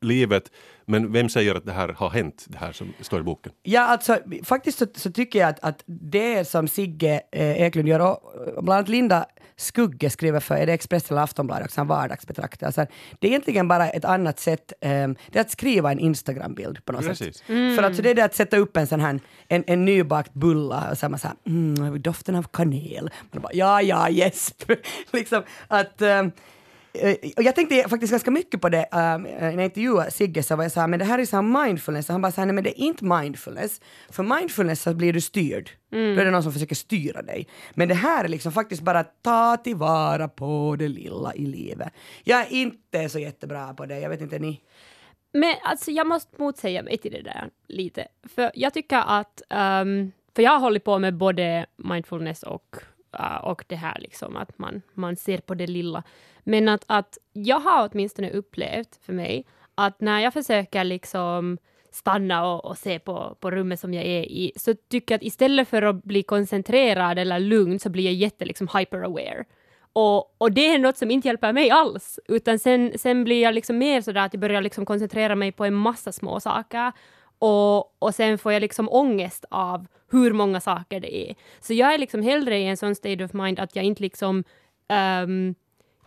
livet 0.00 0.50
men 0.90 1.12
vem 1.12 1.28
säger 1.28 1.54
att 1.54 1.66
det 1.66 1.72
här 1.72 1.88
har 1.88 2.10
hänt, 2.10 2.44
det 2.48 2.58
här 2.58 2.72
som 2.72 2.92
står 3.00 3.20
i 3.20 3.22
boken? 3.22 3.52
Ja, 3.62 3.80
alltså 3.80 4.18
faktiskt 4.44 4.78
så, 4.78 4.86
så 4.94 5.12
tycker 5.12 5.38
jag 5.38 5.48
att, 5.48 5.60
att 5.60 5.82
det 5.86 6.48
som 6.48 6.68
Sigge 6.68 7.20
eh, 7.32 7.62
Eklund 7.62 7.88
gör, 7.88 8.00
och 8.56 8.64
bland 8.64 8.70
annat 8.78 8.88
Linda 8.88 9.26
Skugge 9.56 10.10
skriver 10.10 10.40
för, 10.40 10.54
är 10.54 10.66
det 10.66 10.72
Expressen 10.72 11.14
eller 11.16 11.24
Aftonbladet, 11.24 11.64
också 11.64 11.80
en 11.80 11.86
vardagsbetraktare. 11.86 12.66
Alltså, 12.66 12.86
det 13.18 13.26
är 13.26 13.30
egentligen 13.30 13.68
bara 13.68 13.90
ett 13.90 14.04
annat 14.04 14.40
sätt, 14.40 14.72
eh, 14.80 15.08
det 15.30 15.38
är 15.38 15.40
att 15.40 15.50
skriva 15.50 15.92
en 15.92 15.98
Instagram-bild 15.98 16.84
på 16.84 16.92
något 16.92 17.06
Precis. 17.06 17.36
sätt. 17.36 17.46
För 17.46 17.82
att 17.82 17.96
så 17.96 18.02
det 18.02 18.10
är 18.10 18.14
det 18.14 18.24
att 18.24 18.34
sätta 18.34 18.56
upp 18.56 18.76
en 18.76 18.86
sån 18.86 19.00
här 19.00 19.20
en, 19.48 19.64
en 19.66 19.84
nybakt 19.84 20.34
bulla 20.34 20.90
och 20.90 20.98
så 20.98 21.06
är 21.06 21.10
man 21.10 21.18
så 21.18 21.28
här, 21.28 21.36
mm, 21.46 22.02
doften 22.02 22.34
av 22.34 22.42
kanel. 22.42 23.10
Man 23.32 23.42
bara, 23.42 23.52
ja, 23.52 23.82
ja, 23.82 24.08
gäsp. 24.08 24.72
liksom 25.12 25.42
att, 25.68 26.02
um, 26.02 26.32
och 27.36 27.42
jag 27.42 27.54
tänkte 27.54 27.88
faktiskt 27.88 28.10
ganska 28.10 28.30
mycket 28.30 28.60
på 28.60 28.68
det 28.68 28.88
um, 28.92 29.22
när 29.22 29.52
jag 29.52 29.64
intervjuade 29.64 30.10
Sigge 30.10 30.42
så 30.42 30.56
var 30.56 30.64
jag 30.64 30.72
så 30.72 30.80
här, 30.80 30.88
men 30.88 30.98
det 30.98 31.04
här 31.04 31.18
är 31.18 31.24
så 31.24 31.36
här 31.36 31.64
mindfulness 31.64 32.08
och 32.08 32.12
han 32.12 32.22
bara 32.22 32.32
så 32.32 32.40
här, 32.40 32.46
nej 32.46 32.54
men 32.54 32.64
det 32.64 32.80
är 32.80 32.84
inte 32.84 33.04
mindfulness. 33.04 33.80
För 34.10 34.22
mindfulness 34.22 34.82
så 34.82 34.94
blir 34.94 35.12
du 35.12 35.20
styrd. 35.20 35.70
Mm. 35.92 36.14
Då 36.14 36.20
är 36.20 36.24
det 36.24 36.30
någon 36.30 36.42
som 36.42 36.52
försöker 36.52 36.74
styra 36.74 37.22
dig. 37.22 37.46
Men 37.74 37.88
det 37.88 37.94
här 37.94 38.24
är 38.24 38.28
liksom 38.28 38.52
faktiskt 38.52 38.82
bara 38.82 38.98
att 38.98 39.22
ta 39.22 39.56
tillvara 39.56 40.28
på 40.28 40.76
det 40.78 40.88
lilla 40.88 41.34
i 41.34 41.46
livet. 41.46 41.92
Jag 42.24 42.40
är 42.40 42.52
inte 42.52 43.08
så 43.08 43.18
jättebra 43.18 43.74
på 43.74 43.86
det, 43.86 44.00
jag 44.00 44.10
vet 44.10 44.20
inte 44.20 44.38
ni. 44.38 44.60
Men 45.32 45.54
alltså 45.62 45.90
jag 45.90 46.06
måste 46.06 46.42
motsäga 46.42 46.82
mig 46.82 46.98
till 46.98 47.12
det 47.12 47.22
där 47.22 47.50
lite. 47.68 48.08
För 48.34 48.50
jag 48.54 48.74
tycker 48.74 49.02
att, 49.06 49.42
um, 49.82 50.12
för 50.36 50.42
jag 50.42 50.50
har 50.50 50.60
hållit 50.60 50.84
på 50.84 50.98
med 50.98 51.14
både 51.14 51.66
mindfulness 51.76 52.42
och, 52.42 52.76
uh, 53.20 53.36
och 53.36 53.64
det 53.68 53.76
här 53.76 53.98
liksom 54.00 54.36
att 54.36 54.58
man, 54.58 54.82
man 54.94 55.16
ser 55.16 55.38
på 55.38 55.54
det 55.54 55.66
lilla. 55.66 56.02
Men 56.44 56.68
att, 56.68 56.84
att 56.86 57.18
jag 57.32 57.60
har 57.60 57.88
åtminstone 57.92 58.30
upplevt 58.30 58.98
för 59.02 59.12
mig 59.12 59.46
att 59.74 60.00
när 60.00 60.20
jag 60.20 60.32
försöker 60.32 60.84
liksom 60.84 61.58
stanna 61.92 62.46
och, 62.46 62.64
och, 62.64 62.78
se 62.78 62.98
på, 62.98 63.36
på 63.40 63.50
rummet 63.50 63.80
som 63.80 63.94
jag 63.94 64.04
är 64.04 64.22
i, 64.22 64.52
så 64.56 64.74
tycker 64.74 65.14
jag 65.14 65.18
att 65.18 65.24
istället 65.24 65.68
för 65.68 65.82
att 65.82 66.04
bli 66.04 66.22
koncentrerad 66.22 67.18
eller 67.18 67.38
lugn 67.38 67.78
så 67.78 67.90
blir 67.90 68.04
jag 68.04 68.14
jätte 68.14 68.44
liksom 68.44 68.68
hyper-aware. 68.68 69.44
Och, 69.92 70.34
och 70.38 70.52
det 70.52 70.74
är 70.74 70.78
något 70.78 70.96
som 70.96 71.10
inte 71.10 71.28
hjälper 71.28 71.52
mig 71.52 71.70
alls, 71.70 72.18
utan 72.28 72.58
sen, 72.58 72.92
sen 72.98 73.24
blir 73.24 73.42
jag 73.42 73.54
liksom 73.54 73.78
mer 73.78 74.00
sådär 74.00 74.20
att 74.20 74.34
jag 74.34 74.40
börjar 74.40 74.62
liksom 74.62 74.86
koncentrera 74.86 75.34
mig 75.34 75.52
på 75.52 75.64
en 75.64 75.74
massa 75.74 76.12
små 76.12 76.40
saker 76.40 76.92
och, 77.38 78.02
och 78.02 78.14
sen 78.14 78.38
får 78.38 78.52
jag 78.52 78.60
liksom 78.60 78.88
ångest 78.88 79.44
av 79.50 79.86
hur 80.10 80.32
många 80.32 80.60
saker 80.60 81.00
det 81.00 81.30
är. 81.30 81.34
Så 81.60 81.74
jag 81.74 81.94
är 81.94 81.98
liksom 81.98 82.22
hellre 82.22 82.58
i 82.58 82.66
en 82.66 82.76
sån 82.76 82.94
state 82.94 83.24
of 83.24 83.32
mind 83.32 83.60
att 83.60 83.76
jag 83.76 83.84
inte 83.84 84.02
liksom 84.02 84.44
um, 85.22 85.54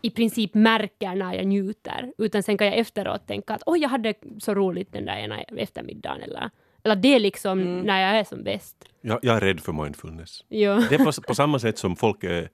i 0.04 0.10
princip 0.10 0.54
märker 0.54 1.14
när 1.14 1.34
jag 1.34 1.46
njuter, 1.46 2.12
utan 2.18 2.42
sen 2.42 2.58
kan 2.58 2.66
jag 2.66 2.76
efteråt 2.76 3.26
tänka 3.26 3.54
att 3.54 3.62
oj, 3.66 3.80
jag 3.80 3.88
hade 3.88 4.14
så 4.38 4.54
roligt 4.54 4.92
den 4.92 5.04
där 5.04 5.16
ena 5.16 5.42
eftermiddagen 5.42 6.22
eller 6.22 6.50
eller 6.84 6.96
det 6.96 7.14
är 7.14 7.20
liksom 7.20 7.60
mm. 7.60 7.80
när 7.80 8.00
jag 8.00 8.20
är 8.20 8.24
som 8.24 8.44
bäst. 8.44 8.76
Jag, 9.00 9.18
jag 9.22 9.36
är 9.36 9.40
rädd 9.40 9.60
för 9.60 9.72
mindfulness. 9.72 10.44
Ja. 10.48 10.74
Det 10.88 10.94
är 10.94 11.04
på, 11.04 11.12
på 11.22 11.34
samma 11.34 11.58
sätt 11.58 11.78
som 11.78 11.96
folk, 11.96 12.24
är, 12.24 12.48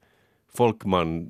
folk 0.53 0.85
man 0.85 1.27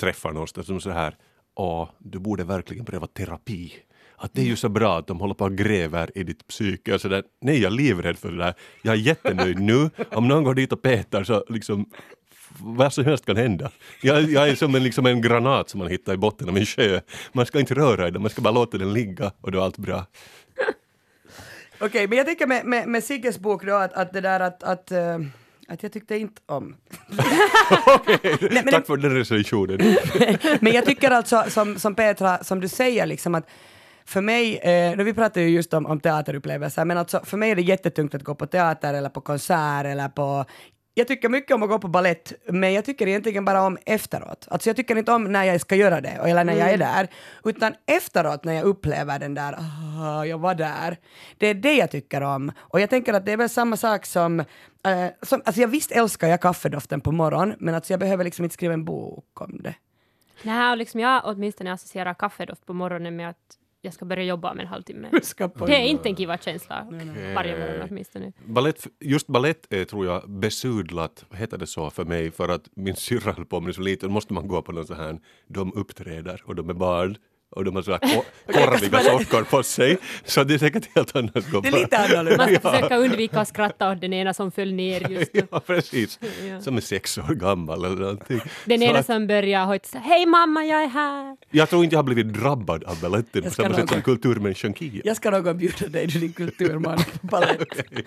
träffar 0.00 0.32
någonstans 0.32 0.66
som 0.66 0.80
så 0.80 0.90
här, 0.90 1.16
åh, 1.54 1.88
du 1.98 2.18
borde 2.18 2.44
verkligen 2.44 2.84
pröva 2.84 3.06
terapi. 3.06 3.72
Att 4.16 4.34
det 4.34 4.40
är 4.40 4.46
ju 4.46 4.56
så 4.56 4.68
bra 4.68 4.98
att 4.98 5.06
de 5.06 5.20
håller 5.20 5.34
på 5.34 5.44
och 5.44 5.56
gräver 5.56 6.18
i 6.18 6.24
ditt 6.24 6.46
psyke 6.46 6.94
och 6.94 7.00
sådär. 7.00 7.24
Nej, 7.40 7.62
jag 7.62 7.72
är 7.72 7.76
livrädd 7.76 8.18
för 8.18 8.30
det 8.30 8.38
där. 8.38 8.54
Jag 8.82 8.94
är 8.94 8.98
jättenöjd 8.98 9.60
nu. 9.60 9.90
Om 10.10 10.28
någon 10.28 10.44
går 10.44 10.54
dit 10.54 10.72
och 10.72 10.82
petar 10.82 11.24
så 11.24 11.44
liksom 11.48 11.90
vad 12.58 12.92
som 12.92 13.04
helst 13.04 13.26
kan 13.26 13.36
hända. 13.36 13.70
Jag, 14.02 14.22
jag 14.22 14.48
är 14.48 14.54
som 14.54 14.74
en, 14.74 14.82
liksom 14.82 15.06
en 15.06 15.20
granat 15.20 15.68
som 15.68 15.78
man 15.78 15.88
hittar 15.88 16.14
i 16.14 16.16
botten 16.16 16.48
av 16.48 16.56
en 16.56 16.66
sjö. 16.66 17.00
Man 17.32 17.46
ska 17.46 17.60
inte 17.60 17.74
röra 17.74 18.08
i 18.08 18.10
den, 18.10 18.22
man 18.22 18.30
ska 18.30 18.42
bara 18.42 18.54
låta 18.54 18.78
den 18.78 18.92
ligga 18.92 19.32
och 19.40 19.52
då 19.52 19.58
är 19.58 19.64
allt 19.64 19.78
bra. 19.78 20.06
Okej, 21.74 21.86
okay, 21.86 22.06
men 22.08 22.18
jag 22.18 22.26
tänker 22.26 22.46
med, 22.46 22.64
med, 22.64 22.88
med 22.88 23.04
Sigges 23.04 23.38
bok 23.38 23.66
då 23.66 23.74
att, 23.74 23.92
att 23.92 24.12
det 24.12 24.20
där 24.20 24.40
att, 24.40 24.62
att 24.62 24.92
uh, 24.92 25.26
att 25.70 25.82
jag 25.82 25.92
tyckte 25.92 26.16
inte 26.16 26.42
om. 26.46 26.76
okay, 27.96 28.36
Nej, 28.50 28.64
Tack 28.70 28.86
för 28.86 28.96
den 28.96 29.14
recensionen. 29.14 29.96
men 30.60 30.72
jag 30.72 30.84
tycker 30.86 31.10
alltså 31.10 31.44
som, 31.48 31.78
som 31.78 31.94
Petra, 31.94 32.44
som 32.44 32.60
du 32.60 32.68
säger 32.68 33.06
liksom 33.06 33.34
att 33.34 33.48
för 34.04 34.20
mig, 34.20 34.56
eh, 34.56 34.96
vi 34.96 35.14
pratade 35.14 35.46
ju 35.46 35.48
just 35.48 35.74
om, 35.74 35.86
om 35.86 36.00
teaterupplevelser, 36.00 36.84
men 36.84 36.98
alltså 36.98 37.20
för 37.24 37.36
mig 37.36 37.50
är 37.50 37.56
det 37.56 37.62
jättetungt 37.62 38.14
att 38.14 38.22
gå 38.22 38.34
på 38.34 38.46
teater 38.46 38.94
eller 38.94 39.08
på 39.08 39.20
konsert 39.20 39.86
eller 39.86 40.08
på 40.08 40.44
jag 40.94 41.08
tycker 41.08 41.28
mycket 41.28 41.54
om 41.54 41.62
att 41.62 41.68
gå 41.68 41.78
på 41.78 41.88
ballett, 41.88 42.32
men 42.46 42.72
jag 42.72 42.84
tycker 42.84 43.06
egentligen 43.06 43.44
bara 43.44 43.62
om 43.62 43.78
efteråt. 43.86 44.48
Alltså 44.50 44.68
jag 44.68 44.76
tycker 44.76 44.96
inte 44.96 45.12
om 45.12 45.24
när 45.24 45.44
jag 45.44 45.60
ska 45.60 45.76
göra 45.76 46.00
det, 46.00 46.08
eller 46.08 46.44
när 46.44 46.52
mm. 46.52 46.58
jag 46.58 46.68
är 46.68 46.74
mm. 46.74 46.88
där, 46.88 47.08
utan 47.44 47.74
efteråt 47.86 48.44
när 48.44 48.52
jag 48.52 48.64
upplever 48.64 49.18
den 49.18 49.34
där, 49.34 49.56
ah, 49.58 50.24
jag 50.24 50.38
var 50.38 50.54
där. 50.54 50.96
Det 51.38 51.46
är 51.46 51.54
det 51.54 51.74
jag 51.74 51.90
tycker 51.90 52.20
om. 52.20 52.52
Och 52.58 52.80
jag 52.80 52.90
tänker 52.90 53.14
att 53.14 53.26
det 53.26 53.32
är 53.32 53.36
väl 53.36 53.48
samma 53.48 53.76
sak 53.76 54.06
som, 54.06 54.40
äh, 54.40 55.06
som 55.22 55.42
alltså 55.44 55.60
jag 55.60 55.68
visst 55.68 55.92
älskar 55.92 56.28
jag 56.28 56.40
kaffedoften 56.40 57.00
på 57.00 57.12
morgonen, 57.12 57.56
men 57.58 57.74
alltså 57.74 57.92
jag 57.92 58.00
behöver 58.00 58.24
liksom 58.24 58.44
inte 58.44 58.54
skriva 58.54 58.74
en 58.74 58.84
bok 58.84 59.40
om 59.40 59.62
det. 59.62 59.74
Nej, 60.42 60.70
och 60.70 60.76
liksom 60.76 61.00
jag 61.00 61.22
åtminstone 61.24 61.72
associerar 61.72 62.14
kaffedoft 62.14 62.66
på 62.66 62.72
morgonen 62.72 63.16
med 63.16 63.28
att 63.28 63.59
jag 63.80 63.94
ska 63.94 64.04
börja 64.04 64.22
jobba 64.22 64.50
om 64.50 64.60
en 64.60 64.66
halvtimme. 64.66 65.10
Det 65.66 65.76
är 65.76 65.84
inte 65.84 66.08
en 66.08 66.16
kiva 66.16 66.38
känsla 66.38 66.86
okay. 66.88 67.34
varje 67.34 67.58
morgon 67.58 67.88
åtminstone. 67.90 68.32
Ballett, 68.44 68.86
just 69.00 69.26
ballett 69.26 69.72
är 69.72 69.84
tror 69.84 70.06
jag 70.06 70.30
besudlat, 70.30 71.24
heter 71.32 71.58
det 71.58 71.66
så 71.66 71.90
för 71.90 72.04
mig, 72.04 72.30
för 72.30 72.48
att 72.48 72.68
min 72.74 72.96
syrra 72.96 73.32
höll 73.32 73.46
på 73.46 73.60
med 73.60 73.68
det 73.68 73.74
så 73.74 73.80
lite, 73.80 74.06
då 74.06 74.12
måste 74.12 74.32
man 74.32 74.48
gå 74.48 74.62
på 74.62 74.72
någon 74.72 74.86
sån 74.86 74.96
här, 74.96 75.20
de 75.46 75.72
uppträder 75.74 76.42
och 76.44 76.54
de 76.54 76.70
är 76.70 76.74
barn 76.74 77.16
och 77.50 77.64
de 77.64 77.74
har 77.74 77.82
så 77.82 77.98
korviga 78.52 79.00
sockor 79.00 79.44
på 79.44 79.62
sig. 79.62 79.98
Så 80.24 80.44
det 80.44 80.54
är 80.54 80.58
säkert 80.58 80.88
helt 80.94 81.16
annat. 81.16 81.34
Det 81.34 81.68
är 81.68 81.72
lite 81.72 81.98
annorlunda. 81.98 82.36
Man 82.36 82.48
ska 82.48 82.70
försöka 82.70 82.96
undvika 82.96 83.40
att 83.40 83.48
skratta 83.48 83.92
åt 83.92 84.00
den 84.00 84.12
ena 84.12 84.34
som 84.34 84.52
föll 84.52 84.72
ner 84.72 85.10
just 85.10 85.32
då. 85.32 85.40
Ja, 85.50 85.60
precis. 85.60 86.18
Ja. 86.48 86.60
Som 86.60 86.76
är 86.76 86.80
sex 86.80 87.18
år 87.18 87.34
gammal 87.34 87.84
eller 87.84 87.96
någonting. 87.96 88.40
Den 88.64 88.78
så 88.78 88.84
ena 88.84 88.98
att... 88.98 89.06
som 89.06 89.26
börjar 89.26 89.64
hojta 89.64 89.98
Hej 89.98 90.26
mamma, 90.26 90.64
jag 90.64 90.82
är 90.82 90.88
här. 90.88 91.36
Jag 91.50 91.68
tror 91.70 91.84
inte 91.84 91.94
jag 91.94 91.98
har 91.98 92.04
blivit 92.04 92.34
drabbad 92.34 92.84
av 92.84 93.00
baletten 93.00 93.42
på 93.42 93.50
samma 93.50 93.74
sätt 93.74 93.90
som 93.90 94.02
kulturmänniskan 94.02 94.74
Kia. 94.74 95.02
Jag 95.04 95.16
ska 95.16 95.30
någon 95.30 95.58
bjuda 95.58 95.88
dig 95.88 96.10
till 96.10 96.20
din 96.20 96.32
kulturman 96.32 96.98
på 96.98 97.26
balett. 97.26 97.60
okay. 97.60 98.02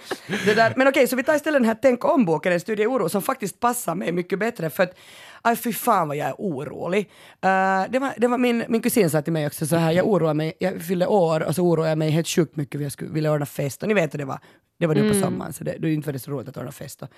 men 0.56 0.72
okej, 0.74 0.88
okay, 0.88 1.08
så 1.08 1.16
vi 1.16 1.24
tar 1.24 1.36
istället 1.36 1.62
den 1.62 1.66
här 1.66 1.78
Tänk 1.82 2.06
om-boken, 2.06 2.54
en 2.54 2.60
studie 2.60 2.84
i 2.84 2.88
oro, 2.88 3.10
som 3.10 3.22
faktiskt 3.22 3.60
passar 3.60 3.96
mig 3.96 4.12
mycket 4.12 4.40
bättre 4.40 4.70
för 4.70 4.84
att 4.84 4.98
Aj 5.46 5.56
fy 5.56 5.74
fan 5.74 6.08
vad 6.08 6.18
jag 6.18 6.28
är 6.28 6.36
orolig. 6.38 7.00
Uh, 7.00 7.92
det 7.92 8.00
var, 8.00 8.14
det 8.18 8.28
var 8.28 8.38
min, 8.38 8.64
min 8.68 8.82
kusin 8.82 9.10
sa 9.10 9.22
till 9.22 9.34
mig 9.34 9.48
också 9.48 9.68
så 9.68 9.76
här, 9.76 9.92
jag 9.92 10.08
oroar 10.08 10.34
mig, 10.34 10.54
jag 10.60 10.82
fyllde 10.82 11.08
år 11.08 11.44
och 11.44 11.56
så 11.56 11.64
oroade 11.64 11.90
jag 11.90 11.98
mig 11.98 12.10
helt 12.10 12.28
sjukt 12.28 12.56
mycket 12.56 12.80
för 12.80 12.84
jag 12.84 12.92
skulle 12.92 13.12
vilja 13.12 13.32
ordna 13.32 13.46
fest 13.46 13.82
och 13.82 13.88
ni 13.88 13.94
vet 13.94 14.14
hur 14.14 14.20
det 14.20 14.26
var. 14.26 14.40
Det 14.80 14.88
var 14.88 14.96
nu 14.96 15.02
mm. 15.02 15.14
på 15.14 15.20
sommaren 15.20 15.54
så 15.54 15.64
det, 15.64 15.94
inte 15.94 16.08
var 16.08 16.14
det 16.14 16.20
så 16.20 16.32
roligt 16.32 16.48
att 16.48 16.58
ordna 16.58 16.72
fest. 16.72 17.02
Och, 17.02 17.10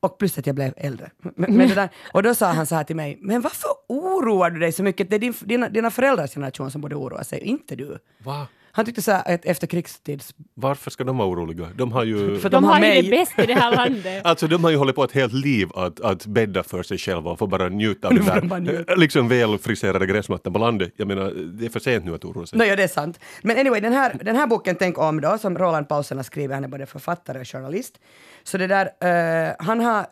och 0.00 0.18
plus 0.18 0.38
att 0.38 0.46
jag 0.46 0.54
blev 0.54 0.74
äldre. 0.76 1.10
Men, 1.18 1.56
men 1.56 1.68
det 1.68 1.74
där, 1.74 1.88
och 2.12 2.22
då 2.22 2.34
sa 2.34 2.46
han 2.46 2.66
så 2.66 2.74
här 2.74 2.84
till 2.84 2.96
mig, 2.96 3.18
men 3.20 3.40
varför 3.40 3.68
oroar 3.88 4.50
du 4.50 4.60
dig 4.60 4.72
så 4.72 4.82
mycket? 4.82 5.10
Det 5.10 5.16
är 5.16 5.20
din, 5.20 5.34
dina, 5.40 5.68
dina 5.68 5.90
föräldrars 5.90 6.34
generation 6.34 6.70
som 6.70 6.80
borde 6.80 6.96
oroa 6.96 7.24
sig, 7.24 7.40
inte 7.40 7.76
du. 7.76 7.98
Va? 8.24 8.46
Han 8.74 8.84
tyckte 8.84 9.02
så 9.02 9.12
att 9.12 9.44
efter 9.44 9.66
krigstids... 9.66 10.34
Varför 10.54 10.90
ska 10.90 11.04
de 11.04 11.18
vara 11.18 11.28
oroliga? 11.28 11.68
De 11.74 11.92
har 11.92 12.04
ju... 12.04 12.38
För 12.38 12.50
de, 12.50 12.56
de 12.56 12.64
har 12.64 12.80
mig. 12.80 12.96
ju 12.96 13.02
det 13.02 13.10
bäst 13.10 13.38
i 13.38 13.46
det 13.46 13.54
här 13.54 13.76
landet. 13.76 14.26
alltså 14.26 14.46
de 14.46 14.64
har 14.64 14.70
ju 14.70 14.76
hållit 14.76 14.96
på 14.96 15.04
ett 15.04 15.12
helt 15.12 15.32
liv 15.32 15.68
att, 15.74 16.00
att 16.00 16.26
bädda 16.26 16.62
för 16.62 16.82
sig 16.82 16.98
själva 16.98 17.30
och 17.30 17.38
få 17.38 17.46
bara 17.46 17.68
njuta 17.68 18.08
av 18.08 18.14
den 18.14 18.24
där 18.24 18.96
liksom 18.96 19.28
välfriserade 19.28 20.06
gräsmattan 20.06 20.52
på 20.52 20.58
landet. 20.58 20.92
Jag 20.96 21.08
menar, 21.08 21.30
det 21.30 21.66
är 21.66 21.70
för 21.70 21.80
sent 21.80 22.04
nu 22.04 22.14
att 22.14 22.24
oroa 22.24 22.46
sig. 22.46 22.58
No, 22.58 22.64
ja, 22.64 22.76
det 22.76 22.82
är 22.82 22.88
sant. 22.88 23.20
Men 23.42 23.58
anyway, 23.58 23.80
den 23.80 23.92
här, 23.92 24.20
den 24.24 24.36
här 24.36 24.46
boken 24.46 24.76
Tänk 24.76 24.98
om 24.98 25.20
då, 25.20 25.38
som 25.38 25.58
Roland 25.58 25.88
Paulsen 25.88 26.18
har 26.18 26.24
skrivit, 26.24 26.54
han 26.54 26.64
är 26.64 26.68
både 26.68 26.86
författare 26.86 27.40
och 27.40 27.48
journalist. 27.48 27.98
Så 28.42 28.58
det 28.58 28.66
där, 28.66 28.86
uh, 28.86 29.54
han 29.58 29.80
har 29.80 30.00
uh, 30.00 30.06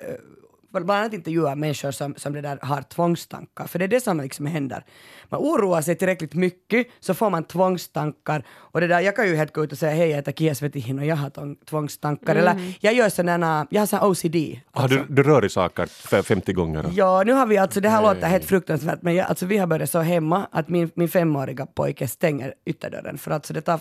bland 0.70 0.90
annat 0.90 1.12
intervjua 1.12 1.54
människor 1.54 1.90
som, 1.90 2.14
som 2.16 2.32
det 2.32 2.40
där 2.40 2.58
har 2.62 2.82
tvångstankar, 2.82 3.66
för 3.66 3.78
det 3.78 3.84
är 3.84 3.88
det 3.88 4.00
som 4.00 4.20
liksom 4.20 4.46
händer. 4.46 4.84
Man 5.28 5.40
oroar 5.40 5.82
sig 5.82 5.96
tillräckligt 5.96 6.34
mycket 6.34 6.86
så 7.00 7.14
får 7.14 7.30
man 7.30 7.44
tvångstankar 7.44 8.44
och 8.50 8.80
det 8.80 8.86
där, 8.86 9.00
jag 9.00 9.16
kan 9.16 9.28
ju 9.28 9.36
helt 9.36 9.52
gå 9.52 9.64
ut 9.64 9.72
och 9.72 9.78
säga 9.78 9.92
hej 9.92 10.08
jag 10.08 10.16
heter 10.16 10.32
Kia 10.32 10.54
Svetihin 10.54 10.98
och 10.98 11.06
jag 11.06 11.16
har 11.16 11.64
tvångstankar 11.64 12.36
mm. 12.36 12.46
eller 12.46 12.74
jag 12.80 12.94
gör 12.94 13.08
sådana, 13.08 13.66
jag 13.70 13.80
har 13.80 13.86
sån 13.86 14.00
OCD. 14.00 14.36
Alltså. 14.72 14.98
Ah, 14.98 15.04
du, 15.08 15.14
du 15.14 15.22
rör 15.22 15.44
i 15.44 15.48
saker 15.48 15.86
50 16.22 16.52
gånger? 16.52 16.90
Ja, 16.94 17.22
nu 17.26 17.32
har 17.32 17.46
vi 17.46 17.58
alltså, 17.58 17.80
det 17.80 17.88
här 17.88 18.02
låter 18.02 18.26
helt 18.26 18.44
fruktansvärt 18.44 19.02
men 19.02 19.14
jag, 19.14 19.26
alltså 19.26 19.46
vi 19.46 19.58
har 19.58 19.66
börjat 19.66 19.90
så 19.90 19.98
hemma 19.98 20.46
att 20.50 20.68
min, 20.68 20.90
min 20.94 21.08
femåriga 21.08 21.66
pojke 21.66 22.08
stänger 22.08 22.54
ytterdörren 22.64 23.18
för 23.18 23.30
alltså 23.30 23.52
det 23.52 23.60
tar 23.60 23.80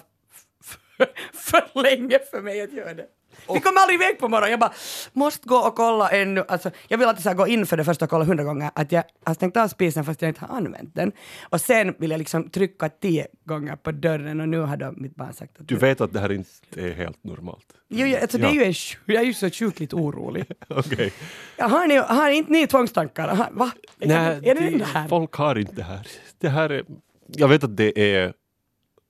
för 1.34 1.84
länge 1.84 2.20
för 2.32 2.42
mig 2.42 2.62
att 2.62 2.74
göra 2.74 2.94
det. 2.94 3.06
Och, 3.46 3.56
vi 3.56 3.60
kommer 3.60 3.82
aldrig 3.82 4.02
iväg 4.02 4.20
på 4.20 4.30
morgonen. 4.30 4.52
Jag 4.52 4.60
bara, 4.60 4.74
måste 5.14 5.48
gå 5.48 5.56
och 5.56 5.76
kolla 5.76 6.10
ännu. 6.10 6.44
Alltså, 6.48 6.72
jag 6.88 6.98
vill 6.98 7.08
alltid 7.08 7.24
så 7.24 7.34
gå 7.34 7.48
in 7.48 7.66
för 7.66 7.78
det 7.78 7.86
första 7.86 8.06
och 8.06 8.12
kolla 8.12 8.26
hundra 8.26 8.44
gånger 8.44 8.72
att 8.76 8.92
jag 8.92 9.04
har 9.24 9.34
stängt 9.34 9.58
av 9.58 9.68
spisen 9.68 10.06
fast 10.06 10.22
jag 10.22 10.30
inte 10.30 10.46
har 10.46 10.58
använt 10.58 10.96
den. 10.96 11.12
Och 11.42 11.62
sen 11.62 11.96
vill 11.98 12.12
jag 12.12 12.18
liksom 12.18 12.50
trycka 12.50 12.90
tio 12.90 13.28
gånger 13.46 13.76
på 13.76 13.92
dörren 13.92 14.42
och 14.42 14.50
nu 14.50 14.60
har 14.60 14.78
då 14.78 14.94
mitt 14.98 15.16
barn 15.16 15.34
sagt 15.34 15.60
att... 15.60 15.68
Du 15.68 15.76
vet 15.76 16.02
att 16.02 16.14
det 16.14 16.20
här 16.20 16.32
inte 16.32 16.50
är 16.78 16.92
helt 16.92 17.24
normalt? 17.24 17.66
Jo, 17.88 18.18
alltså, 18.22 18.38
ja. 18.38 18.48
det 18.48 18.54
är 18.54 18.56
ju 18.56 18.64
en, 18.64 18.74
jag 19.06 19.22
är 19.22 19.26
ju 19.26 19.34
så 19.34 19.50
sjukligt 19.50 19.94
orolig. 19.94 20.46
okay. 20.70 21.12
har, 21.58 21.88
ni, 21.88 21.98
har 21.98 22.30
inte 22.30 22.52
ni 22.52 22.68
tvångstankar? 22.68 23.48
Va? 23.52 23.72
Nej, 23.98 24.40
är 24.44 24.56
det, 24.56 24.78
det 24.78 24.86
här? 24.86 25.08
folk 25.08 25.34
har 25.34 25.58
inte 25.58 25.76
det 25.76 25.84
här. 25.84 26.08
Det 26.38 26.50
här 26.50 26.70
är, 26.70 26.84
jag 27.28 27.48
vet 27.48 27.64
att 27.64 27.78
det 27.78 28.16
är 28.16 28.34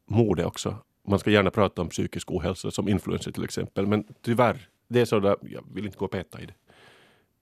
mode 0.09 0.45
också 0.45 0.77
man 1.09 1.19
ska 1.19 1.31
gärna 1.31 1.51
prata 1.51 1.81
om 1.81 1.89
psykisk 1.89 2.31
ohälsa 2.31 2.71
som 2.71 2.87
influencer 2.87 3.31
till 3.31 3.43
exempel, 3.43 3.87
men 3.87 4.03
tyvärr, 4.21 4.69
det 4.87 5.01
är 5.01 5.05
så 5.05 5.19
där, 5.19 5.35
jag 5.41 5.63
vill 5.73 5.85
inte 5.85 5.97
gå 5.97 6.05
och 6.05 6.11
peta 6.11 6.41
i 6.41 6.45
det. 6.45 6.53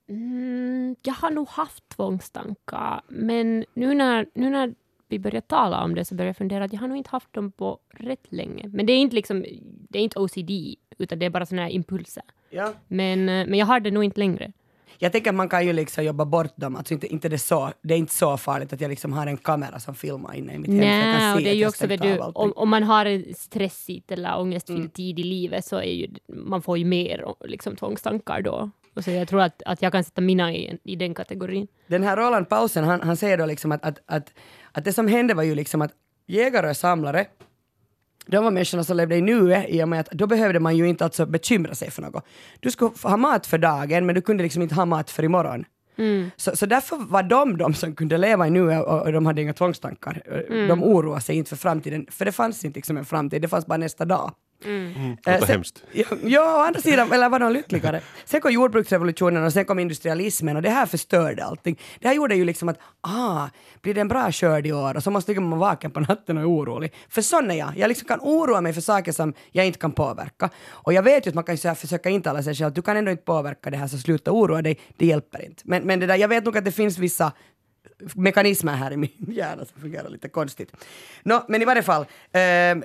Mm, 0.08 0.96
jag 1.02 1.14
har 1.14 1.30
nog 1.30 1.48
haft 1.48 1.88
tvångstankar, 1.88 3.00
men 3.08 3.64
nu 3.74 3.94
när, 3.94 4.26
nu 4.34 4.50
när 4.50 4.74
vi 5.08 5.18
börjar 5.18 5.40
tala 5.40 5.84
om 5.84 5.94
det 5.94 6.04
så 6.04 6.14
börjar 6.14 6.28
jag 6.28 6.36
fundera 6.36 6.64
att 6.64 6.72
jag 6.72 6.80
har 6.80 6.88
nog 6.88 6.96
inte 6.96 7.10
haft 7.10 7.32
dem 7.32 7.52
på 7.52 7.78
rätt 7.90 8.26
länge. 8.28 8.68
Men 8.68 8.86
det 8.86 8.92
är 8.92 8.98
inte 8.98 9.16
liksom, 9.16 9.44
det 9.62 9.98
är 9.98 10.02
inte 10.02 10.18
OCD, 10.18 10.50
utan 10.98 11.18
det 11.18 11.26
är 11.26 11.30
bara 11.30 11.46
sådana 11.46 11.62
här 11.62 11.70
impulser. 11.70 12.22
Ja. 12.50 12.74
Men, 12.88 13.28
eh, 13.28 13.46
men 13.46 13.54
jag 13.54 13.66
har 13.66 13.80
det 13.80 13.90
nog 13.90 14.04
inte 14.04 14.18
längre. 14.20 14.52
Jag 15.00 15.12
tänker 15.12 15.30
att 15.30 15.36
man 15.36 15.48
kan 15.48 15.66
ju 15.66 15.72
liksom 15.72 16.04
jobba 16.04 16.24
bort 16.24 16.56
dem, 16.56 16.76
alltså 16.76 16.94
inte, 16.94 17.06
inte 17.06 17.28
det, 17.28 17.38
så, 17.38 17.72
det 17.82 17.94
är 17.94 17.98
inte 17.98 18.14
så 18.14 18.36
farligt 18.36 18.72
att 18.72 18.80
jag 18.80 18.88
liksom 18.88 19.12
har 19.12 19.26
en 19.26 19.36
kamera 19.36 19.80
som 19.80 19.94
filmar 19.94 20.34
inne 20.34 20.54
i 20.54 20.58
mitt 20.58 20.70
hem. 20.70 20.78
Nej, 20.78 21.32
och 21.32 21.38
se 21.38 21.44
det 21.44 21.50
är 21.50 21.54
ju 21.54 21.66
också, 21.68 21.86
vet 21.86 22.02
du, 22.02 22.18
om, 22.18 22.52
om 22.56 22.68
man 22.68 22.82
har 22.82 23.06
en 23.06 23.24
stressigt 23.34 24.10
eller 24.12 24.38
ångestfylld 24.38 24.78
Mm. 24.78 24.90
tid 24.90 25.18
i 25.18 25.22
livet 25.22 25.64
så 25.64 25.76
är 25.76 25.92
ju, 25.92 26.08
man 26.28 26.62
får 26.62 26.78
ju 26.78 26.84
mer 26.84 27.24
liksom, 27.44 27.76
tvångstankar 27.76 28.42
då. 28.42 28.70
Och 28.94 29.04
så 29.04 29.10
jag 29.10 29.28
tror 29.28 29.40
att, 29.40 29.62
att 29.66 29.82
jag 29.82 29.92
kan 29.92 30.04
sätta 30.04 30.20
mina 30.20 30.52
i, 30.52 30.78
i 30.84 30.96
den 30.96 31.14
kategorin. 31.14 31.66
Den 31.86 32.02
här 32.02 32.16
Roland 32.16 32.48
Paulsen, 32.48 32.84
han, 32.84 33.00
han 33.00 33.16
säger 33.16 33.38
då 33.38 33.46
liksom 33.46 33.72
att, 33.72 33.84
att, 33.84 33.98
att, 34.06 34.32
att 34.72 34.84
det 34.84 34.92
som 34.92 35.08
hände 35.08 35.34
var 35.34 35.42
ju 35.42 35.54
liksom 35.54 35.82
att 35.82 35.92
jägare 36.26 36.70
och 36.70 36.76
samlare, 36.76 37.26
de 38.28 38.44
var 38.44 38.50
människorna 38.50 38.84
som 38.84 38.96
levde 38.96 39.16
i 39.16 39.20
nuet 39.20 39.66
i 39.68 39.82
och 39.82 39.88
med 39.88 40.00
att 40.00 40.10
då 40.10 40.26
behövde 40.26 40.60
man 40.60 40.76
ju 40.76 40.88
inte 40.88 41.04
alltså 41.04 41.26
bekymra 41.26 41.74
sig 41.74 41.90
för 41.90 42.02
något. 42.02 42.24
Du 42.60 42.70
skulle 42.70 42.90
ha 43.02 43.16
mat 43.16 43.46
för 43.46 43.58
dagen 43.58 44.06
men 44.06 44.14
du 44.14 44.20
kunde 44.20 44.42
liksom 44.42 44.62
inte 44.62 44.74
ha 44.74 44.84
mat 44.84 45.10
för 45.10 45.22
imorgon. 45.22 45.64
Så, 46.36 46.56
så 46.56 46.66
därför 46.66 46.96
var 46.96 47.22
de 47.22 47.56
de 47.56 47.74
som 47.74 47.94
kunde 47.94 48.18
leva 48.18 48.46
i 48.46 48.50
nuet 48.50 48.84
och, 48.84 49.02
och 49.02 49.12
de 49.12 49.26
hade 49.26 49.42
inga 49.42 49.52
tvångstankar. 49.52 50.22
De 50.68 50.82
oroade 50.82 51.20
sig 51.20 51.36
inte 51.36 51.48
för 51.48 51.56
framtiden, 51.56 52.06
för 52.10 52.24
det 52.24 52.32
fanns 52.32 52.64
inte 52.64 52.78
liksom 52.78 52.96
en 52.96 53.04
framtid, 53.04 53.42
det 53.42 53.48
fanns 53.48 53.66
bara 53.66 53.76
nästa 53.78 54.04
dag. 54.04 54.32
Eh, 54.64 54.70
låter 55.32 55.38
sen- 55.46 55.48
hemskt. 55.48 55.82
Ja, 55.92 56.06
ja, 56.24 56.56
å 56.56 56.66
andra 56.66 56.80
sidan, 56.80 57.12
eller 57.12 57.28
var 57.28 57.38
de 57.38 57.52
lyckligare? 57.52 58.00
Sen 58.24 58.40
kom 58.40 58.52
jordbruksrevolutionen 58.52 59.44
och 59.44 59.52
sen 59.52 59.64
kom 59.64 59.78
industrialismen 59.78 60.56
och 60.56 60.62
det 60.62 60.70
här 60.70 60.86
förstörde 60.86 61.44
allting. 61.44 61.78
Det 62.00 62.08
här 62.08 62.14
gjorde 62.14 62.34
ju 62.36 62.44
liksom 62.44 62.68
att, 62.68 62.78
ah, 63.00 63.48
blir 63.82 63.94
det 63.94 64.00
en 64.00 64.08
bra 64.08 64.32
skörd 64.32 64.66
i 64.66 64.72
år? 64.72 64.96
Och 64.96 65.02
så 65.02 65.10
måste 65.10 65.34
man 65.40 65.58
vara 65.58 65.70
vaken 65.70 65.90
på 65.90 66.00
natten 66.00 66.36
och 66.36 66.42
är 66.42 66.48
orolig. 66.50 66.94
För 67.08 67.22
sån 67.22 67.50
är 67.50 67.54
jag. 67.54 67.72
Jag 67.76 67.88
liksom 67.88 68.08
kan 68.08 68.18
oroa 68.22 68.60
mig 68.60 68.72
för 68.72 68.80
saker 68.80 69.12
som 69.12 69.34
jag 69.52 69.66
inte 69.66 69.78
kan 69.78 69.92
påverka. 69.92 70.50
Och 70.68 70.92
jag 70.92 71.02
vet 71.02 71.26
ju 71.26 71.28
att 71.28 71.34
man 71.34 71.44
kan 71.44 71.58
så 71.58 71.68
här 71.68 71.74
försöka 71.74 72.10
intala 72.10 72.42
sig 72.42 72.54
själv 72.54 72.68
att 72.68 72.74
du 72.74 72.82
kan 72.82 72.96
ändå 72.96 73.10
inte 73.10 73.22
påverka 73.24 73.70
det 73.70 73.76
här 73.76 73.86
så 73.88 73.98
sluta 73.98 74.32
oroa 74.32 74.62
dig, 74.62 74.78
det 74.96 75.06
hjälper 75.06 75.44
inte. 75.44 75.62
Men, 75.64 75.82
men 75.82 76.00
det 76.00 76.06
där, 76.06 76.16
jag 76.16 76.28
vet 76.28 76.44
nog 76.44 76.58
att 76.58 76.64
det 76.64 76.72
finns 76.72 76.98
vissa 76.98 77.32
mekanismer 78.14 78.72
här 78.74 78.90
i 78.92 78.96
min 78.96 79.10
hjärna 79.28 79.64
som 79.64 79.80
fungerar 79.80 80.08
lite 80.08 80.28
konstigt. 80.28 80.72
Nå, 81.22 81.44
men 81.48 81.62
i 81.62 81.64
varje 81.64 81.82
fall, 81.82 82.06
ehm, 82.32 82.84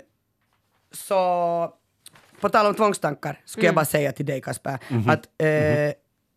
så 0.93 1.73
på 2.41 2.49
tal 2.49 2.65
om 2.65 2.73
tvångstankar 2.75 3.39
skulle 3.45 3.65
jag 3.65 3.75
bara 3.75 3.85
säga 3.85 4.11
till 4.11 4.25
dig 4.25 4.41
Kasper 4.41 4.77
att 5.07 5.41
eh, 5.41 5.93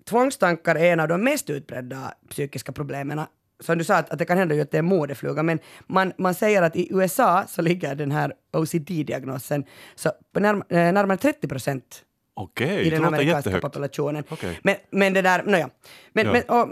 tvångstankar 0.09 0.75
är 0.75 0.93
en 0.93 1.01
av 1.01 1.09
de 1.09 1.25
mest 1.25 1.51
utbredda 1.51 2.15
psykiska 2.31 2.73
problemen. 2.73 3.21
Som 3.61 3.79
du 3.79 3.85
sa 3.85 3.97
att, 3.97 4.11
att 4.11 4.19
det 4.19 4.25
kan 4.25 4.39
hända 4.39 4.55
ju 4.55 4.61
att 4.61 4.71
det 4.71 4.79
är 4.79 4.83
modefluga 4.83 5.43
men 5.43 5.59
man, 5.87 6.13
man 6.19 6.35
säger 6.35 6.63
att 6.63 6.77
i 6.77 6.89
USA 6.95 7.45
så 7.49 7.63
ligger 7.63 7.95
den 7.95 8.11
här 8.13 8.33
OCD-diagnosen 8.53 9.65
så 9.95 10.13
på 10.33 10.41
närm- 10.41 10.65
eh, 10.69 10.93
närmare 10.93 11.17
30 11.19 11.49
procent 11.49 12.03
Okej, 12.35 12.87
i 12.87 12.91
den 12.91 13.05
amerikanska 13.05 13.61
populationen. 13.61 14.25
Okej. 14.29 14.61
Men, 14.63 14.77
men 14.91 15.13
det 15.13 15.23
där, 15.23 15.43
nåja. 15.43 15.71
Men, 16.13 16.27
Ja. 16.27 16.33
men, 16.33 16.43
och, 16.43 16.69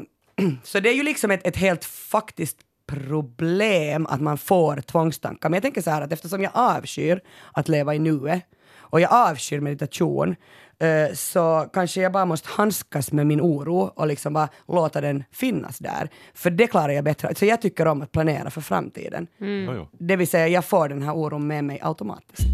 så 0.63 0.81
det 0.81 0.89
är 0.89 0.95
ju 0.95 1.03
liksom 1.03 1.31
ett, 1.31 1.47
ett 1.47 1.57
helt 1.57 1.85
faktiskt 1.85 2.57
problem 2.95 4.07
att 4.07 4.21
man 4.21 4.39
får 4.39 4.77
tvångstankar. 4.77 5.49
Men 5.49 5.57
jag 5.57 5.63
tänker 5.63 5.83
så 5.83 5.91
här 5.91 6.03
att 6.03 6.13
eftersom 6.13 6.43
jag 6.43 6.53
avskyr 6.55 7.21
att 7.53 7.69
leva 7.69 7.95
i 7.95 7.99
nuet 7.99 8.43
och 8.77 9.01
jag 9.01 9.13
avskyr 9.13 9.61
meditation 9.61 10.37
eh, 10.79 11.15
så 11.15 11.67
kanske 11.73 12.01
jag 12.01 12.13
bara 12.13 12.25
måste 12.25 12.49
handskas 12.49 13.13
med 13.13 13.27
min 13.27 13.41
oro 13.41 13.93
och 13.97 14.07
liksom 14.07 14.33
bara 14.33 14.49
låta 14.69 15.01
den 15.01 15.25
finnas 15.33 15.79
där. 15.79 16.09
För 16.35 16.51
det 16.51 16.67
klarar 16.67 16.93
jag 16.93 17.05
bättre. 17.05 17.35
Så 17.35 17.45
jag 17.45 17.61
tycker 17.61 17.87
om 17.87 18.03
att 18.03 18.13
planera 18.13 18.51
för 18.51 18.61
framtiden. 18.61 19.27
Ja. 19.67 19.89
Det 19.99 20.17
vill 20.17 20.29
säga, 20.29 20.49
jag 20.49 20.65
får 20.65 20.89
den 20.89 21.03
här 21.03 21.13
oron 21.17 21.47
med 21.47 21.65
mig 21.65 21.81
automatiskt. 21.83 22.47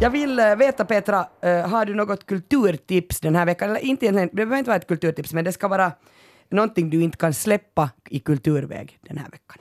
Jag 0.00 0.10
vill 0.10 0.38
eh, 0.38 0.56
veta 0.56 0.84
Petra, 0.84 1.26
eh, 1.42 1.68
har 1.68 1.84
du 1.84 1.94
något 1.94 2.26
kulturtips 2.26 3.20
den 3.20 3.36
här 3.36 3.46
veckan? 3.46 3.70
Eller 3.70 3.84
inte 3.84 4.04
egentligen, 4.04 4.28
det 4.28 4.36
behöver 4.36 4.58
inte 4.58 4.70
vara 4.70 4.76
ett 4.76 4.86
kulturtips, 4.86 5.32
men 5.32 5.44
det 5.44 5.52
ska 5.52 5.68
vara 5.68 5.92
någonting 6.50 6.90
du 6.90 7.02
inte 7.02 7.18
kan 7.18 7.34
släppa 7.34 7.90
i 8.10 8.18
kulturväg 8.18 8.98
den 9.00 9.18
här 9.18 9.30
veckan. 9.30 9.58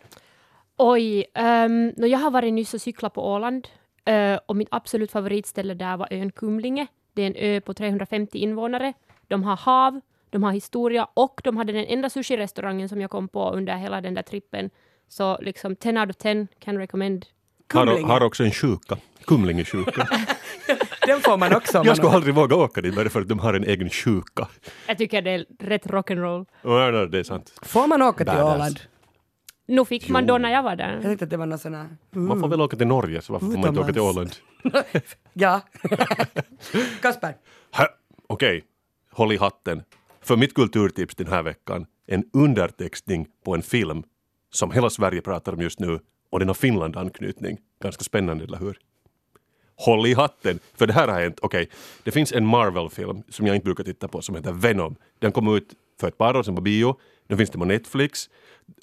Oj, 0.78 1.26
um, 1.66 1.94
jag 1.98 2.20
har 2.20 2.32
varit 2.32 2.54
nyss 2.54 2.74
och 2.74 2.82
cyklat 2.82 3.14
på 3.14 3.34
Åland 3.34 3.68
uh, 4.10 4.40
och 4.46 4.56
mitt 4.56 4.68
absolut 4.72 5.12
favoritställe 5.12 5.74
där 5.74 5.98
var 5.98 6.08
ön 6.12 6.32
Kumlinge. 6.32 6.88
Det 7.14 7.22
är 7.22 7.28
en 7.28 7.36
ö 7.36 7.62
på 7.62 7.74
350 7.74 8.38
invånare. 8.38 8.94
De 9.28 9.44
har 9.44 9.56
hav, 9.56 10.02
de 10.30 10.44
har 10.44 10.52
historia 10.52 11.08
och 11.14 11.42
de 11.44 11.58
hade 11.58 11.74
den 11.74 11.86
enda 11.86 12.10
sushi-restaurangen 12.10 12.90
som 12.90 13.02
jag 13.02 13.12
kom 13.12 13.28
på 13.28 13.52
under 13.52 13.76
hela 13.76 14.02
den 14.02 14.14
där 14.14 14.22
trippen. 14.22 14.70
Så 15.08 15.38
liksom 15.42 15.76
10 15.76 16.00
out 16.00 16.10
of 16.10 16.16
10 16.16 16.48
can 16.60 16.78
recommend. 16.78 17.26
Har, 17.74 18.08
har 18.08 18.24
också 18.24 18.44
en 18.44 18.52
sjuka, 18.52 18.98
Kumlingesjuka. 19.26 20.08
Den 21.08 21.22
får 21.22 21.38
man 21.38 21.56
också. 21.56 21.82
Jag 21.86 21.98
skulle 21.98 22.12
aldrig 22.12 22.36
våga 22.36 22.56
åka 22.56 22.82
dit 22.82 22.96
bara 22.96 23.10
för 23.10 23.22
att 23.22 23.28
de 23.28 23.40
har 23.40 23.54
en 23.54 23.64
egen 23.64 23.90
sjuka. 23.90 24.48
Jag 24.88 24.98
tycker 24.98 25.22
det 25.22 25.32
är 25.32 25.46
rätt 25.60 25.86
rock'n'roll. 25.86 26.46
Ja, 26.62 26.92
det 26.92 27.20
är 27.20 27.24
sant. 27.24 27.54
Får 27.62 27.88
man 27.88 28.02
åka 28.02 28.26
till. 28.26 28.34
Åland? 28.44 28.80
Nu 29.68 29.86
fick 29.86 30.10
man 30.10 30.26
då 30.28 30.38
när 30.38 30.52
jag 30.52 30.64
var 30.64 30.76
där. 30.76 30.94
Jag 30.94 31.02
tänkte 31.02 31.26
att 31.26 31.30
det 31.32 31.38
var 31.38 31.46
någon 31.46 31.60
sån 31.60 31.74
här... 31.74 31.88
Man 32.12 32.40
får 32.40 32.48
väl 32.48 32.62
åka 32.62 32.78
till 32.78 32.88
Norge, 32.88 33.22
så 33.22 33.34
varför 33.34 33.46
får 33.46 33.58
man 33.58 33.68
inte 33.68 33.82
åka 33.82 33.94
till. 33.94 34.02
Åland? 34.02 34.32
Ja. 35.34 35.62
Kasper. 37.02 37.36
Okej, 38.28 38.64
håll 39.12 39.32
i 39.32 39.38
hatten. 39.38 39.84
För 40.22 40.36
mitt 40.36 40.54
kulturtips 40.54 41.16
den 41.16 41.28
här 41.28 41.44
veckan, 41.44 41.86
en 42.08 42.24
undertextning 42.34 43.28
på 43.46 43.56
en 43.56 43.62
film 43.62 44.04
som 44.54 44.72
hela 44.72 44.90
Sverige 44.90 45.22
pratar 45.22 45.54
om 45.54 45.62
just 45.62 45.80
nu 45.80 46.00
och 46.36 46.40
den 46.40 46.48
har 46.48 46.56
Finland-anknytning. 46.56 47.58
Ganska 47.82 48.04
spännande, 48.04 48.44
eller 48.44 48.58
hur? 48.58 48.78
Håll 49.76 50.08
i 50.08 50.14
hatten, 50.14 50.60
för 50.74 50.88
det 50.88 50.94
här 50.94 51.08
har 51.08 51.22
hänt. 51.22 51.40
Okej, 51.42 51.70
det 52.04 52.12
finns 52.12 52.32
en 52.32 52.46
Marvel-film 52.46 53.24
som 53.30 53.48
jag 53.48 53.56
inte 53.56 53.66
brukar 53.66 53.84
titta 53.84 54.08
på 54.08 54.22
som 54.22 54.36
heter 54.36 54.52
Venom. 54.52 54.96
Den 55.20 55.32
kom 55.32 55.56
ut 55.56 55.74
för 56.00 56.08
ett 56.08 56.18
par 56.18 56.38
år 56.38 56.44
sedan 56.44 56.56
på 56.56 56.62
bio. 56.62 57.00
Den 57.28 57.38
finns 57.38 57.50
den 57.50 57.60
på 57.60 57.66
Netflix. 57.66 58.30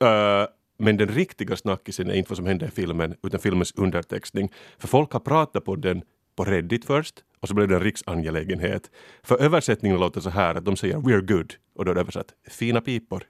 Uh, 0.02 0.46
men 0.78 0.96
den 0.96 1.08
riktiga 1.08 1.56
snackisen 1.56 2.10
är 2.10 2.14
inte 2.14 2.30
vad 2.30 2.36
som 2.36 2.46
hände 2.46 2.66
i 2.66 2.70
filmen 2.70 3.14
utan 3.22 3.40
filmens 3.40 3.72
undertextning. 3.76 4.52
För 4.78 4.88
folk 4.88 5.12
har 5.12 5.20
pratat 5.20 5.64
på 5.64 5.76
den 5.76 6.02
på 6.36 6.44
Reddit 6.44 6.84
först 6.84 7.14
och 7.40 7.48
så 7.48 7.54
blev 7.54 7.68
det 7.68 7.74
en 7.74 7.82
riksangelägenhet. 7.82 8.90
För 9.22 9.42
översättningen 9.42 10.00
låter 10.00 10.20
så 10.20 10.30
här 10.30 10.54
att 10.54 10.64
de 10.64 10.76
säger 10.76 10.96
“We're 10.96 11.26
good” 11.26 11.54
och 11.76 11.84
då 11.84 11.90
är 11.90 11.94
det 11.94 12.00
översatt 12.00 12.34
“Fina 12.48 12.80
pipor”. 12.80 13.22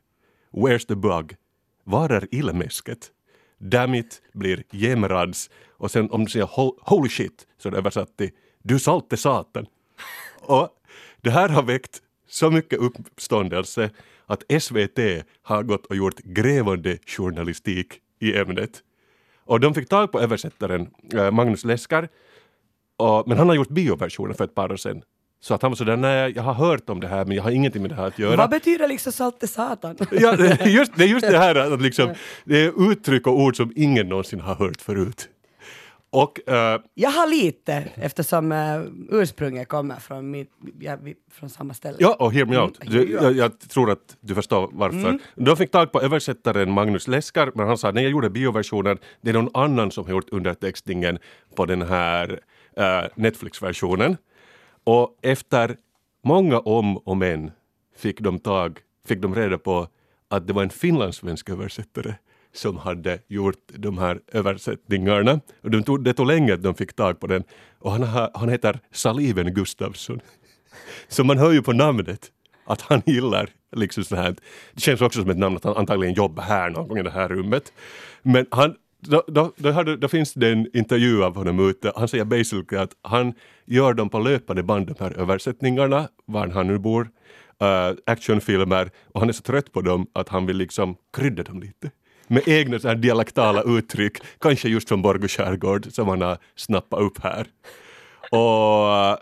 “Where's 0.53 0.87
the 0.87 0.95
bug?” 0.95 1.37
“Var 1.85 2.11
är 2.11 2.35
illmäsket?” 2.35 3.11
“Damn 3.65 3.95
it” 3.95 4.23
blir 4.33 4.65
“Jämrads” 4.71 5.51
och 5.71 5.91
sen 5.91 6.11
om 6.11 6.25
de 6.25 6.31
säger 6.31 6.49
“Holy 6.81 7.09
shit” 7.09 7.47
så 7.59 7.69
är 7.69 7.71
det 7.73 7.79
översatt 7.79 8.17
till 8.17 8.31
“Du 8.63 8.79
salte 8.79 9.17
satan”. 9.17 9.67
Och 10.41 10.69
det 11.21 11.31
här 11.31 11.49
har 11.49 11.63
väckt 11.63 12.03
så 12.29 12.51
mycket 12.51 12.79
uppståndelse 12.79 13.91
att 14.27 14.63
SVT 14.63 14.99
har 15.43 15.63
gått 15.63 15.87
och 15.87 15.97
gjort 15.97 16.19
grävande 16.19 16.99
journalistik 17.07 18.01
i 18.21 18.37
ämnet. 18.37 18.83
Och 19.45 19.61
de 19.61 19.75
fick 19.75 19.89
tag 19.89 20.13
på 20.13 20.21
översättaren 20.21 20.91
eh, 21.15 21.31
Magnus 21.31 21.65
Leskar, 21.65 22.09
och, 22.97 23.29
men 23.29 23.39
han 23.39 23.49
har 23.49 23.57
gjort 23.57 23.69
bioversionen 23.69 24.35
för 24.35 24.45
ett 24.45 24.55
par 24.55 24.73
år 24.73 24.77
sedan. 24.77 25.03
Så 25.45 25.55
att 25.55 25.63
han 25.63 25.71
var 25.71 25.77
sådär, 25.77 25.97
nej 25.97 26.33
jag 26.37 26.43
har 26.43 26.55
hört 26.55 26.91
om 26.91 27.01
det 27.01 27.09
här 27.09 27.25
men 27.25 27.37
jag 27.37 27.43
har 27.43 27.51
ingenting 27.51 27.83
med 27.83 27.91
det 27.91 27.95
här 27.95 28.07
att 28.07 28.19
göra. 28.19 28.37
Vad 28.37 28.51
betyder 28.51 28.89
liksom 28.89 29.13
salte 29.13 29.49
satan? 29.49 29.97
Ja, 30.11 30.37
det, 30.37 30.65
just, 30.65 30.93
det 30.97 31.05
är 31.05 31.09
just 31.09 31.31
det 31.31 31.39
här 31.39 31.55
att 31.55 31.83
liksom, 31.83 32.15
det 32.45 32.65
är 32.65 32.91
uttryck 32.93 33.27
och 33.27 33.41
ord 33.41 33.57
som 33.57 33.73
ingen 33.77 34.09
någonsin 34.09 34.41
har 34.41 34.55
hört 34.55 34.81
förut. 34.81 35.29
Och 36.11 36.49
eh, 36.49 36.81
Jag 36.95 37.11
har 37.11 37.27
lite 37.27 37.85
eftersom 37.95 38.53
uh, 38.53 38.83
ursprunget 39.11 39.69
kommer 39.69 39.97
från, 39.97 40.31
mitt, 40.31 40.51
ja, 40.81 40.97
vi, 41.03 41.15
från 41.31 41.51
samma 41.51 41.75
ställe. 41.75 41.97
Ja, 42.01 42.17
och 42.19 42.33
hear 42.33 42.47
me 42.47 42.59
out. 42.59 42.79
Mm, 42.83 42.93
Du, 42.95 43.13
ja. 43.13 43.23
jag, 43.23 43.33
jag 43.33 43.59
tror 43.61 43.91
att 43.91 44.17
du 44.21 44.35
förstår 44.35 44.71
varför. 44.73 45.19
De 45.35 45.57
fick 45.57 45.71
tag 45.71 45.93
på 45.93 46.01
översättaren 46.01 46.73
Magnus 46.73 47.09
Leskar, 47.09 47.53
men 47.55 47.67
han 47.67 47.79
sa 47.79 47.91
nej, 47.91 48.03
jag 48.03 48.11
gjorde 48.11 48.31
bioversionen. 48.31 48.99
Det 49.21 49.31
är 49.31 49.35
någon 49.35 49.51
annan 49.55 49.91
som 49.91 50.05
har 50.05 50.11
gjort 50.11 50.29
undertextingen 50.31 51.19
på 51.57 51.67
den 51.67 51.83
här 51.83 52.41
eh, 52.77 53.05
Netflix-versionen. 53.15 54.17
Och 54.85 55.19
efter 55.23 55.77
många 56.25 56.59
om 56.59 56.97
och 56.97 57.17
men 57.17 57.51
fick 57.97 58.21
de 58.21 58.39
tag, 58.39 58.79
fick 59.07 59.23
de 59.23 59.35
reda 59.35 59.59
på 59.59 59.89
att 60.29 60.47
det 60.47 60.53
var 60.53 60.63
en 60.63 60.71
finlandssvensk 60.71 61.49
översättare 61.49 62.15
som 62.55 62.77
hade 62.77 63.19
gjort 63.29 63.59
de 63.67 63.99
här 63.99 64.21
översättningarna. 64.33 65.41
Och 65.63 65.71
de 65.71 65.83
tog, 65.83 66.05
det 66.05 66.15
tog 66.15 66.27
länge 66.27 66.55
att 66.55 66.63
de 66.63 66.75
fick 66.75 66.93
tag 66.93 67.21
på 67.21 67.27
den. 67.27 67.45
Och 67.79 67.93
han, 67.93 68.03
har, 68.03 68.31
han 68.35 68.49
heter 68.49 68.81
Saliven 68.91 69.55
Gustafsson. 69.55 70.21
Så 71.09 71.25
man 71.25 71.39
hör 71.39 71.53
ju 71.53 71.63
på 71.63 71.73
namnet 71.73 72.31
att 72.65 72.81
han 72.81 73.03
gillar 73.07 73.51
liksom 73.77 74.05
så 74.05 74.17
här. 74.17 74.37
Det 74.73 74.81
känns 74.81 75.01
också 75.01 75.21
som 75.21 75.31
ett 75.31 75.39
namn 75.39 75.57
att 75.57 75.65
han 75.65 75.77
antagligen 75.77 76.15
jobbar 76.15 76.43
här 76.43 76.71
någon 76.71 76.89
gång 76.89 76.99
i 76.99 77.03
det 77.03 77.11
här 77.11 77.29
rummet. 77.29 77.73
Men 78.23 78.47
han, 78.51 78.77
då, 79.07 79.25
då, 79.27 79.53
då, 79.57 79.71
hade, 79.71 79.97
då 79.97 80.09
finns 80.09 80.35
det 80.35 80.51
en 80.53 80.77
intervju 80.77 81.25
av 81.25 81.37
honom 81.37 81.69
ute. 81.69 81.93
Han 81.97 82.09
säger 82.09 82.25
basically 82.25 82.83
att 82.83 82.93
han 83.03 83.35
gör 83.65 83.95
dem 83.95 84.09
på 84.09 84.19
löpande 84.19 84.63
band, 84.63 84.87
de 84.87 84.95
här 85.05 85.19
översättningarna, 85.19 86.09
var 86.25 86.49
han 86.49 86.67
nu 86.67 86.79
bor, 86.79 87.03
uh, 87.03 87.97
actionfilmer, 88.07 88.91
och 89.13 89.21
han 89.21 89.29
är 89.29 89.33
så 89.33 89.43
trött 89.43 89.73
på 89.73 89.81
dem 89.81 90.07
att 90.13 90.29
han 90.29 90.47
vill 90.47 90.57
liksom 90.57 90.97
krydda 91.17 91.43
dem 91.43 91.61
lite. 91.61 91.91
Med 92.27 92.43
egna 92.49 92.79
så 92.79 92.89
här 92.89 92.95
dialektala 92.95 93.63
uttryck, 93.63 94.19
kanske 94.39 94.69
just 94.69 94.89
från 94.89 95.03
Borgå 95.03 95.29
skärgård 95.29 95.93
som 95.93 96.09
han 96.09 96.21
har 96.21 96.39
snappat 96.57 97.01
upp 97.01 97.19
här. 97.23 97.47
Och 98.31 99.19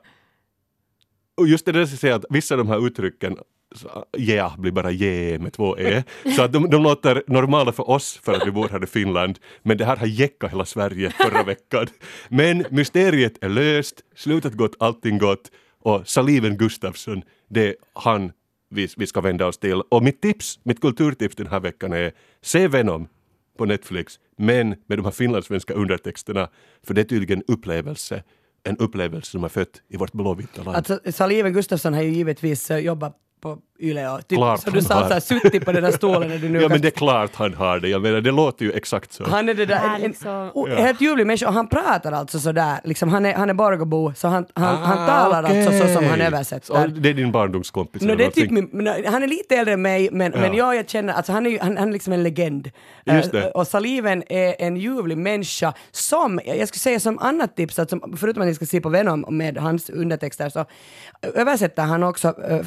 och 1.41 1.49
just 1.49 1.67
det 1.67 1.73
där 1.73 1.83
att 1.83 1.89
säga 1.89 2.15
att 2.15 2.25
vissa 2.31 2.55
av 2.55 2.59
de 2.59 2.69
här 2.69 2.87
uttrycken 2.87 3.37
Eh, 3.85 4.21
yeah 4.23 4.59
blir 4.59 4.73
bara 4.73 4.93
yeah 4.93 5.41
med 5.41 5.53
två 5.53 5.79
e. 5.79 6.05
Så 6.37 6.43
att 6.43 6.53
de, 6.53 6.71
de 6.71 6.83
låter 6.83 7.23
normala 7.27 7.73
för 7.73 7.91
oss 7.91 8.21
för 8.23 8.33
att 8.33 8.47
vi 8.47 8.51
bor 8.51 8.69
här 8.69 8.85
i 8.85 8.87
Finland. 8.87 9.39
Men 9.63 9.77
det 9.77 9.85
här 9.85 9.97
har 9.97 10.07
jäckat 10.07 10.53
hela 10.53 10.65
Sverige 10.65 11.11
förra 11.11 11.43
veckan. 11.43 11.87
Men 12.29 12.65
mysteriet 12.71 13.45
är 13.45 13.49
löst, 13.49 14.01
slutet 14.17 14.55
gott, 14.55 14.77
allting 14.79 15.19
gott. 15.19 15.51
Och 15.83 16.09
Saliven 16.09 16.57
Gustafsson, 16.57 17.23
det 17.49 17.69
är 17.69 17.75
han 17.93 18.33
vi, 18.71 18.89
vi 18.97 19.07
ska 19.07 19.21
vända 19.21 19.47
oss 19.47 19.59
till. 19.59 19.83
Och 19.89 20.03
mitt 20.03 20.21
tips, 20.23 20.59
mitt 20.63 20.81
kulturtips 20.81 21.37
den 21.37 21.47
här 21.47 21.61
veckan 21.61 21.93
är 21.93 22.13
se 22.43 22.69
Venom 22.69 23.09
på 23.59 23.65
Netflix, 23.65 24.19
men 24.39 24.69
med 24.69 24.99
de 24.99 25.05
här 25.05 25.13
finlandssvenska 25.13 25.75
undertexterna, 25.75 26.49
för 26.87 26.95
det 26.95 27.01
är 27.01 27.05
tydligen 27.05 27.43
upplevelse 27.49 28.23
en 28.63 28.77
upplevelse 28.77 29.31
som 29.31 29.45
är 29.45 29.49
fött 29.49 29.83
i 29.89 29.97
vårt 29.97 30.13
blåvita 30.13 30.63
land. 30.63 30.77
Alltså, 30.77 31.01
Saliven 31.13 31.53
Gustafsson 31.53 31.95
har 31.95 32.03
ju 32.03 32.11
givetvis 32.11 32.71
eh, 32.71 32.79
jobbat 32.79 33.17
på 33.41 33.59
Yle 33.83 34.09
och 34.09 34.29
typ, 34.29 34.39
Klart 34.39 34.61
så 34.61 34.71
du 34.71 34.77
han 34.77 34.83
sa 34.83 34.95
har. 34.95 35.07
så 35.09 35.13
här, 35.13 35.21
suttit 35.21 35.65
på 35.65 35.73
den 35.73 35.83
där 35.83 35.91
stolen 35.91 36.29
när 36.29 36.39
du 36.39 36.49
nu 36.49 36.61
ja 36.63 36.69
men 36.69 36.81
det 36.81 36.89
är 36.89 36.91
klart 36.91 37.31
han 37.35 37.55
har 37.55 37.79
det, 37.81 37.89
jag 37.89 38.03
menar 38.03 38.21
det 38.21 38.31
låter 38.31 38.65
ju 38.65 38.73
exakt 38.73 39.13
så. 39.13 39.25
Han 39.25 39.49
är 39.49 39.55
det 39.55 39.67
där, 39.67 39.81
en, 39.97 40.05
en, 40.05 40.51
o- 40.55 40.69
helt 40.69 41.01
ljuvlig 41.01 41.27
människa 41.27 41.49
och 41.49 41.55
han 41.55 41.67
pratar 41.69 42.13
alltså 42.13 42.39
sådär, 42.39 42.81
liksom, 42.85 43.09
han 43.09 43.27
är, 43.27 43.35
han 43.35 43.51
är 43.51 43.55
Borgåbo 43.55 44.13
så 44.17 44.29
han, 44.29 44.47
han, 44.55 44.77
han 44.77 45.07
talar 45.07 45.43
alltså 45.43 45.73
så 45.73 45.95
som 45.95 46.05
han 46.05 46.21
Ah, 46.21 46.25
översätter. 46.25 46.89
Det 46.89 47.09
är 47.09 47.15
din 47.15 47.33
barndomskompis 47.33 48.03
No, 48.03 48.15
det 48.15 48.25
är 48.25 48.31
typ 48.31 48.51
min, 48.51 48.87
han 49.07 49.23
är 49.23 49.27
lite 49.27 49.57
äldre 49.57 49.75
än 49.75 49.83
mig, 49.83 50.09
men, 50.13 50.33
men 50.33 50.55
jag, 50.55 50.77
jag 50.77 50.89
känner, 50.89 51.13
alltså 51.13 51.33
han 51.33 51.47
är 51.47 51.59
han, 51.61 51.77
han 51.77 51.89
är 51.89 51.93
liksom 51.93 52.13
en 52.13 52.23
legend. 52.23 52.71
Just 53.05 53.33
det. 53.33 53.41
Eh, 53.45 53.47
och 53.51 53.67
Saliven 53.67 54.23
är 54.29 54.55
en 54.59 54.77
ljuvlig 54.77 55.19
människa 55.19 55.73
som, 55.91 56.41
jag 56.45 56.69
skulle 56.69 56.79
säga 56.81 57.01
som 57.01 57.19
annat 57.19 57.57
tips, 57.57 57.79
att 57.79 57.91
som, 57.91 58.15
förutom 58.17 58.43
att 58.43 58.49
ni 58.49 58.55
ska 58.55 58.67
se 58.67 58.81
på 58.81 58.89
Venom 58.89 59.25
med 59.29 59.59
hans 59.59 59.91
undertexter, 59.91 60.49
så 60.49 60.65
översätter 61.35 61.83
han 61.83 62.03
också 62.03 62.29
uh, 62.29 62.61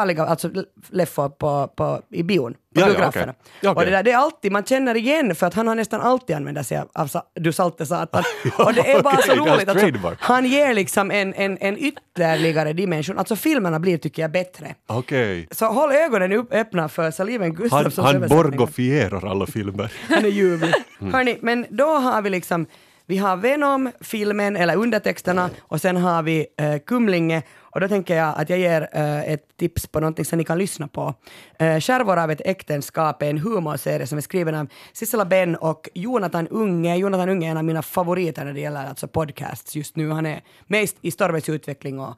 vanliga, 0.00 0.24
alltså 0.24 0.50
leffor 0.90 1.28
på, 1.28 1.68
på, 1.76 2.00
i 2.10 2.22
bion. 2.22 2.52
På 2.52 2.80
Ja, 2.80 2.86
biograferna. 2.86 3.34
Ja, 3.60 3.70
okej. 3.70 3.80
Och 3.80 3.84
det, 3.84 3.90
där, 3.96 4.02
det 4.02 4.12
är 4.12 4.16
alltid, 4.16 4.52
man 4.52 4.64
känner 4.64 4.96
igen 4.96 5.34
för 5.34 5.46
att 5.46 5.54
han 5.54 5.68
har 5.68 5.74
nästan 5.74 6.00
alltid 6.00 6.36
använder 6.36 6.62
sig 6.62 6.78
av, 6.78 6.88
av 6.94 7.10
du 7.34 7.52
salte 7.52 7.86
satan. 7.86 8.22
och 8.58 8.74
det 8.74 8.90
är 8.92 9.02
bara 9.02 9.16
så 9.16 9.32
är 9.32 9.36
hans 9.36 9.48
roligt. 9.50 9.68
Alltså, 9.68 10.14
han 10.18 10.44
ger 10.46 10.74
liksom 10.74 11.10
en, 11.10 11.34
en, 11.34 11.58
en 11.60 11.78
ytterligare 11.78 12.72
dimension. 12.72 13.18
Alltså 13.18 13.36
filmerna 13.36 13.78
blir, 13.78 13.98
tycker 13.98 14.22
jag, 14.22 14.32
bättre. 14.32 14.74
Okej. 14.86 15.48
Så 15.50 15.66
håll 15.66 15.92
ögonen 15.92 16.32
upp, 16.32 16.52
öppna 16.52 16.88
för 16.88 17.10
Saliven 17.10 17.46
Han, 17.50 17.54
Gustafssons 17.56 17.96
han 18.06 18.16
översättningar. 18.16 18.44
borgofierar 18.50 19.30
alla 19.30 19.46
filmer. 19.46 19.92
Han 20.08 20.24
är 20.24 20.28
ljuvlig. 20.28 20.74
Hörni, 21.12 21.38
men 21.42 21.66
då 21.70 21.86
har 21.86 22.22
vi 22.22 22.30
liksom 22.30 22.66
vi 23.10 23.16
har 23.16 23.36
Venom, 23.36 23.90
filmen 24.00 24.56
eller 24.56 24.76
undertexterna 24.76 25.50
och 25.60 25.80
sen 25.80 25.96
har 25.96 26.22
vi 26.22 26.46
eh, 26.56 26.78
Kumlinge 26.86 27.42
och 27.60 27.80
då 27.80 27.88
tänker 27.88 28.16
jag 28.16 28.34
att 28.36 28.50
jag 28.50 28.58
ger 28.58 28.88
eh, 28.92 29.32
ett 29.32 29.56
tips 29.56 29.86
på 29.86 30.00
någonting 30.00 30.24
som 30.24 30.38
ni 30.38 30.44
kan 30.44 30.58
lyssna 30.58 30.88
på. 30.88 31.14
Eh, 31.58 31.80
Skärvor 31.80 32.18
av 32.18 32.30
ett 32.30 32.40
äktenskap 32.44 33.22
är 33.22 33.30
en 33.30 33.38
humorserie 33.38 34.06
som 34.06 34.18
är 34.18 34.22
skriven 34.22 34.54
av 34.54 34.66
Sissela 34.92 35.24
Benn 35.24 35.56
och 35.56 35.88
Jonathan 35.94 36.48
Unge. 36.48 36.96
Jonathan 36.96 37.28
Unge 37.28 37.46
är 37.46 37.50
en 37.50 37.56
av 37.56 37.64
mina 37.64 37.82
favoriter 37.82 38.44
när 38.44 38.52
det 38.52 38.60
gäller 38.60 38.86
alltså 38.86 39.08
podcasts 39.08 39.76
just 39.76 39.96
nu. 39.96 40.10
Han 40.10 40.26
är 40.26 40.40
mest 40.66 40.96
i 41.00 41.10
Stormens 41.10 41.48
utveckling 41.48 42.00
och 42.00 42.14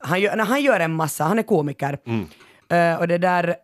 han 0.00 0.20
gör, 0.20 0.38
han 0.38 0.62
gör 0.62 0.80
en 0.80 0.92
massa, 0.92 1.24
han 1.24 1.38
är 1.38 1.42
komiker. 1.42 1.98
Eh, 2.68 3.00
och 3.00 3.08
det 3.08 3.18
där 3.18 3.56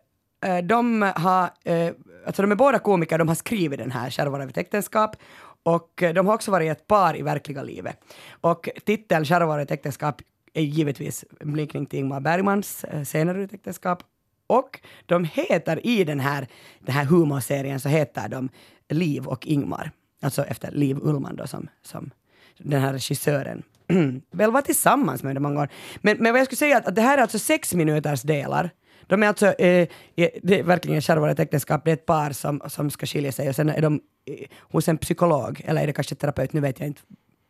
Eh, 0.43 0.57
de 0.57 1.01
har, 1.15 1.49
eh, 1.63 1.91
alltså 2.25 2.41
de 2.41 2.51
är 2.51 2.55
båda 2.55 2.79
komiker, 2.79 3.17
de 3.17 3.27
har 3.27 3.35
skrivit 3.35 3.79
den 3.79 3.91
här 3.91 4.09
Kärvor 4.09 4.41
av 4.41 4.49
ett 4.49 4.57
äktenskap 4.57 5.15
och 5.63 6.03
eh, 6.03 6.13
de 6.13 6.27
har 6.27 6.33
också 6.33 6.51
varit 6.51 6.71
ett 6.71 6.87
par 6.87 7.17
i 7.17 7.21
verkliga 7.21 7.63
livet. 7.63 7.99
Och 8.41 8.69
titeln 8.85 9.25
Kärvor 9.25 9.59
ett 9.59 9.71
äktenskap 9.71 10.21
är 10.53 10.61
givetvis 10.61 11.25
en 11.39 11.53
blinkning 11.53 11.85
till 11.85 11.99
Ingmar 11.99 12.19
Bergmans 12.19 12.83
eh, 12.83 13.03
senare 13.03 13.37
ur 13.37 13.43
ett 13.45 13.53
äktenskap. 13.53 14.03
Och 14.47 14.79
de 15.05 15.23
heter 15.23 15.87
i 15.87 16.03
den 16.03 16.19
här, 16.19 16.47
den 16.79 16.95
här 16.95 17.05
humorserien 17.05 17.79
så 17.79 17.89
heter 17.89 18.29
de 18.29 18.49
Liv 18.89 19.27
och 19.27 19.47
Ingmar. 19.47 19.91
Alltså 20.21 20.43
efter 20.43 20.71
Liv 20.71 20.97
Ullman 21.01 21.35
då 21.35 21.47
som, 21.47 21.67
som 21.81 22.11
den 22.57 22.81
här 22.81 22.93
regissören 22.93 23.63
väl 24.31 24.51
var 24.51 24.61
tillsammans 24.61 25.23
med 25.23 25.29
under 25.29 25.41
många 25.41 25.61
år. 25.61 25.69
Men, 26.01 26.17
men 26.17 26.31
vad 26.31 26.39
jag 26.39 26.45
skulle 26.45 26.57
säga 26.57 26.77
att, 26.77 26.87
att 26.87 26.95
det 26.95 27.01
här 27.01 27.17
är 27.17 27.21
alltså 27.21 27.39
sex 27.39 27.73
minuters 27.73 28.21
delar. 28.21 28.69
De 29.07 29.23
är 29.23 29.27
alltså, 29.27 29.45
eh, 29.45 29.87
eh 30.15 30.29
det 30.43 30.59
är 30.59 30.63
verkligen 30.63 31.01
kärvare 31.01 31.31
ett 31.31 31.39
äktenskap, 31.39 31.81
det 31.85 31.91
är 31.91 31.93
ett 31.93 32.05
par 32.05 32.31
som, 32.31 32.61
som 32.67 32.89
ska 32.89 33.05
skilja 33.05 33.31
sig 33.31 33.49
och 33.49 33.55
sen 33.55 33.69
är 33.69 33.81
de 33.81 34.01
eh, 34.25 34.47
hos 34.59 34.87
en 34.87 34.97
psykolog, 34.97 35.61
eller 35.65 35.81
är 35.81 35.87
det 35.87 35.93
kanske 35.93 36.15
terapeut, 36.15 36.53
nu 36.53 36.61
vet 36.61 36.79
jag 36.79 36.87
inte 36.87 37.01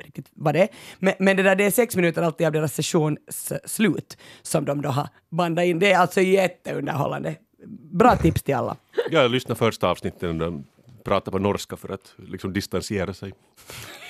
riktigt 0.03 0.25
vad 0.33 0.55
det 0.55 0.61
är. 0.61 0.67
Men, 0.99 1.13
men 1.19 1.37
det 1.37 1.43
där 1.43 1.55
det 1.55 1.65
är 1.65 1.71
sex 1.71 1.95
minuter 1.95 2.21
alltid 2.21 2.47
av 2.47 2.53
deras 2.53 2.73
sessions 2.73 3.53
slut 3.65 4.17
som 4.41 4.65
de 4.65 4.81
då 4.81 4.89
har 4.89 5.07
bandat 5.29 5.65
in. 5.65 5.79
Det 5.79 5.91
är 5.91 5.97
alltså 5.97 6.21
jätteunderhållande. 6.21 7.35
Bra 7.91 8.15
tips 8.15 8.43
till 8.43 8.55
alla. 8.55 8.77
Jag 9.11 9.31
lyssnade 9.31 9.57
första 9.57 9.87
avsnittet 9.87 10.21
när 10.21 10.33
de 10.33 10.63
pratade 11.03 11.31
på 11.31 11.39
norska 11.39 11.77
för 11.77 11.89
att 11.89 12.13
liksom 12.17 12.53
distansera 12.53 13.13
sig. 13.13 13.33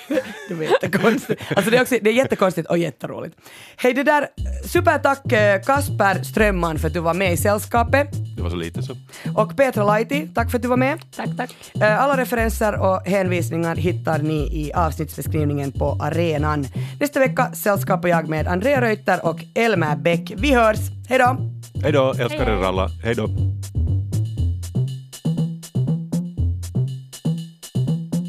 Det 0.49 0.53
var 0.53 0.63
jättekonstigt. 0.63 1.41
Alltså 1.55 1.71
det, 1.71 1.77
är 1.77 1.81
också, 1.81 1.95
det 2.01 2.09
är 2.09 2.13
jättekonstigt 2.13 2.67
och 2.69 2.77
jätteroligt. 2.77 3.35
Hej 3.77 3.93
det 3.93 4.03
där, 4.03 4.27
supertack 4.67 5.31
eh, 5.31 5.61
Kasper 5.61 6.23
Strömman 6.23 6.79
för 6.79 6.87
att 6.87 6.93
du 6.93 6.99
var 6.99 7.13
med 7.13 7.33
i 7.33 7.37
sällskapet. 7.37 8.07
Det 8.37 8.43
var 8.43 8.49
så 8.49 8.55
lite 8.55 8.81
så. 8.83 8.95
Och 9.35 9.57
Petra 9.57 9.83
Laiti, 9.83 10.27
tack 10.35 10.51
för 10.51 10.57
att 10.57 10.61
du 10.61 10.67
var 10.67 10.77
med. 10.77 10.99
Tack, 11.15 11.29
tack. 11.37 11.55
Eh, 11.81 12.01
Alla 12.03 12.17
referenser 12.17 12.75
och 12.81 13.01
hänvisningar 13.07 13.75
hittar 13.75 14.19
ni 14.19 14.65
i 14.67 14.73
avsnittsbeskrivningen 14.73 15.71
på 15.71 15.97
arenan. 16.01 16.67
Nästa 16.99 17.19
vecka 17.19 17.51
sällskapar 17.53 18.09
jag 18.09 18.29
med 18.29 18.47
Andrea 18.47 18.81
Reuter 18.81 19.25
och 19.25 19.39
Elmer 19.55 19.95
Bäck. 19.95 20.33
Vi 20.37 20.53
hörs, 20.53 20.79
hej 21.09 21.19
då! 21.19 21.37
Hej 21.83 21.91
då, 21.91 22.13
älskar 22.19 22.49
er 22.49 22.63
alla. 22.63 22.87
Hej 23.03 23.15
då. 23.15 23.29